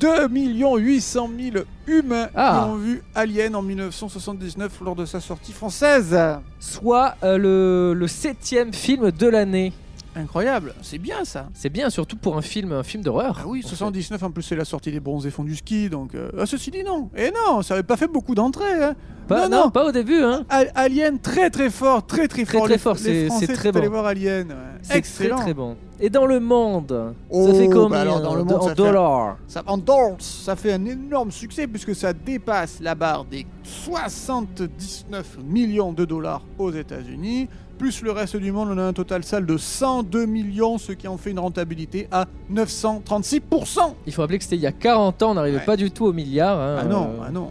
2 0.00 0.28
800 0.28 1.30
000 1.52 1.64
humains 1.86 2.28
Ah. 2.34 2.62
qui 2.64 2.70
ont 2.70 2.76
vu 2.76 3.02
Alien 3.14 3.54
en 3.56 3.62
1979 3.62 4.80
lors 4.84 4.96
de 4.96 5.04
sa 5.06 5.20
sortie 5.20 5.52
française. 5.52 6.16
Soit 6.60 7.14
euh, 7.22 7.38
le, 7.38 7.94
le 7.98 8.08
septième 8.08 8.72
film 8.72 9.10
de 9.10 9.26
l'année. 9.26 9.72
Incroyable, 10.16 10.74
c'est 10.82 10.98
bien 10.98 11.24
ça. 11.24 11.48
C'est 11.54 11.70
bien, 11.70 11.90
surtout 11.90 12.16
pour 12.16 12.36
un 12.36 12.42
film, 12.42 12.70
un 12.72 12.84
film 12.84 13.02
d'horreur. 13.02 13.38
Ah 13.40 13.46
oui, 13.48 13.60
en 13.64 13.68
fait. 13.68 13.74
79 13.74 14.22
en 14.22 14.30
plus 14.30 14.42
c'est 14.42 14.54
la 14.54 14.64
sortie 14.64 14.92
des 14.92 15.00
bronzés 15.00 15.30
fonds 15.32 15.42
du 15.42 15.56
ski, 15.56 15.88
donc... 15.90 16.14
euh, 16.14 16.30
ah, 16.38 16.46
ceci 16.46 16.70
dit 16.70 16.84
non, 16.84 17.10
et 17.16 17.32
non, 17.32 17.62
ça 17.62 17.74
avait 17.74 17.82
pas 17.82 17.96
fait 17.96 18.06
beaucoup 18.06 18.36
d'entrées. 18.36 18.80
Hein. 18.84 18.94
Pas, 19.28 19.48
non, 19.48 19.56
non, 19.56 19.64
non. 19.64 19.70
pas 19.70 19.84
au 19.86 19.92
début, 19.92 20.20
hein. 20.22 20.44
Alien 20.74 21.18
très 21.18 21.50
très 21.50 21.70
fort, 21.70 22.04
très 22.06 22.28
très 22.28 22.44
Très, 22.44 22.52
fort. 22.58 22.64
très 22.64 22.74
Les- 22.74 22.78
fort, 22.78 22.96
c'est- 22.98 23.52
très 23.54 23.72
bon. 23.72 23.88
voir 23.88 24.06
Alien. 24.06 24.48
ouais. 24.48 24.54
C'est 24.82 24.96
Excellent. 24.96 25.36
très 25.36 25.44
très 25.46 25.54
bon. 25.54 25.76
Et 26.00 26.10
dans 26.10 26.26
le 26.26 26.40
monde, 26.40 27.14
Oh, 27.30 27.46
ça 27.46 27.54
fait 27.54 27.68
bah 27.68 27.74
combien 27.74 27.98
alors, 28.00 28.20
dans 28.20 28.34
le 28.34 28.42
de- 28.42 28.48
monde, 28.52 28.62
en 28.62 28.74
dollars 28.74 29.36
Ça, 29.46 29.62
en 29.66 29.78
dollars, 29.78 30.16
ça 30.18 30.56
fait 30.56 30.72
un 30.72 30.84
énorme 30.84 31.30
succès 31.30 31.66
puisque 31.66 31.94
ça 31.94 32.12
dépasse 32.12 32.78
la 32.80 32.94
barre 32.94 33.24
des 33.24 33.46
79 33.62 35.38
millions 35.44 35.92
de 35.92 36.04
dollars 36.04 36.42
aux 36.58 36.70
États-Unis. 36.72 37.48
Plus 37.78 38.02
le 38.02 38.12
reste 38.12 38.36
du 38.36 38.52
monde, 38.52 38.68
on 38.72 38.78
a 38.78 38.82
un 38.84 38.92
total 38.92 39.24
sale 39.24 39.46
de 39.46 39.56
102 39.56 40.26
millions, 40.26 40.78
ce 40.78 40.92
qui 40.92 41.08
en 41.08 41.16
fait 41.16 41.30
une 41.30 41.40
rentabilité 41.40 42.06
à 42.12 42.26
936%. 42.50 43.94
Il 44.06 44.12
faut 44.12 44.22
rappeler 44.22 44.38
que 44.38 44.44
c'était 44.44 44.56
il 44.56 44.62
y 44.62 44.66
a 44.66 44.72
40 44.72 45.22
ans, 45.22 45.32
on 45.32 45.34
n'arrivait 45.34 45.58
Ouais. 45.58 45.64
pas 45.64 45.76
du 45.76 45.90
tout 45.90 46.04
au 46.06 46.12
milliard. 46.12 46.58
hein, 46.60 46.76
Ah 46.80 46.84
non, 46.84 47.02
euh, 47.02 47.24
ah 47.26 47.30
non. 47.32 47.48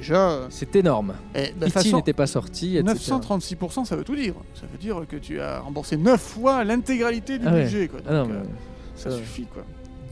Déjà, 0.00 0.30
euh, 0.30 0.46
C'est 0.50 0.74
énorme. 0.76 1.14
eh, 1.34 1.52
de 1.52 1.64
E.T. 1.66 1.70
façon, 1.70 1.96
n'était 1.98 2.12
pas 2.14 2.26
sorti, 2.26 2.76
etc. 2.78 2.94
936%, 2.94 3.84
ça 3.84 3.96
veut 3.96 4.04
tout 4.04 4.16
dire. 4.16 4.34
Ça 4.54 4.62
veut 4.70 4.78
dire 4.78 4.96
que 5.08 5.16
tu 5.16 5.40
as 5.40 5.60
remboursé 5.60 5.96
9 5.96 6.20
fois 6.20 6.64
l'intégralité 6.64 7.38
du 7.38 7.46
Ah 7.46 7.52
ouais. 7.52 7.64
budget. 7.64 7.88
Quoi. 7.88 8.00
Ah 8.08 8.12
non, 8.12 8.22
Donc, 8.22 8.28
mais- 8.32 8.36
euh, 8.38 8.42
ça 8.96 9.10
suffit. 9.10 9.44
Quoi. 9.52 9.62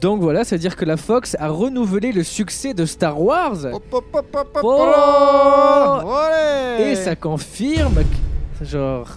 Donc 0.01 0.21
voilà, 0.21 0.43
c'est-à-dire 0.45 0.75
que 0.75 0.85
la 0.85 0.95
Fox 0.95 1.35
a 1.39 1.49
renouvelé 1.49 2.11
le 2.11 2.23
succès 2.23 2.73
de 2.73 2.85
Star 2.85 3.19
Wars. 3.21 3.65
Hop, 3.65 3.83
hop, 3.91 4.05
hop, 4.33 4.59
Oh 4.63 6.13
Et 6.79 6.95
ça 6.95 7.15
confirme 7.15 7.95
que, 8.59 8.65
genre 8.65 9.07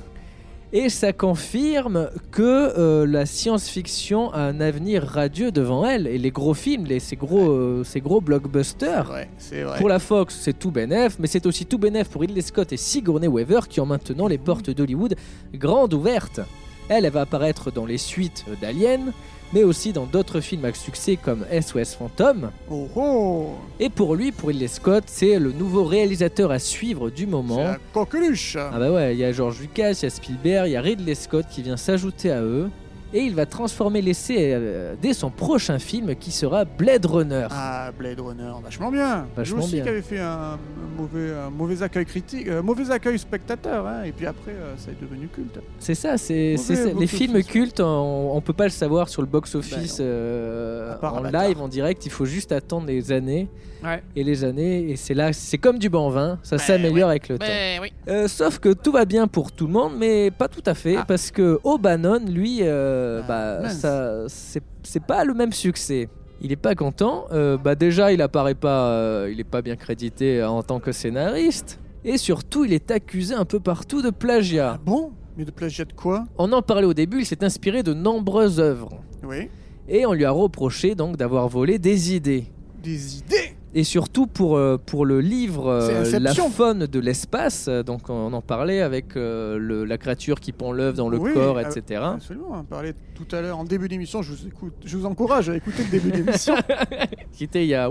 et 0.73 0.89
ça 0.89 1.13
confirme 1.13 2.09
que 2.31 2.43
euh, 2.43 3.07
la 3.07 3.27
science-fiction 3.27 4.33
a 4.33 4.41
un 4.41 4.61
avenir 4.61 5.03
radieux 5.05 5.51
devant 5.53 5.87
elle 5.87 6.07
et 6.07 6.19
les 6.19 6.31
gros 6.31 6.55
films, 6.55 6.87
les, 6.87 6.99
ces 7.01 7.17
gros 7.17 7.51
euh, 7.51 7.85
ces 7.85 8.01
gros 8.01 8.19
C'est 8.21 8.25
blockbusters. 8.25 9.05
vrai, 9.05 9.29
c'est 9.39 9.63
vrai. 9.63 9.79
Pour 9.79 9.89
la 9.89 9.99
Fox, 9.99 10.39
c'est 10.41 10.59
tout 10.59 10.71
bénef, 10.71 11.19
mais 11.19 11.27
c'est 11.27 11.47
aussi 11.47 11.67
tout 11.67 11.79
bénef 11.79 12.09
pour 12.09 12.23
Ridley 12.23 12.41
Scott 12.43 12.73
et 12.73 12.77
Sigourney 12.77 13.29
Weaver 13.29 13.61
qui 13.69 13.81
ont 13.81 13.87
maintenant 13.87 14.29
les 14.29 14.39
portes 14.39 14.71
d'Hollywood 14.71 15.15
grandes 15.55 15.95
ouvertes. 15.95 16.41
Elle, 16.89 17.05
elle 17.05 17.13
va 17.13 17.23
apparaître 17.23 17.71
dans 17.71 17.87
les 17.87 17.99
suites 17.99 18.45
d'Alien, 18.61 19.13
mais 19.53 19.63
aussi 19.65 19.93
dans 19.93 20.07
d'autres 20.07 20.41
films 20.41 20.65
à 20.65 20.73
succès 20.73 21.17
comme 21.17 21.45
SOS 21.51 21.95
Phantom. 21.95 22.51
Oh, 22.71 22.89
oh. 22.97 23.51
Et 23.81 23.89
pour 23.89 24.15
lui, 24.15 24.33
pour 24.33 24.49
Ridley 24.49 24.69
Scott, 24.69 25.05
c'est 25.07 25.39
le 25.39 25.53
nouveau 25.53 25.85
réalisateur 25.85 26.51
à 26.51 26.59
suivre 26.59 27.11
du 27.11 27.23
C'est 27.25 27.29
moment. 27.31 27.63
la 27.65 27.79
coqueluche. 27.93 28.57
Ah 28.57 28.79
bah 28.79 28.91
ouais, 28.93 29.15
il 29.15 29.19
y 29.19 29.25
a 29.25 29.33
George 29.33 29.61
Lucas, 29.61 29.93
il 29.93 30.03
y 30.05 30.07
a 30.07 30.11
Spielberg, 30.11 30.69
il 30.69 30.73
y 30.73 30.77
a 30.77 30.81
Ridley 30.81 31.15
Scott 31.15 31.47
qui 31.51 31.63
vient 31.63 31.77
s'ajouter 31.77 32.31
à 32.31 32.43
eux. 32.43 32.69
Et 33.15 33.21
il 33.21 33.35
va 33.35 33.45
transformer 33.47 34.01
l'essai 34.01 34.53
euh, 34.55 34.95
dès 35.01 35.13
son 35.13 35.31
prochain 35.31 35.79
film 35.79 36.15
qui 36.17 36.31
sera 36.31 36.65
Blade 36.65 37.05
Runner. 37.05 37.47
Ah, 37.51 37.91
Blade 37.99 38.21
Runner, 38.21 38.53
vachement 38.65 38.91
bien. 38.91 39.27
Vachement 39.37 39.59
Lui 39.59 39.65
aussi 39.65 39.75
bien. 39.75 39.83
qui 39.85 39.89
avait 39.91 40.03
fait 40.03 40.19
un, 40.19 40.53
un 40.55 40.59
mauvais, 40.97 41.33
un 41.47 41.51
mauvais 41.51 41.83
accueil 41.83 42.07
critique, 42.07 42.49
euh, 42.49 42.63
mauvais 42.63 42.91
accueil 42.91 43.19
spectateur, 43.19 43.87
hein, 43.87 44.05
et 44.05 44.13
puis 44.13 44.27
après, 44.27 44.53
euh, 44.53 44.75
ça 44.79 44.91
est 44.91 45.01
devenu 45.03 45.29
culte. 45.29 45.59
C'est 45.79 45.95
ça, 45.95 46.17
c'est 46.17 46.57
les 46.99 47.07
films 47.07 47.43
cultes, 47.43 47.81
on, 47.81 48.33
on 48.35 48.41
peut 48.41 48.53
pas 48.55 48.65
le 48.65 48.71
savoir 48.71 49.09
sur 49.09 49.21
le 49.23 49.29
box-office 49.29 49.99
Ben 49.99 50.05
euh, 50.07 50.95
en 51.03 51.17
Avatar. 51.25 51.49
live, 51.49 51.61
en 51.61 51.69
direct. 51.69 52.07
Il 52.07 52.13
faut 52.13 52.25
juste 52.25 52.53
attendre 52.53 52.87
les 52.87 53.13
années 53.13 53.49
Ouais. 53.85 54.01
et 54.15 54.23
les 54.23 54.45
années. 54.45 54.91
Et 54.91 54.97
c'est 54.97 55.13
là, 55.13 55.33
c'est 55.33 55.59
comme 55.59 55.77
du 55.81 55.89
bon 55.89 56.09
vin, 56.09 56.39
ça 56.45 56.57
Ben 56.57 56.63
s'améliore 56.63 57.11
avec 57.11 57.29
le 57.29 57.37
temps. 57.37 57.45
Ben 57.45 57.81
oui. 57.83 57.93
Euh, 58.09 58.29
sauf 58.29 58.61
que 58.61 58.73
tout 58.73 58.93
va 58.93 59.05
bien 59.05 59.27
pour 59.27 59.51
tout 59.51 59.67
le 59.67 59.73
monde, 59.73 59.95
mais 59.99 60.31
pas 60.31 60.47
tout 60.47 60.63
à 60.67 60.75
fait, 60.75 60.95
Ah. 60.99 61.05
parce 61.07 61.33
que 61.33 61.59
O'Bannon, 61.65 62.21
lui, 62.29 62.61
euh, 63.03 63.21
Ah, 63.25 63.63
bah, 63.63 63.69
ça, 63.69 64.25
c'est 64.29 64.63
c'est 64.83 65.05
pas 65.05 65.25
le 65.25 65.35
même 65.35 65.53
succès. 65.53 66.09
Il 66.41 66.51
est 66.51 66.57
pas 66.57 66.75
content. 66.75 67.27
Euh, 67.31 67.57
bah 67.57 67.75
déjà, 67.75 68.13
il 68.13 68.21
apparaît 68.21 68.57
pas, 68.57 68.89
euh, 68.89 69.31
il 69.31 69.39
est 69.39 69.45
pas 69.45 69.63
bien 69.63 69.77
crédité 69.77 70.43
en 70.43 70.63
tant 70.63 70.81
que 70.81 70.91
scénariste. 70.91 71.79
Et 72.05 72.19
surtout, 72.19 72.65
il 72.65 72.73
est 72.73 72.91
accusé 72.91 73.35
un 73.35 73.45
peu 73.45 73.61
partout 73.61 74.03
de 74.03 74.11
plagiat. 74.11 74.73
Ah 74.75 74.81
bon? 74.85 75.13
Mais 75.37 75.45
de 75.45 75.53
plagiat 75.53 75.85
de 75.85 75.93
quoi? 75.93 76.25
On 76.37 76.53
en 76.53 76.61
parlait 76.61 76.87
au 76.87 76.95
début, 76.95 77.21
il 77.21 77.27
s'est 77.27 77.45
inspiré 77.45 77.83
de 77.85 77.95
nombreuses 77.95 78.59
œuvres. 78.59 78.91
Oui. 79.23 79.49
Et 79.89 80.05
on 80.05 80.13
lui 80.13 80.25
a 80.25 80.31
reproché 80.33 80.95
donc 80.95 81.17
d'avoir 81.17 81.49
volé 81.49 81.79
des 81.79 82.15
idées. 82.15 82.47
Des 82.83 83.19
idées? 83.19 83.52
Et 83.75 83.85
surtout 83.85 84.27
pour, 84.27 84.57
euh, 84.59 84.77
pour 84.77 85.07
le 85.07 85.21
livre 85.23 85.67
euh, 85.69 86.19
La 86.21 86.35
faune 86.35 86.87
de 86.87 86.99
l'espace, 87.01 87.67
euh, 87.69 87.83
donc 87.83 88.11
on 88.11 88.31
en 88.35 88.43
parlait 88.43 88.83
avec 88.83 89.15
le- 89.15 89.85
la 89.85 89.97
créature 89.97 90.41
qui 90.41 90.53
pend 90.53 90.73
l'œuf 90.73 90.95
dans 90.97 91.09
le 91.09 91.17
Oui, 91.19 91.33
corps, 91.33 91.57
euh, 91.57 91.63
etc. 91.63 92.03
Absolument, 92.05 92.49
on 92.51 92.57
en 92.57 92.65
parlait 92.65 92.93
tout 93.15 93.35
à 93.35 93.41
l'heure 93.41 93.59
en 93.59 93.65
début 93.65 93.89
d'émission, 93.89 94.21
je 94.21 94.33
vous, 94.33 94.47
écoute, 94.47 94.75
je 94.85 94.97
vous 94.99 95.07
encourage 95.07 95.49
à 95.49 95.57
écouter 95.57 95.85
le 95.85 95.91
début 95.91 96.11
d'émission. 96.11 96.55
Qui 97.33 97.45
était 97.45 97.65
il 97.65 97.69
y 97.69 97.75
a... 97.75 97.91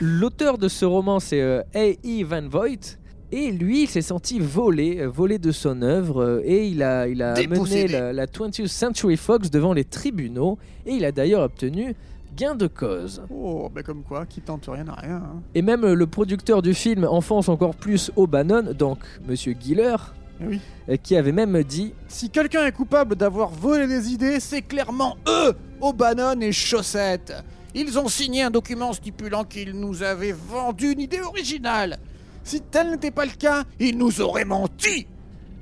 L'auteur 0.00 0.58
de 0.58 0.68
ce 0.68 0.84
roman, 0.84 1.20
c'est 1.20 1.40
A.E. 1.74 2.24
Van 2.24 2.46
Voigt. 2.48 2.98
Et 3.32 3.52
lui, 3.52 3.82
il 3.84 3.86
s'est 3.86 4.02
senti 4.02 4.40
volé, 4.40 5.06
volé 5.06 5.38
de 5.38 5.52
son 5.52 5.82
œuvre, 5.82 6.42
et 6.44 6.66
il 6.66 6.82
a, 6.82 7.06
il 7.06 7.22
a 7.22 7.34
mené 7.46 7.86
la, 7.86 8.12
la 8.12 8.26
20th 8.26 8.66
Century 8.66 9.16
Fox 9.16 9.50
devant 9.50 9.72
les 9.72 9.84
tribunaux, 9.84 10.58
et 10.84 10.94
il 10.94 11.04
a 11.04 11.12
d'ailleurs 11.12 11.42
obtenu 11.42 11.94
gain 12.36 12.54
de 12.54 12.66
cause. 12.66 13.22
Oh, 13.30 13.68
ben 13.74 13.82
comme 13.82 14.02
quoi, 14.02 14.26
qui 14.26 14.40
tente 14.40 14.66
rien 14.68 14.84
n'a 14.84 14.94
rien. 14.94 15.16
hein. 15.16 15.42
Et 15.54 15.62
même 15.62 15.86
le 15.92 16.06
producteur 16.06 16.62
du 16.62 16.74
film 16.74 17.04
enfonce 17.04 17.48
encore 17.48 17.74
plus 17.74 18.10
O'Bannon, 18.16 18.72
donc 18.72 18.98
Monsieur 19.26 19.54
Giller, 19.58 19.96
Eh 20.40 20.46
oui. 20.46 20.60
euh, 20.88 20.96
qui 20.96 21.16
avait 21.16 21.32
même 21.32 21.62
dit 21.62 21.92
Si 22.08 22.30
quelqu'un 22.30 22.64
est 22.66 22.72
coupable 22.72 23.16
d'avoir 23.16 23.50
volé 23.50 23.86
des 23.86 24.12
idées, 24.12 24.40
c'est 24.40 24.62
clairement 24.62 25.16
eux, 25.28 25.54
O'Bannon 25.80 26.40
et 26.40 26.52
Chaussette. 26.52 27.32
Ils 27.74 27.98
ont 27.98 28.08
signé 28.08 28.42
un 28.42 28.50
document 28.50 28.92
stipulant 28.92 29.44
qu'ils 29.44 29.78
nous 29.78 30.02
avaient 30.02 30.32
vendu 30.32 30.90
une 30.92 31.00
idée 31.00 31.20
originale. 31.20 31.98
Si 32.42 32.60
tel 32.62 32.90
n'était 32.90 33.10
pas 33.12 33.24
le 33.26 33.30
cas, 33.32 33.64
ils 33.78 33.96
nous 33.96 34.20
auraient 34.20 34.44
menti. 34.44 35.06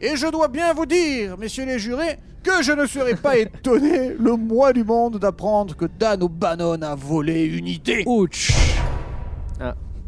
Et 0.01 0.17
je 0.17 0.27
dois 0.29 0.49
bien 0.49 0.73
vous 0.73 0.87
dire, 0.87 1.37
messieurs 1.37 1.67
les 1.67 1.79
jurés, 1.79 2.19
que 2.43 2.63
je 2.63 2.73
ne 2.73 2.87
serais 2.87 3.15
pas 3.17 3.37
étonné 3.39 4.15
le 4.19 4.37
mois 4.37 4.73
du 4.73 4.85
monde 4.85 5.19
d'apprendre 5.19 5.75
que 5.77 5.87
Dan 5.99 6.23
O'Bannon 6.23 6.83
a 6.83 6.95
volé 6.95 7.45
une 7.45 7.67
idée. 7.67 8.03
Ouch 8.07 8.53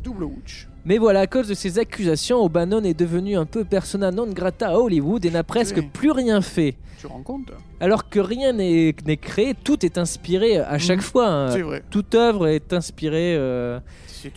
Double 0.03 0.25
ouch. 0.25 0.67
Mais 0.87 0.97
voilà, 0.97 1.21
à 1.21 1.27
cause 1.27 1.47
de 1.49 1.53
ces 1.55 1.79
accusations, 1.79 2.39
O'Bannon 2.43 2.83
est 2.85 2.99
devenu 2.99 3.37
un 3.37 3.45
peu 3.45 3.65
persona 3.65 4.11
non 4.11 4.27
grata 4.29 4.69
à 4.71 4.79
Hollywood 4.79 5.23
et 5.27 5.31
n'a 5.31 5.45
presque 5.45 5.77
Oui. 5.77 5.91
plus 5.93 6.11
rien 6.11 6.41
fait. 6.41 6.77
Tu 6.99 7.07
te 7.07 7.13
rends 7.13 7.23
compte? 7.23 7.53
Alors 7.81 8.09
que 8.11 8.21
rien 8.21 8.53
n'est 8.53 8.93
créé, 9.21 9.55
tout 9.55 9.85
est 9.87 9.97
inspiré 9.99 10.59
à 10.59 10.79
chaque 10.79 10.99
Mhm. 10.99 11.03
fois. 11.03 11.29
hein. 11.29 11.51
C'est 11.51 11.63
vrai. 11.63 11.83
Toute 11.91 12.15
œuvre 12.15 12.47
est 12.47 12.73
inspirée, 12.75 13.35
euh, 13.37 13.81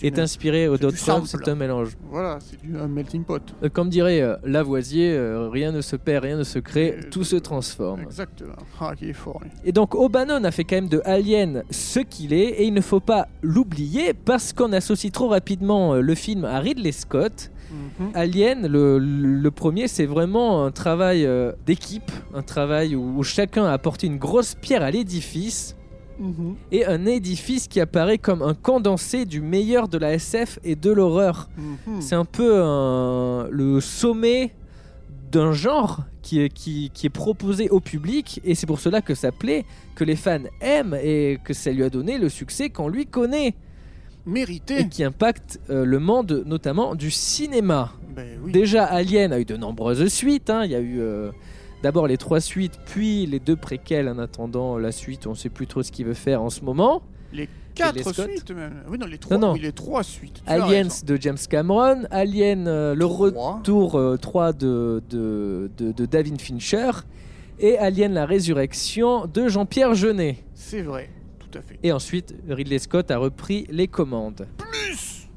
est 0.01 0.07
une- 0.07 0.19
inspirée 0.21 0.65
c'est 0.65 0.71
du 0.77 0.81
d'autres 0.81 0.97
c'est 1.27 1.49
un 1.49 1.55
mélange. 1.55 1.89
Voilà, 2.09 2.39
c'est 2.39 2.61
du 2.61 2.77
un 2.77 2.87
melting 2.87 3.23
pot. 3.25 3.41
Euh, 3.61 3.67
Comme 3.69 3.89
dirait 3.89 4.21
euh, 4.21 4.37
Lavoisier, 4.45 5.11
euh, 5.11 5.49
rien 5.49 5.71
ne 5.73 5.81
se 5.81 5.95
perd, 5.97 6.23
rien 6.23 6.37
ne 6.37 6.43
se 6.43 6.59
crée, 6.59 6.99
tout 7.11 7.25
se 7.25 7.35
transforme. 7.35 8.01
Exactement. 8.01 8.53
Ah, 8.79 8.93
qui 8.95 9.09
est 9.09 9.13
fort. 9.13 9.41
lui. 9.43 9.49
Et 9.65 9.71
donc 9.73 9.93
O'Bannon 9.93 10.43
a 10.45 10.51
fait 10.51 10.63
quand 10.63 10.75
même 10.75 10.87
de 10.89 11.01
Alien 11.03 11.63
ce 11.69 11.99
qu'il 11.99 12.31
est, 12.33 12.37
et 12.61 12.63
il 12.63 12.73
ne 12.73 12.81
faut 12.81 13.01
pas 13.01 13.27
l'oublier 13.41 14.13
parce 14.13 14.53
qu'on 14.53 14.71
associe 14.71 15.11
trop 15.11 15.27
rapidement 15.27 15.95
le 15.95 16.15
film 16.15 16.45
à 16.45 16.59
Ridley 16.59 16.91
Scott. 16.93 17.49
Mhm. 17.99 18.11
Alien, 18.13 18.67
le, 18.67 18.97
le 18.99 19.51
premier, 19.51 19.87
c'est 19.87 20.05
vraiment 20.05 20.63
un 20.65 20.71
travail 20.71 21.25
euh, 21.25 21.51
d'équipe, 21.65 22.11
un 22.33 22.41
travail 22.43 22.95
où, 22.95 23.17
où 23.17 23.23
chacun 23.23 23.65
a 23.65 23.71
apporté 23.71 24.07
une 24.07 24.17
grosse 24.17 24.55
pierre 24.55 24.83
à 24.83 24.91
l'édifice, 24.91 25.75
Mhm. 26.19 26.55
et 26.71 26.85
un 26.85 27.07
édifice 27.07 27.67
qui 27.67 27.79
apparaît 27.79 28.19
comme 28.19 28.43
un 28.43 28.53
condensé 28.53 29.25
du 29.25 29.41
meilleur 29.41 29.87
de 29.87 29.97
la 29.97 30.13
SF 30.13 30.59
et 30.63 30.75
de 30.75 30.91
l'horreur. 30.91 31.49
Mhm. 31.57 32.01
C'est 32.01 32.13
un 32.15 32.25
peu 32.25 32.61
un- 32.61 33.47
le 33.49 33.81
sommet 33.81 34.53
d'un 35.31 35.51
genre 35.53 36.01
qui 36.21 36.39
est, 36.39 36.49
qui, 36.49 36.91
qui 36.93 37.07
est 37.07 37.09
proposé 37.09 37.67
au 37.71 37.79
public 37.79 38.39
et 38.45 38.53
c'est 38.53 38.67
pour 38.67 38.79
cela 38.79 39.01
que 39.01 39.15
ça 39.15 39.31
plaît, 39.31 39.65
que 39.95 40.03
les 40.03 40.15
fans 40.15 40.43
aiment 40.61 40.95
et 41.03 41.39
que 41.43 41.53
ça 41.55 41.71
lui 41.71 41.81
a 41.83 41.89
donné 41.89 42.19
le 42.19 42.29
succès 42.29 42.69
qu'on 42.69 42.87
lui 42.87 43.07
connaît 43.07 43.55
Mérité. 44.25 44.79
et 44.81 44.87
qui 44.89 45.03
impacte 45.03 45.59
euh, 45.69 45.85
le 45.85 45.99
monde 45.99 46.43
notamment 46.45 46.95
du 46.95 47.11
cinéma. 47.11 47.91
Ben 48.15 48.39
oui. 48.43 48.51
Déjà 48.51 48.85
Alien 48.85 49.33
a 49.33 49.39
eu 49.39 49.45
de 49.45 49.57
nombreuses 49.57 50.07
suites, 50.07 50.49
hein. 50.49 50.63
il 50.65 50.71
y 50.71 50.75
a 50.75 50.79
eu 50.79 50.99
euh, 50.99 51.31
d'abord 51.81 52.07
les 52.07 52.17
trois 52.17 52.39
suites 52.39 52.79
puis 52.85 53.25
les 53.25 53.39
deux 53.39 53.55
préquels 53.55 54.07
en 54.07 54.19
attendant 54.19 54.77
la 54.77 54.91
suite, 54.91 55.27
on 55.27 55.31
ne 55.31 55.35
sait 55.35 55.49
plus 55.49 55.67
trop 55.67 55.83
ce 55.83 55.91
qu'il 55.91 56.05
veut 56.05 56.13
faire 56.13 56.41
en 56.41 56.49
ce 56.49 56.61
moment. 56.61 57.01
Les 57.33 57.49
quatre 57.75 58.13
suites 58.13 58.51
même. 58.51 58.83
Oui, 58.87 58.97
non, 58.99 59.07
les 59.07 59.17
trois, 59.17 59.37
Non, 59.37 59.47
non. 59.47 59.53
oui, 59.53 59.59
les 59.59 59.71
trois 59.71 60.03
suites. 60.03 60.41
Tu 60.45 60.51
Aliens 60.51 60.87
de 61.05 61.17
James 61.19 61.37
Cameron, 61.49 62.03
Alien 62.11 62.67
euh, 62.67 62.93
le 62.93 63.05
retour 63.05 63.95
euh, 63.95 64.17
3 64.17 64.53
de, 64.53 65.01
de, 65.09 65.71
de, 65.77 65.91
de 65.91 66.05
David 66.05 66.39
Fincher 66.39 66.91
et 67.59 67.77
Alien 67.79 68.13
la 68.13 68.25
résurrection 68.27 69.25
de 69.25 69.47
Jean-Pierre 69.47 69.95
Jeunet. 69.95 70.37
C'est 70.53 70.81
vrai, 70.83 71.09
tout 71.53 71.59
à 71.59 71.61
fait. 71.61 71.79
Et 71.83 71.91
ensuite, 71.91 72.35
Ridley 72.49 72.79
Scott 72.79 73.11
a 73.11 73.17
repris 73.17 73.65
les 73.69 73.87
commandes. 73.87 74.47
Plus 74.57 75.29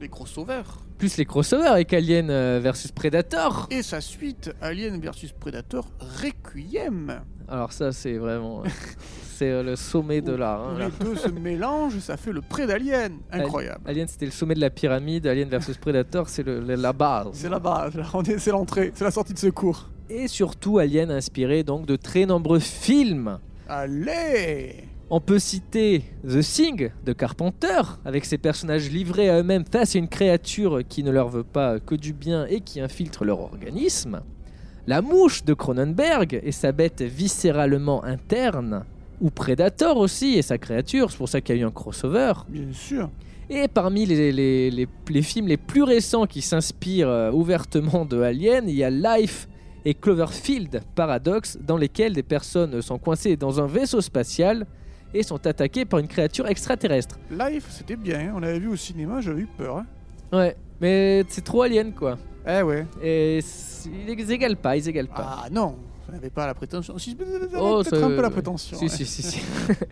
les 0.00 0.08
crossovers. 0.08 0.84
Plus 0.98 1.16
les 1.16 1.24
crossovers 1.24 1.70
avec 1.70 1.92
Alien 1.92 2.30
euh, 2.30 2.58
versus 2.62 2.90
Predator. 2.90 3.68
Et 3.70 3.82
sa 3.82 4.00
suite, 4.00 4.52
Alien 4.60 5.00
vs 5.00 5.32
Predator 5.38 5.86
Requiem. 6.00 7.20
Alors 7.48 7.72
ça, 7.72 7.92
c'est 7.92 8.16
vraiment... 8.16 8.62
euh, 8.64 8.68
c'est 9.36 9.50
euh, 9.50 9.62
le 9.62 9.76
sommet 9.76 10.20
de 10.20 10.32
l'art. 10.32 10.70
hein, 10.70 10.78
là. 10.78 10.88
les 10.88 11.04
deux 11.04 11.16
se 11.16 11.28
mélangent, 11.28 11.98
ça 11.98 12.16
fait 12.16 12.32
le 12.32 12.40
pré 12.40 12.66
d'Alien. 12.66 13.18
Incroyable. 13.30 13.80
Alien, 13.86 14.08
c'était 14.08 14.26
le 14.26 14.32
sommet 14.32 14.54
de 14.54 14.60
la 14.60 14.70
pyramide. 14.70 15.26
Alien 15.26 15.48
versus 15.48 15.76
Predator, 15.76 16.28
c'est 16.28 16.46
la 16.46 16.92
base. 16.92 17.28
C'est 17.32 17.48
la 17.48 17.58
base, 17.58 17.92
c'est 18.38 18.50
l'entrée, 18.50 18.92
c'est 18.94 19.04
la 19.04 19.10
sortie 19.10 19.34
de 19.34 19.38
secours. 19.38 19.90
Et 20.08 20.28
surtout, 20.28 20.78
Alien 20.78 21.10
a 21.10 21.14
inspiré 21.14 21.62
donc 21.62 21.86
de 21.86 21.96
très 21.96 22.26
nombreux 22.26 22.58
films. 22.58 23.38
Allez 23.68 24.89
On 25.12 25.20
peut 25.20 25.40
citer 25.40 26.04
The 26.24 26.40
Thing 26.40 26.90
de 27.04 27.12
Carpenter, 27.12 27.80
avec 28.04 28.24
ses 28.24 28.38
personnages 28.38 28.88
livrés 28.90 29.28
à 29.28 29.40
eux-mêmes 29.40 29.64
face 29.70 29.96
à 29.96 29.98
une 29.98 30.06
créature 30.08 30.80
qui 30.88 31.02
ne 31.02 31.10
leur 31.10 31.28
veut 31.28 31.42
pas 31.42 31.80
que 31.80 31.96
du 31.96 32.12
bien 32.12 32.46
et 32.46 32.60
qui 32.60 32.80
infiltre 32.80 33.24
leur 33.24 33.40
organisme. 33.40 34.20
La 34.86 35.02
mouche 35.02 35.44
de 35.44 35.52
Cronenberg 35.52 36.40
et 36.44 36.52
sa 36.52 36.70
bête 36.70 37.02
viscéralement 37.02 38.04
interne. 38.04 38.84
Ou 39.20 39.30
Predator 39.30 39.96
aussi 39.96 40.34
et 40.38 40.42
sa 40.42 40.58
créature, 40.58 41.10
c'est 41.10 41.18
pour 41.18 41.28
ça 41.28 41.40
qu'il 41.40 41.56
y 41.56 41.58
a 41.58 41.62
eu 41.62 41.66
un 41.66 41.70
crossover. 41.72 42.32
Bien 42.48 42.72
sûr. 42.72 43.10
Et 43.50 43.66
parmi 43.66 44.06
les, 44.06 44.30
les- 44.30 44.70
les- 44.70 44.88
les 45.08 45.22
films 45.22 45.48
les 45.48 45.56
plus 45.56 45.82
récents 45.82 46.26
qui 46.26 46.40
s'inspirent 46.40 47.08
euh, 47.08 47.32
ouvertement 47.32 48.04
de 48.04 48.22
Alien, 48.22 48.68
il 48.68 48.76
y 48.76 48.84
a 48.84 48.90
Life 48.90 49.48
et 49.84 49.92
Cloverfield 49.94 50.82
Paradox, 50.94 51.58
dans 51.60 51.76
lesquels 51.76 52.12
des 52.12 52.22
personnes 52.22 52.80
sont 52.80 52.98
coincées 52.98 53.36
dans 53.36 53.60
un 53.60 53.66
vaisseau 53.66 54.00
spatial 54.00 54.66
et 55.14 55.22
sont 55.22 55.44
attaquées 55.46 55.84
par 55.84 55.98
une 56.00 56.08
créature 56.08 56.46
extraterrestre. 56.46 57.18
Life, 57.30 57.66
c'était 57.70 57.96
bien, 57.96 58.18
hein. 58.20 58.32
on 58.36 58.40
l'avait 58.40 58.58
vu 58.58 58.68
au 58.68 58.76
cinéma, 58.76 59.20
j'avais 59.20 59.42
eu 59.42 59.48
peur. 59.58 59.78
hein. 59.78 59.86
Ouais, 60.32 60.56
mais 60.80 61.24
c'est 61.28 61.42
trop 61.44 61.62
Alien 61.62 61.92
quoi. 61.92 62.16
Eh 62.46 62.62
ouais. 62.62 62.86
Et 63.02 63.40
ils 64.18 64.30
égalent 64.32 64.56
pas, 64.56 64.76
ils 64.76 64.88
égalent 64.88 65.08
pas. 65.14 65.40
Ah 65.44 65.48
non, 65.50 65.76
ça 66.06 66.12
n'avait 66.12 66.30
pas 66.30 66.46
la 66.46 66.54
prétention. 66.54 66.96
Si, 66.98 67.14
peut-être 67.14 67.50
Oh, 67.58 67.82
peut-être 67.82 67.98
ça- 68.00 68.06
un 68.06 68.10
peu 68.10 68.22
la 68.22 68.30
prétention. 68.30 68.76
Si, 68.78 68.84
ouais. 68.84 68.90
si, 68.90 69.04
si, 69.04 69.22
si. 69.22 69.40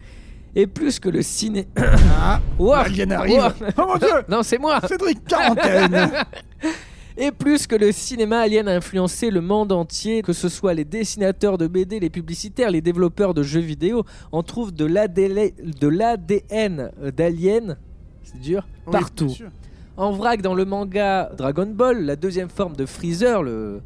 et 0.55 0.67
plus 0.67 0.99
que 1.01 1.09
le 1.09 1.21
ciné. 1.23 1.67
Ah, 1.77 2.41
Ouah, 2.59 2.81
Alien 2.81 3.13
arrive. 3.13 3.39
ouah. 3.39 3.53
Oh 3.77 3.83
mon 3.87 3.97
dieu 3.99 4.09
Non, 4.29 4.43
c'est 4.43 4.59
moi. 4.59 4.81
Cédric, 4.87 5.25
quarantaine 5.25 6.11
Et 7.21 7.33
plus 7.33 7.67
que 7.67 7.75
le 7.75 7.91
cinéma 7.91 8.39
Alien 8.39 8.69
a 8.69 8.77
influencé 8.77 9.33
le 9.33 9.41
monde 9.41 9.73
entier, 9.73 10.23
que 10.23 10.33
ce 10.33 10.49
soit 10.49 10.73
les 10.73 10.85
dessinateurs 10.85 11.59
de 11.59 11.67
BD, 11.67 11.99
les 11.99 12.11
publicitaires, 12.11 12.71
les 12.71 12.81
développeurs 12.81 13.35
de 13.35 13.43
jeux 13.43 13.59
vidéo, 13.59 14.05
on 14.31 14.45
trouve 14.45 14.73
de 14.73 14.85
l'ADN 14.85 15.51
d'Alien, 17.17 17.77
c'est 18.23 18.41
dur, 18.41 18.69
Oui, 18.87 18.93
partout. 18.93 19.35
En 19.97 20.13
vrac, 20.13 20.43
dans 20.43 20.55
le 20.55 20.65
manga 20.65 21.33
Dragon 21.37 21.67
Ball, 21.67 22.05
la 22.05 22.15
deuxième 22.15 22.51
forme 22.51 22.77
de 22.77 22.87
Freezer, 22.87 23.43
le, 23.43 23.81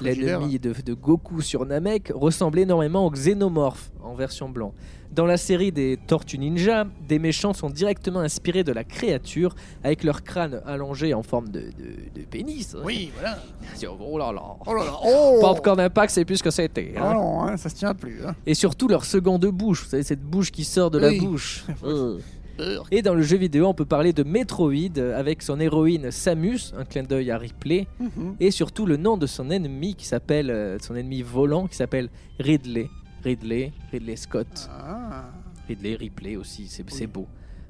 l'ennemi 0.00 0.60
de, 0.60 0.72
de 0.72 0.94
Goku 0.94 1.40
sur 1.40 1.66
Namek, 1.66 2.12
ressemble 2.14 2.60
énormément 2.60 3.04
au 3.04 3.10
xénomorphe 3.10 3.90
en 4.00 4.14
version 4.14 4.48
blanc. 4.48 4.72
Dans 5.16 5.24
la 5.26 5.38
série 5.38 5.72
des 5.72 5.96
Tortues 6.06 6.36
Ninja, 6.38 6.84
des 7.08 7.18
méchants 7.18 7.54
sont 7.54 7.70
directement 7.70 8.20
inspirés 8.20 8.64
de 8.64 8.72
la 8.72 8.84
créature, 8.84 9.54
avec 9.82 10.04
leur 10.04 10.22
crâne 10.22 10.60
allongé 10.66 11.14
en 11.14 11.22
forme 11.22 11.48
de, 11.48 11.60
de- 11.60 12.20
de 12.20 12.26
pénis. 12.30 12.74
hein. 12.74 12.82
Oui, 12.84 13.10
voilà. 13.14 13.38
Oh 13.98 14.18
là 14.18 14.30
là. 14.30 14.42
Oh 14.66 14.74
là 14.74 14.84
là. 14.84 14.92
Oh 15.04 15.38
Popcorn 15.40 15.80
Impact, 15.80 16.12
c'est 16.12 16.24
plus 16.26 16.36
ce 16.36 16.42
que 16.42 16.50
c'était. 16.50 16.92
hein. 16.96 17.00
Ah 17.02 17.14
non, 17.14 17.42
hein, 17.44 17.56
ça 17.56 17.70
se 17.70 17.74
tient 17.76 17.94
plus. 17.94 18.20
Hein. 18.26 18.34
Et 18.46 18.52
surtout 18.54 18.88
leur 18.88 19.04
seconde 19.06 19.46
bouche, 19.46 19.84
vous 19.84 19.88
savez, 19.90 20.02
cette 20.02 20.22
bouche 20.22 20.52
qui 20.52 20.64
sort 20.64 20.90
de 20.90 21.00
Oui. 21.00 21.18
la 21.18 21.24
bouche. 21.24 21.64
Euh. 22.58 22.78
Et 22.90 23.02
dans 23.02 23.12
le 23.14 23.20
jeu 23.20 23.36
vidéo, 23.36 23.66
on 23.66 23.74
peut 23.74 23.84
parler 23.84 24.14
de 24.14 24.22
Metroid 24.22 24.98
avec 25.14 25.42
son 25.42 25.60
héroïne 25.60 26.10
Samus, 26.10 26.72
un 26.78 26.86
clin 26.86 27.02
d'œil 27.02 27.30
à 27.30 27.36
Ripley, 27.36 27.86
Mhm. 28.00 28.36
et 28.40 28.50
surtout 28.50 28.86
le 28.86 28.96
nom 28.96 29.18
de 29.18 29.26
son 29.26 29.50
ennemi 29.50 29.94
qui 29.94 30.06
s'appelle, 30.06 30.50
euh, 30.50 30.78
son 30.80 30.94
ennemi 30.96 31.20
volant 31.20 31.66
qui 31.66 31.76
s'appelle 31.76 32.08
Ridley. 32.40 32.88
Ridley, 33.30 33.72
Ridley 33.92 34.14
Scott, 34.16 34.70
Ah. 34.70 35.24
Ridley 35.68 35.96
Ripley 35.96 36.36
aussi, 36.36 36.66
c'est 36.68 36.84
Oui. 37.00 37.06
beau. 37.08 37.26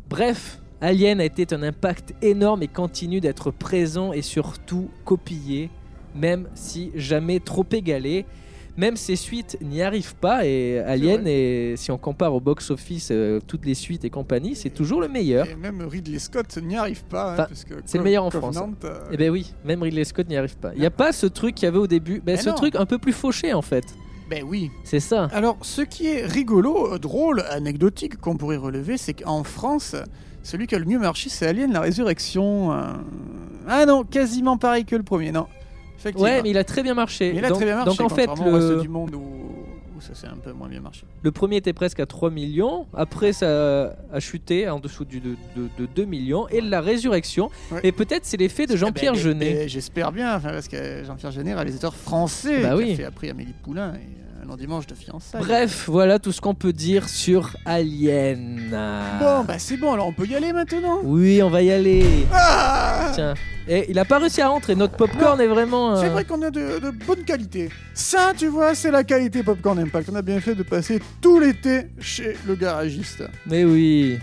Bref, 0.08 0.60
Alien 0.82 1.18
a 1.20 1.24
été 1.24 1.46
un 1.54 1.62
impact 1.62 2.12
énorme 2.20 2.62
et 2.62 2.68
continue 2.68 3.20
d'être 3.20 3.50
présent 3.50 4.12
et 4.12 4.20
surtout 4.20 4.90
copié, 5.06 5.70
même 6.14 6.46
si 6.54 6.90
jamais 6.94 7.40
trop 7.40 7.64
égalé. 7.72 8.26
Même 8.76 8.96
ses 8.96 9.16
suites 9.16 9.56
n'y 9.62 9.80
arrivent 9.80 10.16
pas 10.16 10.44
et 10.44 10.80
Alien, 10.80 11.26
et 11.26 11.76
si 11.78 11.90
on 11.90 11.96
compare 11.96 12.34
au 12.34 12.40
box-office 12.40 13.08
euh, 13.10 13.40
toutes 13.46 13.64
les 13.64 13.72
suites 13.72 14.04
et 14.04 14.10
compagnie, 14.10 14.54
c'est 14.54 14.68
toujours 14.68 15.00
le 15.00 15.08
meilleur. 15.08 15.46
Et 15.48 15.54
même 15.56 15.80
Ridley 15.80 16.18
Scott 16.18 16.58
n'y 16.62 16.76
arrive 16.76 17.02
pas. 17.04 17.30
hein, 17.40 17.46
Enfin, 17.50 17.76
c'est 17.86 17.96
le 17.96 18.04
meilleur 18.04 18.24
en 18.24 18.30
France. 18.30 18.58
euh, 18.84 19.08
Eh 19.10 19.16
ben 19.16 19.30
oui, 19.30 19.54
même 19.64 19.82
Ridley 19.82 20.04
Scott 20.04 20.28
n'y 20.28 20.36
arrive 20.36 20.58
pas. 20.58 20.74
Il 20.74 20.80
n'y 20.80 20.84
a 20.86 20.90
pas 20.90 21.12
ce 21.12 21.24
truc 21.24 21.54
qu'il 21.54 21.64
y 21.64 21.68
avait 21.68 21.78
au 21.78 21.86
début, 21.86 22.20
ben, 22.20 22.32
Mais 22.36 22.36
ce 22.36 22.50
non. 22.50 22.54
truc 22.54 22.76
un 22.76 22.84
peu 22.84 22.98
plus 22.98 23.14
fauché 23.14 23.54
en 23.54 23.62
fait. 23.62 23.86
Ben 24.28 24.42
oui. 24.44 24.70
C'est 24.84 25.00
ça. 25.00 25.28
Alors, 25.32 25.56
ce 25.62 25.82
qui 25.82 26.08
est 26.08 26.24
rigolo, 26.26 26.94
euh, 26.94 26.98
drôle, 26.98 27.44
anecdotique 27.50 28.16
qu'on 28.16 28.36
pourrait 28.36 28.56
relever, 28.56 28.96
c'est 28.96 29.14
qu'en 29.14 29.44
France, 29.44 29.94
celui 30.42 30.66
qui 30.66 30.74
a 30.74 30.78
le 30.78 30.84
mieux 30.84 30.98
marché, 30.98 31.28
c'est 31.28 31.46
Alien 31.46 31.72
la 31.72 31.80
Résurrection. 31.80 32.72
euh, 32.72 32.92
Ah 33.68 33.86
non, 33.86 34.04
quasiment 34.04 34.58
pareil 34.58 34.84
que 34.84 34.96
le 34.96 35.02
premier, 35.02 35.32
non. 35.32 35.46
Ouais, 36.16 36.42
mais 36.42 36.50
il 36.50 36.58
a 36.58 36.64
très 36.64 36.82
bien 36.82 36.94
marché. 36.94 37.32
Mais 37.32 37.38
il 37.40 37.44
a 37.44 37.48
donc, 37.48 37.56
très 37.58 37.66
bien 37.66 37.76
marché. 37.76 37.96
donc 37.96 38.00
en 38.00 38.14
fait, 38.14 38.28
le, 38.44 38.80
du 38.80 38.88
monde 38.88 39.14
où, 39.14 39.35
où 39.96 40.00
ça 40.00 40.14
s'est 40.14 40.26
un 40.26 40.36
peu 40.36 40.52
moins 40.52 40.68
bien 40.68 40.80
marché. 40.80 41.04
le 41.22 41.30
premier 41.32 41.56
était 41.56 41.72
presque 41.72 42.00
à 42.00 42.06
3 42.06 42.30
millions. 42.30 42.86
Après, 42.94 43.32
ça 43.32 43.96
a 44.12 44.20
chuté 44.20 44.68
en 44.68 44.78
dessous 44.80 45.04
du, 45.04 45.20
de, 45.20 45.36
de- 45.56 45.68
de 45.78 45.86
2 45.86 46.04
millions. 46.04 46.48
Et 46.48 46.60
la 46.60 46.80
résurrection. 46.80 47.50
Ouais. 47.70 47.80
Et 47.84 47.92
peut-être 47.92 48.24
c'est 48.24 48.36
l'effet 48.36 48.66
de 48.66 48.76
Jean-Pierre 48.76 49.12
Eh 49.14 49.16
ben, 49.16 49.22
Jeunet. 49.22 49.68
J'espère 49.68 50.12
bien, 50.12 50.38
parce 50.40 50.68
que 50.68 51.02
Jean-Pierre 51.04 51.30
Jeunet, 51.32 51.54
réalisateur 51.54 51.94
français, 51.94 52.62
Bah 52.62 52.70
qui 52.70 52.82
oui. 52.84 52.92
a 52.92 52.96
fait 52.96 53.04
après 53.04 53.30
Amélie 53.30 53.54
Poulain 53.62 53.94
et 53.94 53.98
euh, 53.98 54.25
Un 54.48 54.56
dimanche 54.56 54.86
de 54.86 54.94
fiançailles. 54.94 55.40
Bref, 55.40 55.84
voilà 55.88 56.18
tout 56.18 56.30
ce 56.30 56.40
qu'on 56.40 56.54
peut 56.54 56.72
dire 56.72 57.08
sur 57.08 57.56
Alien. 57.64 58.68
Bon, 59.18 59.42
bah 59.44 59.58
c'est 59.58 59.76
bon, 59.76 59.92
alors 59.92 60.06
on 60.06 60.12
peut 60.12 60.26
y 60.26 60.34
aller 60.36 60.52
maintenant 60.52 61.00
Oui, 61.02 61.42
on 61.42 61.50
va 61.50 61.62
y 61.62 61.72
aller. 61.72 62.04
Ah 62.32 63.10
Tiens. 63.14 63.34
Et 63.68 63.86
il 63.90 63.98
a 63.98 64.04
pas 64.04 64.18
réussi 64.18 64.40
à 64.40 64.48
rentrer. 64.48 64.76
Notre 64.76 64.96
popcorn 64.96 65.40
est 65.40 65.48
vraiment. 65.48 65.96
C'est 65.96 66.06
euh, 66.06 66.10
vrai 66.10 66.24
qu'on 66.24 66.40
a 66.42 66.50
de, 66.50 66.78
de 66.78 66.90
bonne 66.90 67.24
qualité. 67.24 67.70
Ça, 67.94 68.32
tu 68.36 68.46
vois, 68.46 68.76
c'est 68.76 68.92
la 68.92 69.02
qualité 69.02 69.42
Popcorn 69.42 69.78
Impact. 69.80 70.10
On 70.12 70.14
a 70.14 70.22
bien 70.22 70.40
fait 70.40 70.54
de 70.54 70.62
passer 70.62 71.00
tout 71.20 71.40
l'été 71.40 71.88
chez 71.98 72.36
le 72.46 72.54
garagiste. 72.54 73.24
Mais 73.46 73.64
oui. 73.64 74.18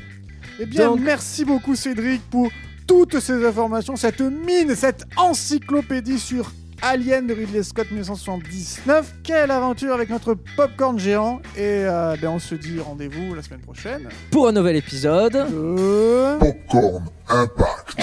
Eh 0.59 0.65
bien, 0.65 0.87
Donc- 0.87 1.01
merci 1.01 1.43
beaucoup 1.43 1.75
Cédric 1.75 2.21
pour 2.29 2.49
toutes 2.87 3.19
ces 3.19 3.45
informations, 3.45 3.95
cette 3.95 4.21
mine, 4.21 4.75
cette 4.75 5.05
encyclopédie 5.17 6.19
sur 6.19 6.51
Alien 6.83 7.25
de 7.27 7.33
Ridley 7.33 7.63
Scott 7.63 7.89
1979. 7.91 9.15
Quelle 9.23 9.51
aventure 9.51 9.93
avec 9.93 10.09
notre 10.09 10.33
popcorn 10.33 10.99
géant. 10.99 11.41
Et 11.55 11.61
euh, 11.61 12.17
ben, 12.21 12.27
on 12.29 12.39
se 12.39 12.55
dit 12.55 12.77
rendez-vous 12.79 13.33
la 13.33 13.41
semaine 13.41 13.61
prochaine. 13.61 14.09
Pour 14.31 14.49
un 14.49 14.51
nouvel 14.51 14.75
épisode. 14.75 15.31
De... 15.31 16.37
Popcorn 16.39 17.05
Impact. 17.29 17.99